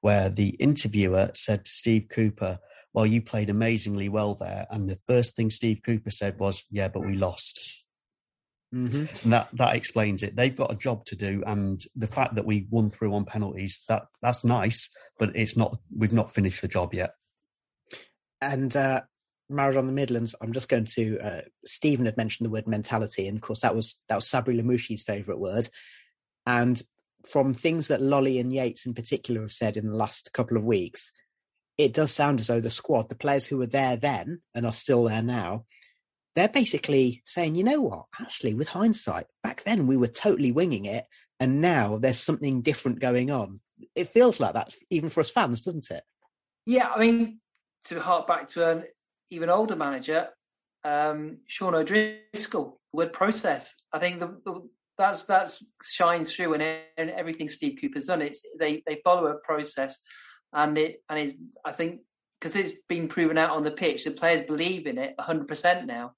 where 0.01 0.29
the 0.29 0.49
interviewer 0.49 1.31
said 1.33 1.63
to 1.65 1.71
Steve 1.71 2.07
Cooper, 2.09 2.59
Well, 2.93 3.05
you 3.05 3.21
played 3.21 3.49
amazingly 3.49 4.09
well 4.09 4.35
there. 4.35 4.67
And 4.69 4.89
the 4.89 4.97
first 4.97 5.35
thing 5.35 5.49
Steve 5.49 5.81
Cooper 5.83 6.09
said 6.09 6.39
was, 6.39 6.63
Yeah, 6.69 6.89
but 6.89 7.05
we 7.05 7.15
lost. 7.15 7.83
Mm-hmm. 8.73 9.05
And 9.23 9.33
that 9.33 9.49
that 9.53 9.75
explains 9.75 10.23
it. 10.23 10.35
They've 10.35 10.55
got 10.55 10.71
a 10.71 10.75
job 10.75 11.05
to 11.05 11.15
do, 11.15 11.43
and 11.45 11.83
the 11.95 12.07
fact 12.07 12.33
that 12.35 12.45
we 12.45 12.65
won 12.71 12.89
through 12.89 13.13
on 13.13 13.23
penalties 13.23 13.83
that 13.87 14.07
that's 14.19 14.43
nice, 14.43 14.89
but 15.19 15.35
it's 15.35 15.55
not. 15.55 15.77
We've 15.95 16.11
not 16.11 16.33
finished 16.33 16.63
the 16.63 16.67
job 16.67 16.91
yet. 16.91 17.13
And 18.41 18.75
uh, 18.75 19.01
Maradona 19.53 19.87
the 19.87 19.91
Midlands, 19.91 20.35
I'm 20.41 20.53
just 20.53 20.69
going 20.69 20.85
to. 20.85 21.19
Uh, 21.19 21.41
Stephen 21.65 22.05
had 22.05 22.17
mentioned 22.17 22.45
the 22.45 22.51
word 22.51 22.67
mentality, 22.67 23.27
and 23.27 23.37
of 23.37 23.41
course 23.41 23.61
that 23.61 23.75
was 23.75 23.99
that 24.09 24.15
was 24.15 24.25
Sabri 24.25 24.59
Lamouchi's 24.59 25.03
favourite 25.03 25.39
word. 25.39 25.69
And 26.45 26.81
from 27.29 27.53
things 27.53 27.87
that 27.87 28.01
Lolley 28.01 28.39
and 28.39 28.51
Yates 28.51 28.85
in 28.85 28.93
particular 28.93 29.41
have 29.41 29.51
said 29.51 29.77
in 29.77 29.85
the 29.85 29.95
last 29.95 30.33
couple 30.33 30.57
of 30.57 30.65
weeks, 30.65 31.11
it 31.77 31.93
does 31.93 32.11
sound 32.11 32.39
as 32.39 32.47
though 32.47 32.59
the 32.59 32.69
squad, 32.69 33.09
the 33.09 33.15
players 33.15 33.45
who 33.45 33.57
were 33.57 33.67
there 33.67 33.95
then 33.95 34.41
and 34.53 34.65
are 34.65 34.73
still 34.73 35.05
there 35.05 35.23
now, 35.23 35.65
they're 36.35 36.49
basically 36.49 37.21
saying, 37.25 37.55
you 37.55 37.63
know 37.63 37.81
what, 37.81 38.05
actually, 38.19 38.53
with 38.53 38.69
hindsight, 38.69 39.25
back 39.41 39.63
then 39.63 39.87
we 39.87 39.97
were 39.97 40.07
totally 40.07 40.51
winging 40.51 40.85
it, 40.85 41.05
and 41.39 41.61
now 41.61 41.97
there's 41.97 42.19
something 42.19 42.61
different 42.61 42.99
going 42.99 43.31
on. 43.31 43.59
It 43.95 44.09
feels 44.09 44.39
like 44.39 44.53
that, 44.53 44.73
even 44.89 45.09
for 45.09 45.21
us 45.21 45.29
fans, 45.29 45.61
doesn't 45.61 45.91
it? 45.91 46.03
Yeah, 46.65 46.89
I 46.89 46.99
mean, 46.99 47.39
to 47.85 47.99
hark 47.99 48.27
back 48.27 48.47
to 48.49 48.69
an 48.69 48.83
even 49.29 49.49
older 49.49 49.75
manager, 49.75 50.27
um, 50.83 51.37
Sean 51.47 51.75
O'Driscoll, 51.75 52.79
word 52.91 53.13
process. 53.13 53.75
I 53.91 53.99
think 53.99 54.19
the, 54.19 54.37
the, 54.45 54.67
that's 54.97 55.23
that's 55.23 55.65
shines 55.83 56.33
through 56.33 56.53
in, 56.55 56.61
in 56.61 57.09
everything 57.09 57.49
Steve 57.49 57.77
Cooper's 57.79 58.05
done. 58.05 58.21
It's 58.21 58.45
they 58.59 58.83
they 58.85 59.01
follow 59.03 59.27
a 59.27 59.35
process, 59.35 59.99
and 60.53 60.77
it 60.77 61.01
and 61.09 61.19
it's 61.19 61.33
I 61.65 61.71
think 61.71 62.01
because 62.43 62.57
it's 62.57 62.77
been 62.89 63.07
proven 63.07 63.37
out 63.37 63.51
on 63.51 63.63
the 63.63 63.71
pitch, 63.71 64.03
the 64.03 64.11
players 64.11 64.41
believe 64.41 64.85
in 64.85 64.97
it 64.97 65.15
100% 65.17 65.85
now. 65.85 66.11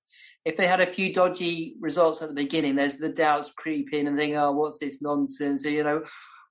If 0.44 0.58
they 0.58 0.66
had 0.66 0.82
a 0.82 0.92
few 0.92 1.14
dodgy 1.14 1.76
results 1.80 2.24
at 2.24 2.30
the 2.30 2.34
beginning, 2.34 2.76
there's 2.76 2.98
the 2.98 3.10
doubts 3.10 3.52
creep 3.56 3.94
in 3.94 4.08
and 4.08 4.18
think, 4.18 4.36
oh, 4.36 4.52
what's 4.52 4.80
this 4.80 5.04
nonsense? 5.04 5.64
you 5.66 5.84
know, 5.84 6.02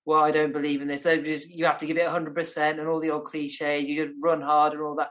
well, 0.05 0.23
I 0.23 0.31
don't 0.31 0.53
believe 0.53 0.81
in 0.81 0.87
this. 0.87 1.03
So 1.03 1.21
just 1.21 1.51
you 1.51 1.65
have 1.65 1.79
to 1.79 1.87
give 1.87 1.97
it 1.97 2.07
100% 2.07 2.79
and 2.79 2.87
all 2.87 3.01
the 3.01 3.11
old 3.11 3.25
cliches. 3.25 3.89
You 3.89 4.07
just 4.07 4.17
run 4.23 4.41
hard 4.41 4.75
and 4.75 4.83
all 4.83 4.95
that. 4.95 5.09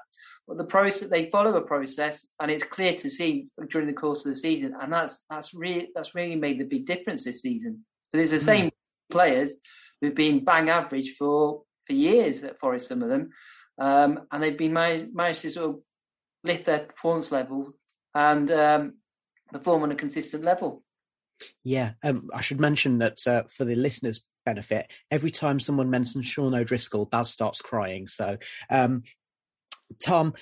But 0.47 0.57
the 0.57 0.65
process, 0.65 1.09
they 1.09 1.29
follow 1.29 1.55
a 1.55 1.61
process, 1.61 2.27
and 2.39 2.51
it's 2.51 2.63
clear 2.63 2.93
to 2.95 3.09
see 3.09 3.47
during 3.69 3.87
the 3.87 3.93
course 3.93 4.25
of 4.25 4.33
the 4.33 4.39
season, 4.39 4.75
and 4.79 4.91
that's 4.91 5.23
that's 5.29 5.53
really 5.53 5.89
that's 5.95 6.15
really 6.15 6.35
made 6.35 6.59
the 6.59 6.65
big 6.65 6.85
difference 6.85 7.23
this 7.23 7.41
season. 7.41 7.85
But 8.11 8.21
it's 8.21 8.31
the 8.31 8.37
hmm. 8.37 8.43
same 8.43 8.65
mm. 8.67 8.71
players 9.09 9.55
who've 10.01 10.13
been 10.13 10.43
bang 10.43 10.69
average 10.69 11.15
for 11.15 11.63
for 11.87 11.93
years 11.93 12.43
at 12.43 12.59
Forest, 12.59 12.89
some 12.89 13.01
of 13.01 13.09
them, 13.09 13.31
um, 13.77 14.21
and 14.31 14.43
they've 14.43 14.57
been 14.57 14.73
managed, 14.73 15.13
managed, 15.15 15.41
to 15.41 15.49
sort 15.49 15.69
of 15.69 15.79
lift 16.43 16.65
their 16.65 16.79
performance 16.79 17.31
levels 17.31 17.73
and 18.13 18.51
um, 18.51 18.93
perform 19.51 19.83
on 19.83 19.91
a 19.91 19.95
consistent 19.95 20.43
level. 20.43 20.83
Yeah, 21.63 21.91
um, 22.03 22.29
I 22.33 22.41
should 22.41 22.59
mention 22.59 22.99
that 22.99 23.25
uh, 23.25 23.43
for 23.43 23.65
the 23.65 23.75
listeners' 23.75 24.25
benefit, 24.45 24.91
every 25.09 25.31
time 25.31 25.59
someone 25.59 25.89
mentions 25.89 26.25
Sean 26.25 26.53
O'Driscoll, 26.53 27.05
Baz 27.05 27.29
starts 27.29 27.61
crying. 27.61 28.07
So, 28.07 28.37
um, 28.69 29.03
Tom, 30.01 30.33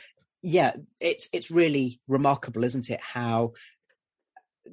yeah, 0.42 0.74
it's 1.00 1.30
it's 1.34 1.52
really 1.52 2.00
remarkable, 2.08 2.64
isn't 2.64 2.90
it? 2.90 3.00
How 3.02 3.54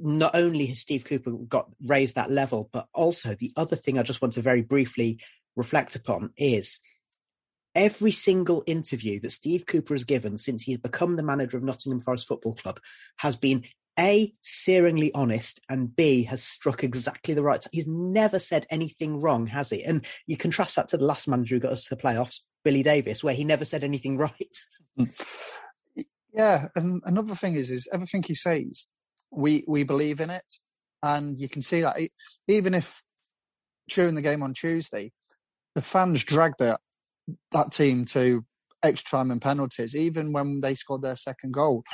not 0.01 0.35
only 0.35 0.67
has 0.67 0.81
Steve 0.81 1.05
Cooper 1.05 1.31
got 1.31 1.71
raised 1.85 2.15
that 2.15 2.31
level, 2.31 2.69
but 2.73 2.87
also 2.95 3.35
the 3.35 3.53
other 3.57 3.77
thing 3.77 3.99
I 3.99 4.03
just 4.03 4.23
want 4.23 4.35
to 4.35 4.43
very 4.43 4.63
briefly 4.63 5.21
reflect 5.57 5.97
upon 5.97 6.31
is 6.37 6.79
every 7.75 8.13
single 8.13 8.63
interview 8.67 9.21
that 9.21 9.31
Steve 9.31 9.67
Cooper 9.67 9.95
has 9.95 10.05
given 10.05 10.37
since 10.37 10.63
he's 10.63 10.79
become 10.79 11.17
the 11.17 11.23
manager 11.23 11.57
of 11.57 11.63
Nottingham 11.63 12.01
Forest 12.01 12.29
Football 12.29 12.55
Club 12.55 12.81
has 13.19 13.37
been 13.37 13.65
a 13.99 14.33
searingly 14.45 15.11
honest 15.13 15.61
and 15.69 15.95
b 15.97 16.23
has 16.23 16.43
struck 16.43 16.85
exactly 16.85 17.35
the 17.35 17.43
right 17.43 17.67
he's 17.73 17.89
never 17.89 18.39
said 18.39 18.65
anything 18.71 19.21
wrong 19.21 19.49
has 19.49 19.71
he 19.71 19.83
and 19.83 20.07
you 20.27 20.37
contrast 20.37 20.77
that 20.77 20.87
to 20.87 20.97
the 20.97 21.05
last 21.05 21.27
manager 21.27 21.57
who 21.57 21.61
got 21.61 21.73
us 21.73 21.85
to 21.85 21.97
the 21.97 22.01
playoffs 22.01 22.43
Billy 22.65 22.83
Davies, 22.83 23.23
where 23.23 23.35
he 23.35 23.45
never 23.45 23.65
said 23.65 23.85
anything 23.85 24.17
right 24.19 24.59
yeah 26.35 26.69
and 26.75 27.01
another 27.05 27.35
thing 27.35 27.55
is 27.55 27.71
is 27.71 27.89
everything 27.93 28.23
he 28.23 28.35
says 28.35 28.89
we 29.31 29.65
we 29.69 29.85
believe 29.85 30.21
in 30.21 30.29
it 30.29 30.55
and 31.03 31.39
you 31.39 31.49
can 31.49 31.63
see 31.63 31.81
that 31.81 31.97
even 32.49 32.75
if 32.75 33.03
during 33.89 34.17
the 34.17 34.23
game 34.23 34.43
on 34.43 34.53
tuesday 34.53 35.11
the 35.75 35.83
fans 35.83 36.25
dragged 36.25 36.59
that 36.59 36.81
that 37.53 37.71
team 37.73 38.05
to 38.05 38.45
extra 38.83 39.19
time 39.19 39.31
and 39.31 39.43
penalties. 39.43 39.95
Even 39.95 40.33
when 40.33 40.61
they 40.61 40.75
scored 40.75 41.03
their 41.03 41.17
second 41.17 41.53
goal, 41.53 41.85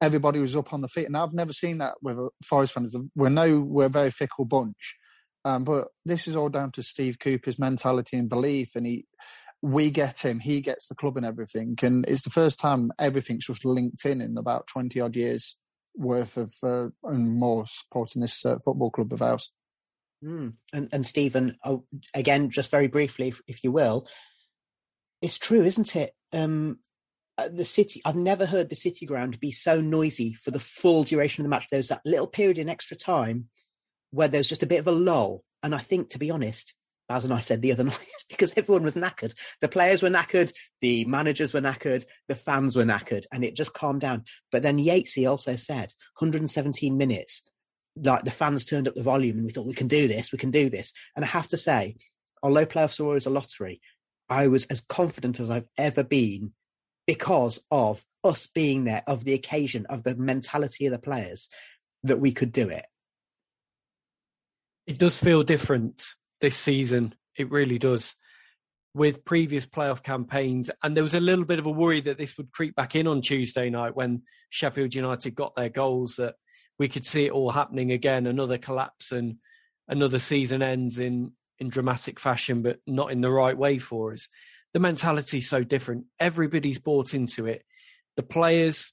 everybody 0.00 0.38
was 0.38 0.56
up 0.56 0.72
on 0.72 0.80
the 0.80 0.88
feet, 0.88 1.06
and 1.06 1.16
I've 1.16 1.32
never 1.32 1.52
seen 1.52 1.78
that 1.78 1.94
with 2.02 2.18
Forest 2.44 2.74
fans. 2.74 2.96
We 3.14 3.30
know 3.30 3.60
we're 3.60 3.86
a 3.86 3.90
very 3.90 4.10
fickle 4.10 4.44
bunch, 4.44 4.96
um, 5.44 5.64
but 5.64 5.88
this 6.04 6.26
is 6.26 6.36
all 6.36 6.48
down 6.48 6.72
to 6.72 6.82
Steve 6.82 7.18
Cooper's 7.18 7.58
mentality 7.58 8.16
and 8.16 8.28
belief, 8.28 8.72
and 8.74 8.86
he. 8.86 9.06
We 9.62 9.90
get 9.90 10.24
him, 10.24 10.40
he 10.40 10.60
gets 10.60 10.88
the 10.88 10.94
club 10.94 11.16
and 11.16 11.24
everything. 11.24 11.76
And 11.82 12.04
it's 12.08 12.22
the 12.22 12.30
first 12.30 12.58
time 12.58 12.92
everything's 12.98 13.46
just 13.46 13.64
linked 13.64 14.04
in 14.04 14.20
in 14.20 14.36
about 14.36 14.66
20 14.66 15.00
odd 15.00 15.16
years 15.16 15.56
worth 15.94 16.36
of 16.36 16.54
uh, 16.62 16.88
and 17.04 17.38
more 17.38 17.64
supporting 17.66 18.22
this 18.22 18.44
uh, 18.44 18.58
football 18.64 18.90
club 18.90 19.12
of 19.12 19.22
ours. 19.22 19.52
Mm. 20.24 20.54
And, 20.72 20.88
and 20.92 21.06
Stephen, 21.06 21.56
oh, 21.64 21.84
again, 22.14 22.50
just 22.50 22.70
very 22.70 22.86
briefly, 22.86 23.28
if, 23.28 23.40
if 23.46 23.64
you 23.64 23.72
will, 23.72 24.06
it's 25.20 25.38
true, 25.38 25.62
isn't 25.62 25.96
it? 25.96 26.12
Um, 26.32 26.78
uh, 27.38 27.48
the 27.48 27.64
city, 27.64 28.00
I've 28.04 28.16
never 28.16 28.46
heard 28.46 28.68
the 28.68 28.76
city 28.76 29.06
ground 29.06 29.40
be 29.40 29.52
so 29.52 29.80
noisy 29.80 30.34
for 30.34 30.50
the 30.50 30.60
full 30.60 31.02
duration 31.04 31.42
of 31.42 31.44
the 31.44 31.50
match. 31.50 31.66
There's 31.70 31.88
that 31.88 32.02
little 32.04 32.26
period 32.26 32.58
in 32.58 32.68
extra 32.68 32.96
time 32.96 33.48
where 34.10 34.28
there's 34.28 34.48
just 34.48 34.62
a 34.62 34.66
bit 34.66 34.80
of 34.80 34.86
a 34.86 34.92
lull. 34.92 35.44
And 35.62 35.74
I 35.74 35.78
think, 35.78 36.10
to 36.10 36.18
be 36.18 36.30
honest, 36.30 36.74
as 37.08 37.30
I 37.30 37.40
said 37.40 37.62
the 37.62 37.72
other 37.72 37.84
night, 37.84 38.24
because 38.28 38.52
everyone 38.56 38.84
was 38.84 38.94
knackered. 38.94 39.34
The 39.60 39.68
players 39.68 40.02
were 40.02 40.10
knackered, 40.10 40.52
the 40.80 41.04
managers 41.04 41.52
were 41.52 41.60
knackered, 41.60 42.04
the 42.28 42.34
fans 42.34 42.76
were 42.76 42.84
knackered, 42.84 43.24
and 43.32 43.44
it 43.44 43.56
just 43.56 43.72
calmed 43.72 44.00
down. 44.00 44.24
But 44.50 44.62
then 44.62 44.78
Yatesy 44.78 45.28
also 45.28 45.56
said 45.56 45.92
117 46.18 46.96
minutes, 46.96 47.42
like 47.96 48.24
the 48.24 48.30
fans 48.30 48.64
turned 48.64 48.88
up 48.88 48.94
the 48.94 49.02
volume 49.02 49.36
and 49.36 49.46
we 49.46 49.52
thought, 49.52 49.66
we 49.66 49.74
can 49.74 49.88
do 49.88 50.08
this, 50.08 50.32
we 50.32 50.38
can 50.38 50.50
do 50.50 50.70
this. 50.70 50.92
And 51.14 51.24
I 51.24 51.28
have 51.28 51.48
to 51.48 51.56
say, 51.56 51.96
although 52.42 52.66
playoffs 52.66 53.00
are 53.00 53.04
always 53.04 53.26
a 53.26 53.30
lottery, 53.30 53.80
I 54.28 54.48
was 54.48 54.66
as 54.66 54.80
confident 54.80 55.40
as 55.40 55.50
I've 55.50 55.68
ever 55.76 56.02
been 56.02 56.52
because 57.06 57.62
of 57.70 58.04
us 58.24 58.46
being 58.46 58.84
there, 58.84 59.02
of 59.06 59.24
the 59.24 59.34
occasion, 59.34 59.86
of 59.86 60.04
the 60.04 60.14
mentality 60.14 60.86
of 60.86 60.92
the 60.92 60.98
players, 60.98 61.48
that 62.04 62.20
we 62.20 62.32
could 62.32 62.52
do 62.52 62.68
it. 62.68 62.86
It 64.86 64.98
does 64.98 65.20
feel 65.20 65.42
different 65.42 66.14
this 66.42 66.56
season. 66.56 67.14
It 67.38 67.50
really 67.50 67.78
does. 67.78 68.14
With 68.94 69.24
previous 69.24 69.64
playoff 69.64 70.02
campaigns, 70.02 70.70
and 70.82 70.94
there 70.94 71.02
was 71.02 71.14
a 71.14 71.20
little 71.20 71.46
bit 71.46 71.58
of 71.58 71.64
a 71.64 71.70
worry 71.70 72.02
that 72.02 72.18
this 72.18 72.36
would 72.36 72.52
creep 72.52 72.76
back 72.76 72.94
in 72.94 73.06
on 73.06 73.22
Tuesday 73.22 73.70
night 73.70 73.96
when 73.96 74.24
Sheffield 74.50 74.94
United 74.94 75.34
got 75.34 75.56
their 75.56 75.70
goals, 75.70 76.16
that 76.16 76.34
we 76.78 76.88
could 76.88 77.06
see 77.06 77.24
it 77.24 77.32
all 77.32 77.50
happening 77.50 77.90
again, 77.90 78.26
another 78.26 78.58
collapse 78.58 79.12
and 79.12 79.38
another 79.88 80.18
season 80.18 80.60
ends 80.60 80.98
in 80.98 81.32
in 81.58 81.68
dramatic 81.68 82.18
fashion, 82.18 82.60
but 82.60 82.80
not 82.86 83.12
in 83.12 83.20
the 83.20 83.30
right 83.30 83.56
way 83.56 83.78
for 83.78 84.12
us. 84.12 84.28
The 84.74 84.80
mentality 84.80 85.38
is 85.38 85.48
so 85.48 85.62
different. 85.62 86.06
Everybody's 86.18 86.78
bought 86.78 87.14
into 87.14 87.46
it. 87.46 87.64
The 88.16 88.22
players, 88.22 88.92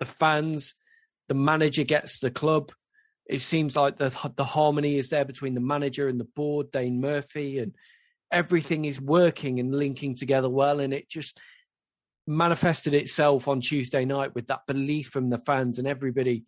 the 0.00 0.06
fans, 0.06 0.74
the 1.28 1.34
manager 1.34 1.84
gets 1.84 2.20
the 2.20 2.30
club. 2.30 2.72
It 3.28 3.40
seems 3.40 3.76
like 3.76 3.96
the 3.96 4.32
the 4.36 4.44
harmony 4.44 4.96
is 4.96 5.10
there 5.10 5.24
between 5.24 5.54
the 5.54 5.60
manager 5.60 6.08
and 6.08 6.18
the 6.18 6.24
board, 6.24 6.70
Dane 6.70 7.00
Murphy, 7.00 7.58
and 7.58 7.74
everything 8.30 8.84
is 8.84 9.00
working 9.00 9.60
and 9.60 9.74
linking 9.74 10.14
together 10.14 10.48
well. 10.48 10.80
And 10.80 10.94
it 10.94 11.08
just 11.08 11.38
manifested 12.26 12.94
itself 12.94 13.48
on 13.48 13.60
Tuesday 13.60 14.04
night 14.04 14.34
with 14.34 14.46
that 14.48 14.66
belief 14.66 15.08
from 15.08 15.28
the 15.28 15.38
fans 15.38 15.78
and 15.78 15.88
everybody, 15.88 16.44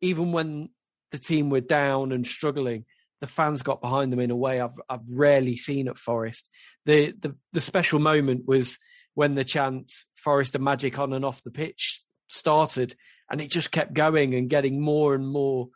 even 0.00 0.32
when 0.32 0.70
the 1.10 1.18
team 1.18 1.50
were 1.50 1.60
down 1.60 2.12
and 2.12 2.26
struggling 2.26 2.84
the 3.22 3.28
fans 3.28 3.62
got 3.62 3.80
behind 3.80 4.12
them 4.12 4.18
in 4.18 4.32
a 4.32 4.36
way 4.36 4.60
I've 4.60 4.78
I've 4.90 5.08
rarely 5.14 5.54
seen 5.54 5.88
at 5.88 5.96
Forest. 5.96 6.50
The 6.84 7.12
the 7.12 7.36
the 7.52 7.60
special 7.60 8.00
moment 8.00 8.46
was 8.46 8.78
when 9.14 9.36
the 9.36 9.44
chant 9.44 9.92
Forest 10.16 10.56
and 10.56 10.64
Magic 10.64 10.98
on 10.98 11.12
and 11.12 11.24
off 11.24 11.44
the 11.44 11.52
pitch 11.52 12.02
started 12.28 12.96
and 13.30 13.40
it 13.40 13.50
just 13.50 13.70
kept 13.70 13.94
going 13.94 14.34
and 14.34 14.50
getting 14.50 14.80
more 14.80 15.14
and 15.14 15.26
more 15.26 15.68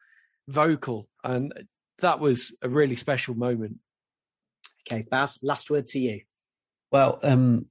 vocal 0.48 1.08
and 1.24 1.52
that 2.00 2.20
was 2.20 2.54
a 2.62 2.68
really 2.68 2.96
special 2.96 3.34
moment. 3.34 3.78
Okay, 4.86 5.06
Baz, 5.10 5.38
last 5.42 5.70
word 5.70 5.86
to 5.86 5.98
you. 5.98 6.20
Well, 6.92 7.18
um 7.22 7.66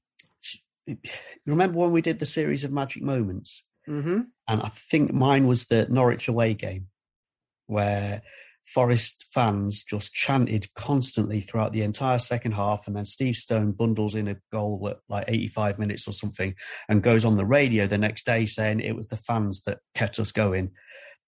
remember 1.46 1.80
when 1.80 1.92
we 1.92 2.02
did 2.02 2.20
the 2.20 2.26
series 2.26 2.64
of 2.64 2.72
magic 2.72 3.02
moments? 3.04 3.66
Mm-hmm. 3.88 4.22
And 4.48 4.62
I 4.62 4.70
think 4.70 5.14
mine 5.14 5.48
was 5.48 5.66
the 5.66 5.88
Norwich 5.90 6.28
away 6.28 6.54
game 6.54 6.88
where 7.68 8.22
Forest 8.66 9.26
fans 9.32 9.84
just 9.84 10.14
chanted 10.14 10.74
constantly 10.74 11.40
throughout 11.40 11.72
the 11.72 11.84
entire 11.84 12.18
second 12.18 12.54
half. 12.54 12.88
And 12.88 12.96
then 12.96 13.06
Steve 13.06 13.36
Stone 13.36 13.74
bundles 13.74 14.16
in 14.16 14.28
a 14.28 14.38
goal 14.52 14.88
at 14.90 14.98
like 15.08 15.26
85 15.28 15.78
minutes 15.78 16.08
or 16.08 16.12
something 16.12 16.56
and 16.90 17.04
goes 17.04 17.26
on 17.26 17.36
the 17.36 17.46
radio 17.46 17.86
the 17.86 17.98
next 17.98 18.26
day 18.26 18.46
saying 18.48 18.80
it 18.80 18.96
was 18.96 19.08
the 19.08 19.18
fans 19.18 19.64
that 19.64 19.80
kept 19.94 20.20
us 20.20 20.32
going. 20.32 20.72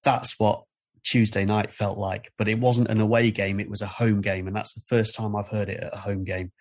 That's 0.04 0.40
what 0.40 0.64
Tuesday 1.04 1.46
night 1.46 1.74
felt 1.74 1.98
like. 1.98 2.32
But 2.38 2.48
it 2.48 2.60
wasn't 2.60 2.90
an 2.90 3.00
away 3.00 3.32
game, 3.32 3.60
it 3.60 3.70
was 3.70 3.82
a 3.82 3.88
home 3.88 4.22
game. 4.22 4.48
And 4.48 4.56
that's 4.56 4.74
the 4.74 4.84
first 4.88 5.16
time 5.16 5.36
I've 5.36 5.50
heard 5.50 5.70
it 5.70 5.84
at 5.84 5.94
a 5.94 6.00
home 6.00 6.24
game. 6.24 6.52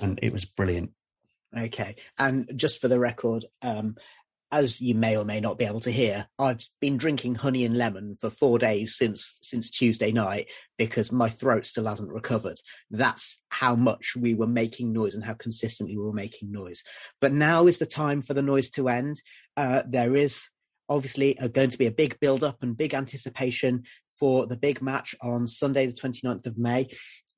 And 0.00 0.18
it 0.22 0.32
was 0.32 0.44
brilliant. 0.44 0.90
Okay. 1.56 1.96
And 2.18 2.50
just 2.56 2.80
for 2.80 2.88
the 2.88 2.98
record, 2.98 3.44
um, 3.62 3.96
as 4.50 4.80
you 4.80 4.94
may 4.94 5.16
or 5.16 5.24
may 5.24 5.40
not 5.40 5.58
be 5.58 5.64
able 5.64 5.80
to 5.80 5.90
hear, 5.90 6.26
I've 6.38 6.60
been 6.80 6.96
drinking 6.96 7.36
honey 7.36 7.64
and 7.64 7.76
lemon 7.76 8.16
for 8.20 8.30
four 8.30 8.58
days 8.58 8.96
since 8.96 9.36
since 9.42 9.70
Tuesday 9.70 10.10
night 10.10 10.50
because 10.78 11.12
my 11.12 11.28
throat 11.28 11.66
still 11.66 11.86
hasn't 11.86 12.12
recovered. 12.12 12.58
That's 12.90 13.42
how 13.50 13.74
much 13.74 14.14
we 14.16 14.34
were 14.34 14.46
making 14.46 14.92
noise 14.92 15.14
and 15.14 15.24
how 15.24 15.34
consistently 15.34 15.96
we 15.96 16.04
were 16.04 16.12
making 16.12 16.50
noise. 16.50 16.82
But 17.20 17.32
now 17.32 17.66
is 17.66 17.78
the 17.78 17.86
time 17.86 18.22
for 18.22 18.34
the 18.34 18.42
noise 18.42 18.70
to 18.70 18.88
end. 18.88 19.20
Uh, 19.56 19.82
there 19.86 20.16
is 20.16 20.48
obviously 20.88 21.38
are 21.40 21.48
going 21.48 21.70
to 21.70 21.78
be 21.78 21.86
a 21.86 21.92
big 21.92 22.18
build 22.20 22.42
up 22.44 22.62
and 22.62 22.76
big 22.76 22.94
anticipation 22.94 23.84
for 24.18 24.46
the 24.46 24.56
big 24.56 24.82
match 24.82 25.14
on 25.22 25.46
Sunday, 25.46 25.86
the 25.86 25.92
29th 25.92 26.46
of 26.46 26.58
May. 26.58 26.88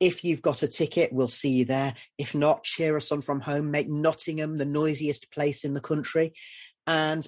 If 0.01 0.25
you've 0.25 0.43
got 0.43 0.63
a 0.63 0.69
ticket, 0.69 1.13
we'll 1.13 1.29
see 1.29 1.51
you 1.51 1.65
there. 1.67 1.95
If 2.17 2.35
not, 2.35 2.65
cheer 2.65 2.97
us 2.97 3.13
on 3.13 3.21
from 3.21 3.41
home. 3.41 3.71
Make 3.71 3.89
Nottingham 3.89 4.57
the 4.57 4.65
noisiest 4.65 5.31
place 5.31 5.65
in 5.65 5.75
the 5.75 5.81
country. 5.81 6.33
And 6.87 7.27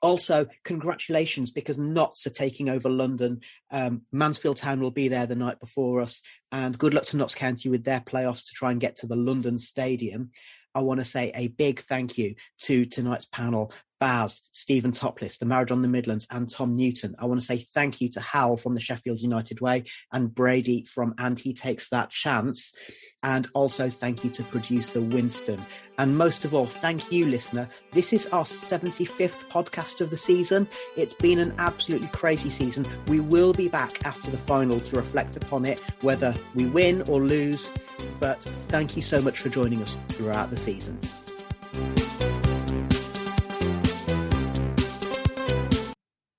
also, 0.00 0.46
congratulations 0.64 1.50
because 1.50 1.78
Notts 1.78 2.26
are 2.26 2.30
taking 2.30 2.68
over 2.68 2.88
London. 2.88 3.40
Um, 3.70 4.02
Mansfield 4.12 4.56
Town 4.56 4.80
will 4.80 4.90
be 4.90 5.08
there 5.08 5.26
the 5.26 5.34
night 5.34 5.60
before 5.60 6.00
us. 6.00 6.22
And 6.52 6.78
good 6.78 6.94
luck 6.94 7.04
to 7.06 7.16
Notts 7.16 7.34
County 7.34 7.68
with 7.68 7.84
their 7.84 8.00
playoffs 8.00 8.46
to 8.46 8.52
try 8.54 8.70
and 8.70 8.80
get 8.80 8.96
to 8.96 9.06
the 9.06 9.16
London 9.16 9.58
Stadium. 9.58 10.30
I 10.74 10.80
want 10.80 11.00
to 11.00 11.04
say 11.04 11.32
a 11.34 11.48
big 11.48 11.80
thank 11.80 12.18
you 12.18 12.36
to 12.62 12.86
tonight's 12.86 13.26
panel 13.26 13.72
Baz, 14.00 14.42
Stephen 14.52 14.92
Topless, 14.92 15.38
the 15.38 15.46
Marriage 15.46 15.70
on 15.70 15.82
the 15.82 15.88
Midlands, 15.88 16.26
and 16.30 16.48
Tom 16.48 16.76
Newton. 16.76 17.14
I 17.18 17.26
want 17.26 17.40
to 17.40 17.46
say 17.46 17.58
thank 17.58 18.00
you 18.00 18.08
to 18.10 18.20
Hal 18.20 18.56
from 18.56 18.74
the 18.74 18.80
Sheffield 18.80 19.20
United 19.20 19.60
Way 19.60 19.84
and 20.12 20.34
Brady 20.34 20.84
from 20.84 21.14
And 21.18 21.38
He 21.38 21.52
Takes 21.52 21.88
That 21.88 22.10
Chance. 22.10 22.74
And 23.22 23.48
also 23.54 23.90
thank 23.90 24.24
you 24.24 24.30
to 24.30 24.44
producer 24.44 25.00
Winston. 25.00 25.60
And 25.98 26.16
most 26.16 26.44
of 26.44 26.54
all, 26.54 26.64
thank 26.64 27.10
you, 27.10 27.26
listener. 27.26 27.68
This 27.90 28.12
is 28.12 28.28
our 28.28 28.44
75th 28.44 29.48
podcast 29.48 30.00
of 30.00 30.10
the 30.10 30.16
season. 30.16 30.68
It's 30.96 31.12
been 31.14 31.40
an 31.40 31.52
absolutely 31.58 32.08
crazy 32.08 32.50
season. 32.50 32.86
We 33.08 33.18
will 33.18 33.52
be 33.52 33.68
back 33.68 34.06
after 34.06 34.30
the 34.30 34.38
final 34.38 34.78
to 34.78 34.96
reflect 34.96 35.36
upon 35.36 35.66
it, 35.66 35.80
whether 36.02 36.34
we 36.54 36.66
win 36.66 37.02
or 37.08 37.20
lose. 37.20 37.72
But 38.20 38.42
thank 38.68 38.94
you 38.94 39.02
so 39.02 39.20
much 39.20 39.40
for 39.40 39.48
joining 39.48 39.82
us 39.82 39.98
throughout 40.08 40.50
the 40.50 40.56
season. 40.56 41.00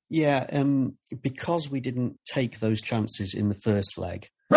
Yeah, 0.10 0.46
um, 0.52 0.98
because 1.22 1.70
we 1.70 1.82
didn't 1.82 2.18
take 2.26 2.60
those 2.60 2.82
chances 2.82 3.36
in 3.36 3.48
the 3.48 3.56
first 3.56 3.98
leg. 3.98 4.28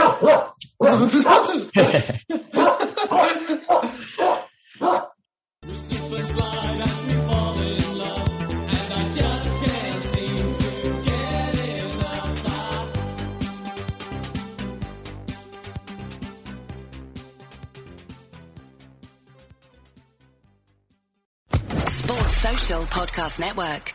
Sports 22.02 22.36
Social 22.38 22.82
Podcast 22.84 23.38
Network. 23.38 23.94